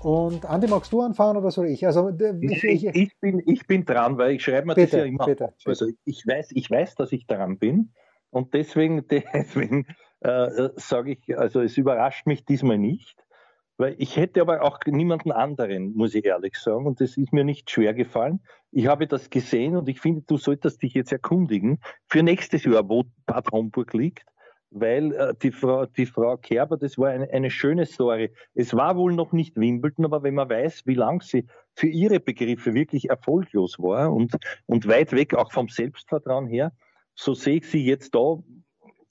Und 0.00 0.44
Andi, 0.44 0.66
magst 0.66 0.92
du 0.92 1.00
anfangen 1.00 1.38
oder 1.38 1.50
soll 1.50 1.68
ich? 1.68 1.86
Also, 1.86 2.10
ich, 2.42 2.62
ich, 2.62 2.84
ich, 2.84 3.20
bin, 3.20 3.42
ich 3.46 3.66
bin 3.66 3.86
dran, 3.86 4.18
weil 4.18 4.32
ich 4.32 4.44
schreibe 4.44 4.66
mir 4.66 4.74
bitte, 4.74 4.98
das 4.98 5.00
ja 5.00 5.04
immer. 5.06 5.24
Bitte, 5.24 5.54
also 5.64 5.86
ich 6.04 6.26
weiß, 6.26 6.50
ich 6.52 6.70
weiß, 6.70 6.94
dass 6.96 7.10
ich 7.12 7.26
dran 7.26 7.58
bin 7.58 7.92
und 8.28 8.52
deswegen, 8.52 9.06
deswegen 9.10 9.86
äh, 10.22 10.70
sage 10.76 11.12
ich, 11.12 11.38
also 11.38 11.60
es 11.60 11.76
überrascht 11.76 12.26
mich 12.26 12.44
diesmal 12.44 12.78
nicht, 12.78 13.16
weil 13.76 13.96
ich 13.98 14.16
hätte 14.16 14.40
aber 14.40 14.62
auch 14.62 14.78
niemanden 14.86 15.32
anderen, 15.32 15.94
muss 15.94 16.14
ich 16.14 16.24
ehrlich 16.24 16.56
sagen, 16.56 16.86
und 16.86 17.00
das 17.00 17.16
ist 17.16 17.32
mir 17.32 17.44
nicht 17.44 17.70
schwer 17.70 17.94
gefallen. 17.94 18.40
Ich 18.70 18.86
habe 18.86 19.06
das 19.06 19.30
gesehen 19.30 19.76
und 19.76 19.88
ich 19.88 20.00
finde, 20.00 20.22
du 20.22 20.36
solltest 20.36 20.82
dich 20.82 20.94
jetzt 20.94 21.12
erkundigen 21.12 21.80
für 22.06 22.22
nächstes 22.22 22.64
Jahr, 22.64 22.88
wo 22.88 23.04
Bad 23.26 23.50
Homburg 23.50 23.92
liegt, 23.94 24.26
weil 24.70 25.12
äh, 25.12 25.34
die, 25.42 25.50
Frau, 25.50 25.86
die 25.86 26.06
Frau 26.06 26.36
Kerber, 26.36 26.76
das 26.76 26.96
war 26.98 27.10
eine, 27.10 27.28
eine 27.30 27.50
schöne 27.50 27.86
Story. 27.86 28.32
Es 28.54 28.74
war 28.74 28.96
wohl 28.96 29.14
noch 29.14 29.32
nicht 29.32 29.56
Wimbledon, 29.56 30.04
aber 30.04 30.22
wenn 30.22 30.34
man 30.34 30.48
weiß, 30.48 30.82
wie 30.86 30.94
lang 30.94 31.20
sie 31.20 31.46
für 31.74 31.88
ihre 31.88 32.20
Begriffe 32.20 32.74
wirklich 32.74 33.10
erfolglos 33.10 33.78
war 33.78 34.12
und, 34.12 34.36
und 34.66 34.86
weit 34.86 35.12
weg 35.12 35.34
auch 35.34 35.52
vom 35.52 35.68
Selbstvertrauen 35.68 36.46
her, 36.46 36.72
so 37.14 37.34
sehe 37.34 37.56
ich 37.56 37.66
sie 37.68 37.84
jetzt 37.84 38.14
da 38.14 38.38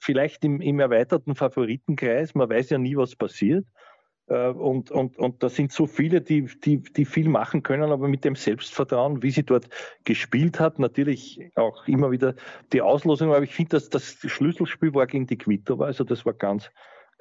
vielleicht 0.01 0.43
im, 0.43 0.59
im 0.61 0.79
erweiterten 0.79 1.35
Favoritenkreis. 1.35 2.35
Man 2.35 2.49
weiß 2.49 2.71
ja 2.71 2.77
nie, 2.77 2.97
was 2.97 3.15
passiert. 3.15 3.65
Äh, 4.27 4.47
und, 4.49 4.89
und, 4.91 5.17
und 5.17 5.43
da 5.43 5.49
sind 5.49 5.71
so 5.71 5.85
viele, 5.85 6.21
die, 6.21 6.47
die, 6.63 6.81
die 6.81 7.05
viel 7.05 7.29
machen 7.29 7.63
können, 7.63 7.91
aber 7.91 8.07
mit 8.07 8.25
dem 8.25 8.35
Selbstvertrauen, 8.35 9.21
wie 9.21 9.31
sie 9.31 9.43
dort 9.43 9.69
gespielt 10.03 10.59
hat, 10.59 10.79
natürlich 10.79 11.51
auch 11.55 11.87
immer 11.87 12.11
wieder 12.11 12.35
die 12.73 12.81
Auslosung. 12.81 13.33
Aber 13.33 13.43
ich 13.43 13.53
finde, 13.53 13.71
dass 13.71 13.89
das 13.89 14.17
Schlüsselspiel 14.25 14.93
war 14.93 15.05
gegen 15.05 15.27
die 15.27 15.37
Quito, 15.37 15.81
also 15.81 16.03
das 16.03 16.25
war 16.25 16.33
ganz, 16.33 16.71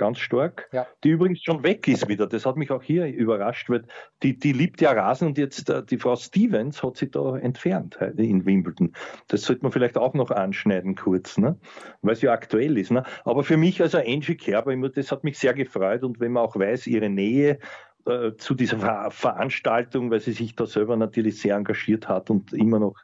ganz 0.01 0.19
stark, 0.19 0.67
ja. 0.73 0.87
die 1.05 1.11
übrigens 1.11 1.43
schon 1.43 1.63
weg 1.63 1.87
ist 1.87 2.09
wieder. 2.09 2.27
Das 2.27 2.47
hat 2.47 2.57
mich 2.57 2.71
auch 2.71 2.83
hier 2.83 3.07
überrascht, 3.07 3.69
weil 3.69 3.85
die, 4.23 4.39
die 4.39 4.53
liebt 4.53 4.81
ja 4.81 4.93
Rasen 4.93 5.29
und 5.29 5.39
jetzt 5.39 5.69
äh, 5.69 5.85
die 5.85 5.99
Frau 5.99 6.17
Stevens 6.17 6.83
hat 6.83 6.97
sich 6.97 7.11
da 7.11 7.37
entfernt 7.37 7.99
in 8.17 8.47
Wimbledon. 8.47 8.95
Das 9.29 9.43
sollte 9.43 9.63
man 9.63 9.73
vielleicht 9.73 9.99
auch 9.99 10.15
noch 10.15 10.31
anschneiden 10.31 10.97
kurz, 10.97 11.37
ne? 11.37 11.59
weil 12.01 12.15
es 12.15 12.23
ja 12.23 12.33
aktuell 12.33 12.79
ist. 12.79 12.91
Ne? 12.91 13.05
Aber 13.25 13.45
für 13.45 13.59
mich 13.59 13.83
also 13.83 13.99
Angie 13.99 14.37
Kerber, 14.37 14.75
das 14.89 15.13
hat 15.13 15.23
mich 15.23 15.39
sehr 15.39 15.53
gefreut 15.53 16.03
und 16.03 16.19
wenn 16.19 16.33
man 16.33 16.45
auch 16.45 16.57
weiß, 16.57 16.87
ihre 16.87 17.11
Nähe 17.11 17.59
äh, 18.07 18.37
zu 18.37 18.55
dieser 18.55 18.79
Ver 18.79 19.11
Veranstaltung, 19.11 20.11
weil 20.11 20.21
sie 20.21 20.33
sich 20.33 20.57
da 20.57 20.67
selber 20.67 20.97
natürlich 20.97 21.41
sehr 21.41 21.57
engagiert 21.57 22.09
hat 22.09 22.31
und 22.31 22.53
immer 22.53 22.79
noch 22.79 22.97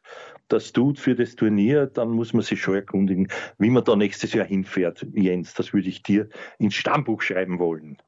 das 0.48 0.72
tut 0.72 0.98
für 0.98 1.14
das 1.14 1.34
Turnier, 1.36 1.86
dann 1.86 2.10
muss 2.10 2.32
man 2.32 2.42
sich 2.42 2.60
schon 2.60 2.76
erkundigen, 2.76 3.28
wie 3.58 3.70
man 3.70 3.84
da 3.84 3.96
nächstes 3.96 4.32
Jahr 4.32 4.46
hinfährt. 4.46 5.06
Jens, 5.12 5.54
das 5.54 5.72
würde 5.72 5.88
ich 5.88 6.02
dir 6.02 6.28
ins 6.58 6.74
Stammbuch 6.74 7.22
schreiben 7.22 7.58
wollen. 7.58 7.98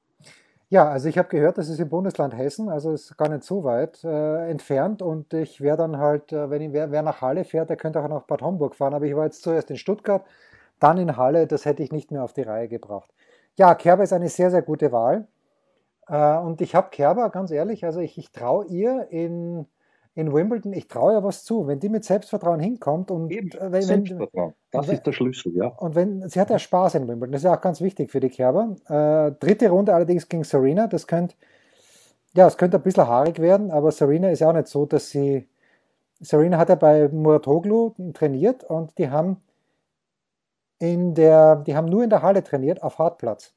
Ja, 0.71 0.89
also 0.91 1.09
ich 1.09 1.17
habe 1.17 1.29
gehört, 1.29 1.57
das 1.57 1.71
ist 1.71 1.81
im 1.81 1.89
Bundesland 1.89 2.37
Hessen, 2.37 2.69
also 2.69 2.93
ist 2.93 3.17
gar 3.17 3.31
nicht 3.31 3.43
so 3.43 3.65
weit 3.65 4.05
äh, 4.05 4.51
entfernt 4.51 5.01
und 5.01 5.33
ich 5.33 5.63
wäre 5.63 5.79
dann 5.79 5.97
halt, 5.97 6.31
äh, 6.31 6.51
wenn 6.51 6.61
ich, 6.61 6.73
wer, 6.75 6.91
wer, 6.91 7.01
nach 7.01 7.23
Halle 7.23 7.45
fährt, 7.45 7.71
der 7.71 7.79
könnte 7.79 8.01
auch 8.03 8.09
nach 8.09 8.25
Bad 8.25 8.43
Homburg 8.43 8.75
fahren, 8.75 8.93
aber 8.93 9.07
ich 9.07 9.17
war 9.17 9.25
jetzt 9.25 9.43
zuerst 9.43 9.71
in 9.71 9.79
Stuttgart, 9.79 10.27
dann 10.79 10.99
in 10.99 11.17
Halle, 11.17 11.47
das 11.47 11.65
hätte 11.65 11.83
ich 11.83 11.91
nicht 11.91 12.11
mehr 12.11 12.23
auf 12.23 12.35
die 12.35 12.43
Reihe 12.43 12.69
gebracht. 12.69 13.11
Ja, 13.57 13.75
Kerber 13.75 14.03
ist 14.05 14.13
eine 14.13 14.29
sehr, 14.29 14.51
sehr 14.51 14.63
gute 14.63 14.93
Wahl. 14.93 15.27
Äh, 16.09 16.39
und 16.39 16.61
ich 16.61 16.75
habe 16.75 16.91
Kerber, 16.91 17.31
ganz 17.31 17.51
ehrlich, 17.51 17.85
also 17.85 18.01
ich, 18.01 18.19
ich 18.19 18.33
traue 18.33 18.67
ihr 18.67 19.09
in, 19.11 19.67
in 20.15 20.33
Wimbledon, 20.33 20.73
ich 20.73 20.89
traue 20.89 21.15
ihr 21.15 21.25
was 21.25 21.45
zu. 21.45 21.67
Wenn 21.67 21.81
die 21.81 21.89
mit 21.89 22.05
Selbstvertrauen 22.05 22.61
hinkommt 22.61 23.11
und 23.11 23.31
Eben, 23.31 23.51
äh, 23.53 23.73
wenn, 23.73 23.83
Selbstvertrauen, 23.83 24.55
das 24.71 24.89
wenn, 24.89 24.95
ist 24.95 25.07
der 25.07 25.13
Schlüssel, 25.13 25.57
ja. 25.57 25.69
Und 25.69 25.95
wenn 25.95 26.29
sie 26.29 26.41
hat 26.41 26.51
ja 26.51 26.59
Spaß 26.59 26.97
in 26.97 27.09
Wimbledon, 27.09 27.33
das 27.33 27.41
ist 27.43 27.47
ja 27.47 27.57
auch 27.57 27.61
ganz 27.61 27.81
wichtig 27.81 28.11
für 28.11 28.21
die 28.21 28.31
Kerber. 28.31 28.77
Äh, 28.89 29.33
dritte 29.39 29.71
Runde 29.71 29.95
allerdings 29.95 30.29
gegen 30.29 30.45
Serena, 30.45 30.87
das 30.87 31.07
könnte 31.07 31.35
ja, 32.35 32.47
es 32.47 32.57
könnte 32.57 32.77
ein 32.77 32.83
bisschen 32.83 33.07
haarig 33.09 33.39
werden, 33.41 33.71
aber 33.71 33.91
Serena 33.91 34.31
ist 34.31 34.41
ja 34.41 34.51
auch 34.51 34.55
nicht 34.55 34.69
so, 34.69 34.87
dass 34.87 35.11
sie 35.11 35.49
Serena 36.21 36.59
hat 36.59 36.69
ja 36.69 36.75
bei 36.75 37.09
Muratoglu 37.09 37.95
trainiert 38.13 38.65
und 38.65 38.97
die 38.99 39.11
haben 39.11 39.43
in 40.79 41.15
der, 41.15 41.57
die 41.57 41.77
haben 41.77 41.89
nur 41.89 42.05
in 42.05 42.11
der 42.11 42.23
Halle 42.23 42.43
trainiert 42.43 42.83
auf 42.83 42.99
Hartplatz. 42.99 43.55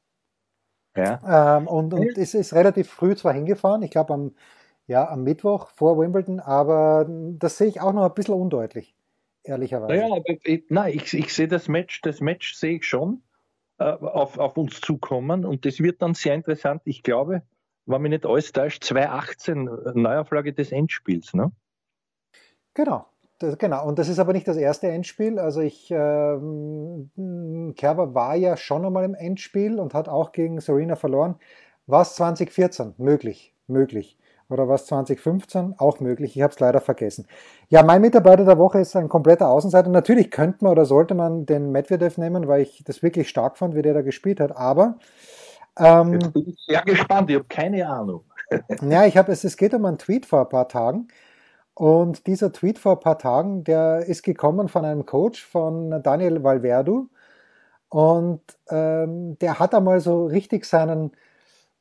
Ja. 0.96 1.58
Ähm, 1.58 1.66
und, 1.66 1.94
und 1.94 2.18
es 2.18 2.34
ist 2.34 2.52
relativ 2.52 2.90
früh 2.90 3.16
zwar 3.16 3.32
hingefahren, 3.32 3.82
ich 3.82 3.90
glaube 3.90 4.12
am, 4.14 4.34
ja, 4.86 5.08
am 5.08 5.22
Mittwoch 5.22 5.68
vor 5.68 5.98
Wimbledon, 5.98 6.40
aber 6.40 7.06
das 7.08 7.56
sehe 7.56 7.68
ich 7.68 7.80
auch 7.80 7.92
noch 7.92 8.04
ein 8.04 8.14
bisschen 8.14 8.34
undeutlich, 8.34 8.94
ehrlicherweise. 9.42 9.94
Naja, 9.94 10.14
aber 10.14 10.36
ich, 10.44 10.64
nein, 10.68 10.92
ich, 10.94 11.14
ich 11.14 11.32
sehe 11.32 11.48
das 11.48 11.68
Match, 11.68 12.02
das 12.02 12.20
Match 12.20 12.54
sehe 12.54 12.76
ich 12.76 12.84
schon 12.84 13.22
äh, 13.78 13.84
auf, 13.84 14.38
auf 14.38 14.56
uns 14.56 14.80
zukommen 14.80 15.44
und 15.44 15.64
das 15.64 15.80
wird 15.80 16.02
dann 16.02 16.14
sehr 16.14 16.34
interessant. 16.34 16.82
Ich 16.84 17.02
glaube, 17.02 17.42
wenn 17.86 18.02
mich 18.02 18.10
nicht 18.10 18.26
alles 18.26 18.52
täuscht, 18.52 18.84
2018 18.84 19.66
äh, 19.66 19.70
Neuauflage 19.94 20.52
des 20.52 20.72
Endspiels, 20.72 21.32
ne? 21.32 21.52
Genau, 22.74 23.06
das, 23.42 23.58
genau, 23.58 23.86
und 23.86 23.98
das 23.98 24.08
ist 24.08 24.18
aber 24.18 24.32
nicht 24.32 24.46
das 24.48 24.56
erste 24.56 24.88
Endspiel. 24.88 25.38
Also 25.38 25.60
ich, 25.60 25.90
ähm, 25.90 27.10
Kerber 27.76 28.14
war 28.14 28.36
ja 28.36 28.56
schon 28.56 28.84
einmal 28.84 29.04
im 29.04 29.14
Endspiel 29.14 29.78
und 29.78 29.94
hat 29.94 30.08
auch 30.08 30.32
gegen 30.32 30.60
Serena 30.60 30.96
verloren. 30.96 31.36
Was 31.86 32.14
2014 32.16 32.94
möglich, 32.98 33.54
möglich. 33.66 34.18
Oder 34.48 34.68
was 34.68 34.86
2015 34.86 35.76
auch 35.78 36.00
möglich. 36.00 36.36
Ich 36.36 36.42
habe 36.42 36.52
es 36.52 36.60
leider 36.60 36.80
vergessen. 36.80 37.26
Ja, 37.68 37.82
mein 37.82 38.02
Mitarbeiter 38.02 38.44
der 38.44 38.58
Woche 38.58 38.80
ist 38.80 38.94
ein 38.96 39.08
kompletter 39.08 39.48
Außenseiter. 39.48 39.88
Natürlich 39.88 40.30
könnte 40.30 40.64
man 40.64 40.72
oder 40.72 40.84
sollte 40.84 41.14
man 41.14 41.46
den 41.46 41.72
Medvedev 41.72 42.18
nehmen, 42.18 42.46
weil 42.48 42.60
ich 42.60 42.84
das 42.84 43.02
wirklich 43.02 43.30
stark 43.30 43.56
fand, 43.56 43.74
wie 43.74 43.82
der 43.82 43.94
da 43.94 44.02
gespielt 44.02 44.40
hat. 44.40 44.54
Aber 44.54 44.98
ähm, 45.78 46.14
Jetzt 46.14 46.32
bin 46.34 46.48
ich 46.50 46.64
sehr 46.66 46.82
gespannt. 46.82 47.30
Ich 47.30 47.36
habe 47.36 47.46
keine 47.48 47.88
Ahnung. 47.88 48.24
ja, 48.82 49.06
ich 49.06 49.16
habe 49.16 49.32
es. 49.32 49.44
Es 49.44 49.56
geht 49.56 49.74
um 49.74 49.84
einen 49.86 49.98
Tweet 49.98 50.26
vor 50.26 50.42
ein 50.42 50.48
paar 50.48 50.68
Tagen. 50.68 51.08
Und 51.74 52.26
dieser 52.26 52.52
Tweet 52.52 52.78
vor 52.78 52.92
ein 52.92 53.00
paar 53.00 53.18
Tagen, 53.18 53.64
der 53.64 54.06
ist 54.06 54.22
gekommen 54.22 54.68
von 54.68 54.84
einem 54.84 55.06
Coach 55.06 55.44
von 55.44 56.02
Daniel 56.02 56.42
Valverdu. 56.42 57.08
Und 57.88 58.40
ähm, 58.70 59.38
der 59.40 59.58
hat 59.58 59.74
einmal 59.74 60.00
so 60.00 60.26
richtig 60.26 60.64
seinen, 60.64 61.12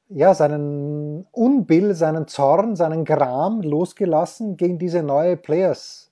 ja, 0.10 0.34
seinen 0.34 1.26
Unbill, 1.32 1.96
seinen 1.96 2.28
Zorn, 2.28 2.76
seinen 2.76 3.06
Gram 3.06 3.62
losgelassen 3.62 4.58
gegen 4.58 4.78
diese 4.78 5.04
neue 5.04 5.38
Players 5.38 6.12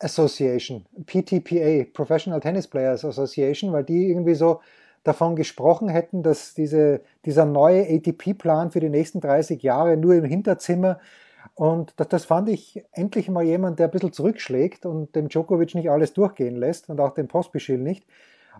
Association, 0.00 0.86
PTPA, 1.06 1.84
Professional 1.92 2.40
Tennis 2.40 2.68
Players 2.68 3.04
Association, 3.04 3.72
weil 3.72 3.84
die 3.84 4.10
irgendwie 4.10 4.34
so 4.34 4.60
davon 5.02 5.36
gesprochen 5.36 5.88
hätten, 5.88 6.22
dass 6.22 6.54
diese, 6.54 7.00
dieser 7.24 7.44
neue 7.44 7.82
ATP-Plan 7.82 8.70
für 8.70 8.80
die 8.80 8.90
nächsten 8.90 9.20
30 9.20 9.62
Jahre 9.62 9.96
nur 9.96 10.14
im 10.14 10.24
Hinterzimmer 10.24 11.00
und 11.54 11.94
das, 11.96 12.08
das, 12.08 12.24
fand 12.24 12.48
ich 12.48 12.84
endlich 12.92 13.28
mal 13.28 13.42
jemand, 13.44 13.78
der 13.78 13.86
ein 13.86 13.90
bisschen 13.90 14.12
zurückschlägt 14.12 14.86
und 14.86 15.14
dem 15.14 15.28
Djokovic 15.28 15.74
nicht 15.74 15.90
alles 15.90 16.12
durchgehen 16.12 16.56
lässt 16.56 16.88
und 16.88 17.00
auch 17.00 17.14
dem 17.14 17.28
Pospischil 17.28 17.78
nicht. 17.78 18.06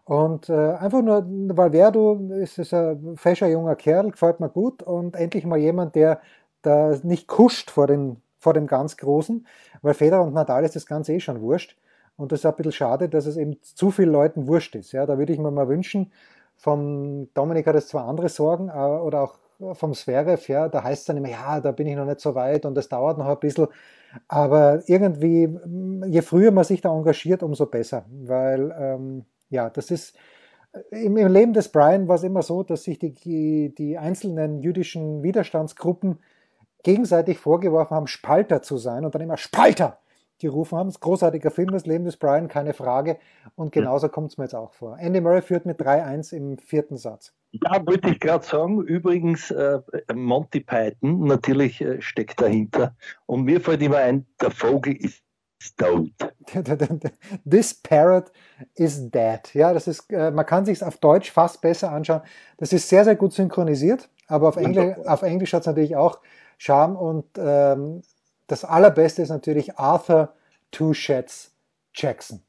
Und 0.04 0.48
äh, 0.48 0.72
einfach 0.72 1.02
nur, 1.02 1.24
Valverdo 1.26 2.30
ist, 2.40 2.58
ist 2.58 2.72
ein 2.72 3.16
fescher 3.16 3.48
junger 3.48 3.76
Kerl, 3.76 4.10
gefällt 4.10 4.40
mir 4.40 4.48
gut 4.48 4.82
und 4.82 5.16
endlich 5.16 5.44
mal 5.44 5.58
jemand, 5.58 5.94
der 5.94 6.20
da 6.62 6.96
nicht 7.02 7.28
kuscht 7.28 7.70
vor, 7.70 7.86
den, 7.86 8.20
vor 8.38 8.54
dem 8.54 8.66
ganz 8.66 8.96
Großen, 8.96 9.46
weil 9.82 9.94
Federer 9.94 10.22
und 10.22 10.34
Nadal 10.34 10.64
ist 10.64 10.76
das 10.76 10.86
Ganze 10.86 11.14
eh 11.14 11.20
schon 11.20 11.40
wurscht. 11.40 11.76
Und 12.16 12.32
das 12.32 12.40
ist 12.40 12.46
ein 12.46 12.56
bisschen 12.56 12.72
schade, 12.72 13.08
dass 13.08 13.26
es 13.26 13.36
eben 13.36 13.62
zu 13.62 13.90
vielen 13.90 14.10
Leuten 14.10 14.48
wurscht 14.48 14.74
ist. 14.74 14.92
Ja, 14.92 15.06
da 15.06 15.18
würde 15.18 15.32
ich 15.32 15.38
mir 15.38 15.50
mal 15.50 15.68
wünschen, 15.68 16.12
vom 16.56 17.32
Dominik 17.34 17.66
hat 17.66 17.76
es 17.76 17.88
zwar 17.88 18.08
andere 18.08 18.28
Sorgen, 18.28 18.68
äh, 18.68 18.72
oder 18.72 19.22
auch 19.22 19.38
vom 19.72 19.94
Sphäre, 19.94 20.38
ja, 20.46 20.68
da 20.68 20.82
heißt 20.82 21.00
es 21.00 21.06
dann 21.06 21.16
immer, 21.16 21.30
ja, 21.30 21.60
da 21.60 21.72
bin 21.72 21.86
ich 21.86 21.96
noch 21.96 22.04
nicht 22.04 22.20
so 22.20 22.34
weit 22.34 22.64
und 22.64 22.74
das 22.74 22.88
dauert 22.88 23.18
noch 23.18 23.26
ein 23.26 23.38
bisschen. 23.40 23.66
Aber 24.28 24.82
irgendwie, 24.86 25.48
je 26.06 26.22
früher 26.22 26.50
man 26.50 26.64
sich 26.64 26.80
da 26.80 26.94
engagiert, 26.94 27.42
umso 27.42 27.66
besser. 27.66 28.04
Weil, 28.08 28.74
ähm, 28.78 29.24
ja, 29.50 29.68
das 29.70 29.90
ist, 29.90 30.16
im, 30.90 31.16
im, 31.16 31.32
Leben 31.32 31.52
des 31.52 31.70
Brian 31.70 32.08
war 32.08 32.16
es 32.16 32.22
immer 32.22 32.42
so, 32.42 32.62
dass 32.62 32.84
sich 32.84 32.98
die, 32.98 33.74
die 33.74 33.98
einzelnen 33.98 34.60
jüdischen 34.60 35.22
Widerstandsgruppen 35.22 36.20
gegenseitig 36.82 37.38
vorgeworfen 37.38 37.96
haben, 37.96 38.06
Spalter 38.06 38.62
zu 38.62 38.76
sein 38.78 39.04
und 39.04 39.14
dann 39.14 39.22
immer 39.22 39.36
Spalter 39.36 39.98
gerufen 40.38 40.78
haben. 40.78 40.88
Das 40.88 40.96
ist 40.96 41.02
ein 41.02 41.08
großartiger 41.08 41.50
Film, 41.50 41.70
das 41.70 41.86
Leben 41.86 42.04
des 42.04 42.16
Brian, 42.16 42.48
keine 42.48 42.74
Frage. 42.74 43.18
Und 43.56 43.72
genauso 43.72 44.08
kommt 44.08 44.30
es 44.30 44.38
mir 44.38 44.44
jetzt 44.44 44.54
auch 44.54 44.72
vor. 44.72 44.98
Andy 44.98 45.20
Murray 45.20 45.42
führt 45.42 45.66
mit 45.66 45.80
3-1 45.80 46.34
im 46.34 46.58
vierten 46.58 46.96
Satz. 46.96 47.32
Ja, 47.50 47.84
wollte 47.86 48.10
ich 48.10 48.20
gerade 48.20 48.44
sagen. 48.44 48.82
Übrigens, 48.82 49.50
äh, 49.50 49.80
Monty 50.14 50.60
Python 50.60 51.24
natürlich 51.24 51.80
äh, 51.80 52.00
steckt 52.00 52.40
dahinter. 52.40 52.94
Und 53.26 53.44
mir 53.44 53.60
fällt 53.60 53.82
immer 53.82 53.98
ein, 53.98 54.26
der 54.40 54.50
Vogel 54.50 54.96
ist 54.96 55.22
tot. 55.76 56.12
This 57.48 57.74
parrot 57.74 58.30
is 58.74 59.10
dead. 59.10 59.40
Ja, 59.54 59.72
das 59.72 59.88
ist, 59.88 60.10
äh, 60.12 60.30
man 60.30 60.46
kann 60.46 60.64
sich 60.64 60.82
auf 60.82 60.98
Deutsch 60.98 61.30
fast 61.30 61.60
besser 61.60 61.92
anschauen. 61.92 62.22
Das 62.58 62.72
ist 62.72 62.88
sehr, 62.88 63.04
sehr 63.04 63.16
gut 63.16 63.32
synchronisiert, 63.32 64.08
aber 64.28 64.48
auf, 64.48 64.56
Engl 64.56 64.96
auf 65.06 65.22
Englisch 65.22 65.52
hat 65.52 65.62
es 65.62 65.66
natürlich 65.66 65.96
auch 65.96 66.20
Charme. 66.58 66.96
Und 66.96 67.26
ähm, 67.38 68.02
das 68.48 68.64
Allerbeste 68.64 69.22
ist 69.22 69.28
natürlich 69.28 69.78
Arthur 69.78 70.34
Touchets 70.72 71.54
Jackson. 71.94 72.42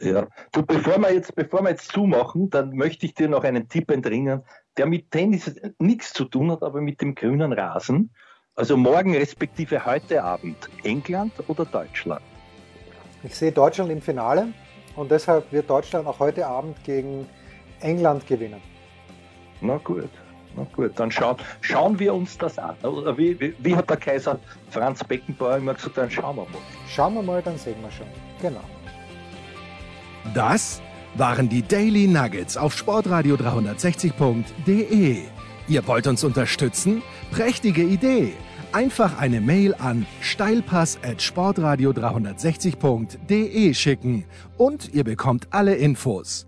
Ja, 0.00 0.28
du, 0.52 0.62
bevor 0.62 0.98
wir 0.98 1.12
jetzt, 1.12 1.34
bevor 1.34 1.62
wir 1.62 1.70
jetzt 1.70 1.90
zumachen, 1.90 2.50
dann 2.50 2.70
möchte 2.76 3.04
ich 3.06 3.14
dir 3.14 3.28
noch 3.28 3.42
einen 3.42 3.68
Tipp 3.68 3.90
entringen, 3.90 4.42
der 4.76 4.86
mit 4.86 5.10
Tennis 5.10 5.52
nichts 5.80 6.12
zu 6.12 6.24
tun 6.24 6.52
hat, 6.52 6.62
aber 6.62 6.80
mit 6.80 7.00
dem 7.00 7.16
grünen 7.16 7.52
Rasen. 7.52 8.10
Also 8.54 8.76
morgen 8.76 9.14
respektive 9.14 9.84
heute 9.84 10.22
Abend 10.22 10.68
England 10.84 11.32
oder 11.48 11.64
Deutschland? 11.64 12.22
Ich 13.24 13.34
sehe 13.34 13.50
Deutschland 13.50 13.90
im 13.90 14.00
Finale 14.00 14.48
und 14.94 15.10
deshalb 15.10 15.50
wird 15.50 15.68
Deutschland 15.68 16.06
auch 16.06 16.20
heute 16.20 16.46
Abend 16.46 16.82
gegen 16.84 17.26
England 17.80 18.26
gewinnen. 18.26 18.60
Na 19.60 19.78
gut, 19.78 20.10
na 20.58 20.66
gut, 20.74 20.92
dann 20.96 21.10
schauen, 21.10 21.36
schauen 21.60 21.98
wir 21.98 22.14
uns 22.14 22.36
das 22.38 22.58
an. 22.58 22.74
Wie, 23.16 23.38
wie, 23.40 23.54
wie 23.58 23.76
hat 23.76 23.88
der 23.88 23.96
Kaiser 23.96 24.38
Franz 24.70 25.02
Beckenbauer 25.04 25.56
immer 25.56 25.74
gesagt, 25.74 25.96
dann 25.96 26.10
schauen 26.10 26.36
wir 26.36 26.42
mal. 26.42 26.60
Schauen 26.88 27.14
wir 27.14 27.22
mal, 27.22 27.42
dann 27.42 27.56
sehen 27.56 27.76
wir 27.82 27.90
schon. 27.90 28.06
Genau. 28.40 28.64
Das 30.34 30.82
waren 31.14 31.48
die 31.48 31.62
Daily 31.62 32.06
Nuggets 32.06 32.56
auf 32.56 32.76
sportradio 32.76 33.36
360.de. 33.36 35.22
Ihr 35.68 35.86
wollt 35.86 36.06
uns 36.06 36.24
unterstützen? 36.24 37.02
Prächtige 37.30 37.82
Idee! 37.82 38.32
Einfach 38.72 39.18
eine 39.18 39.40
Mail 39.40 39.74
an 39.78 40.06
steilpass 40.20 40.98
at 41.02 41.22
sportradio 41.22 41.90
360.de 41.92 43.72
schicken 43.72 44.26
und 44.58 44.92
ihr 44.92 45.04
bekommt 45.04 45.48
alle 45.50 45.74
Infos. 45.74 46.47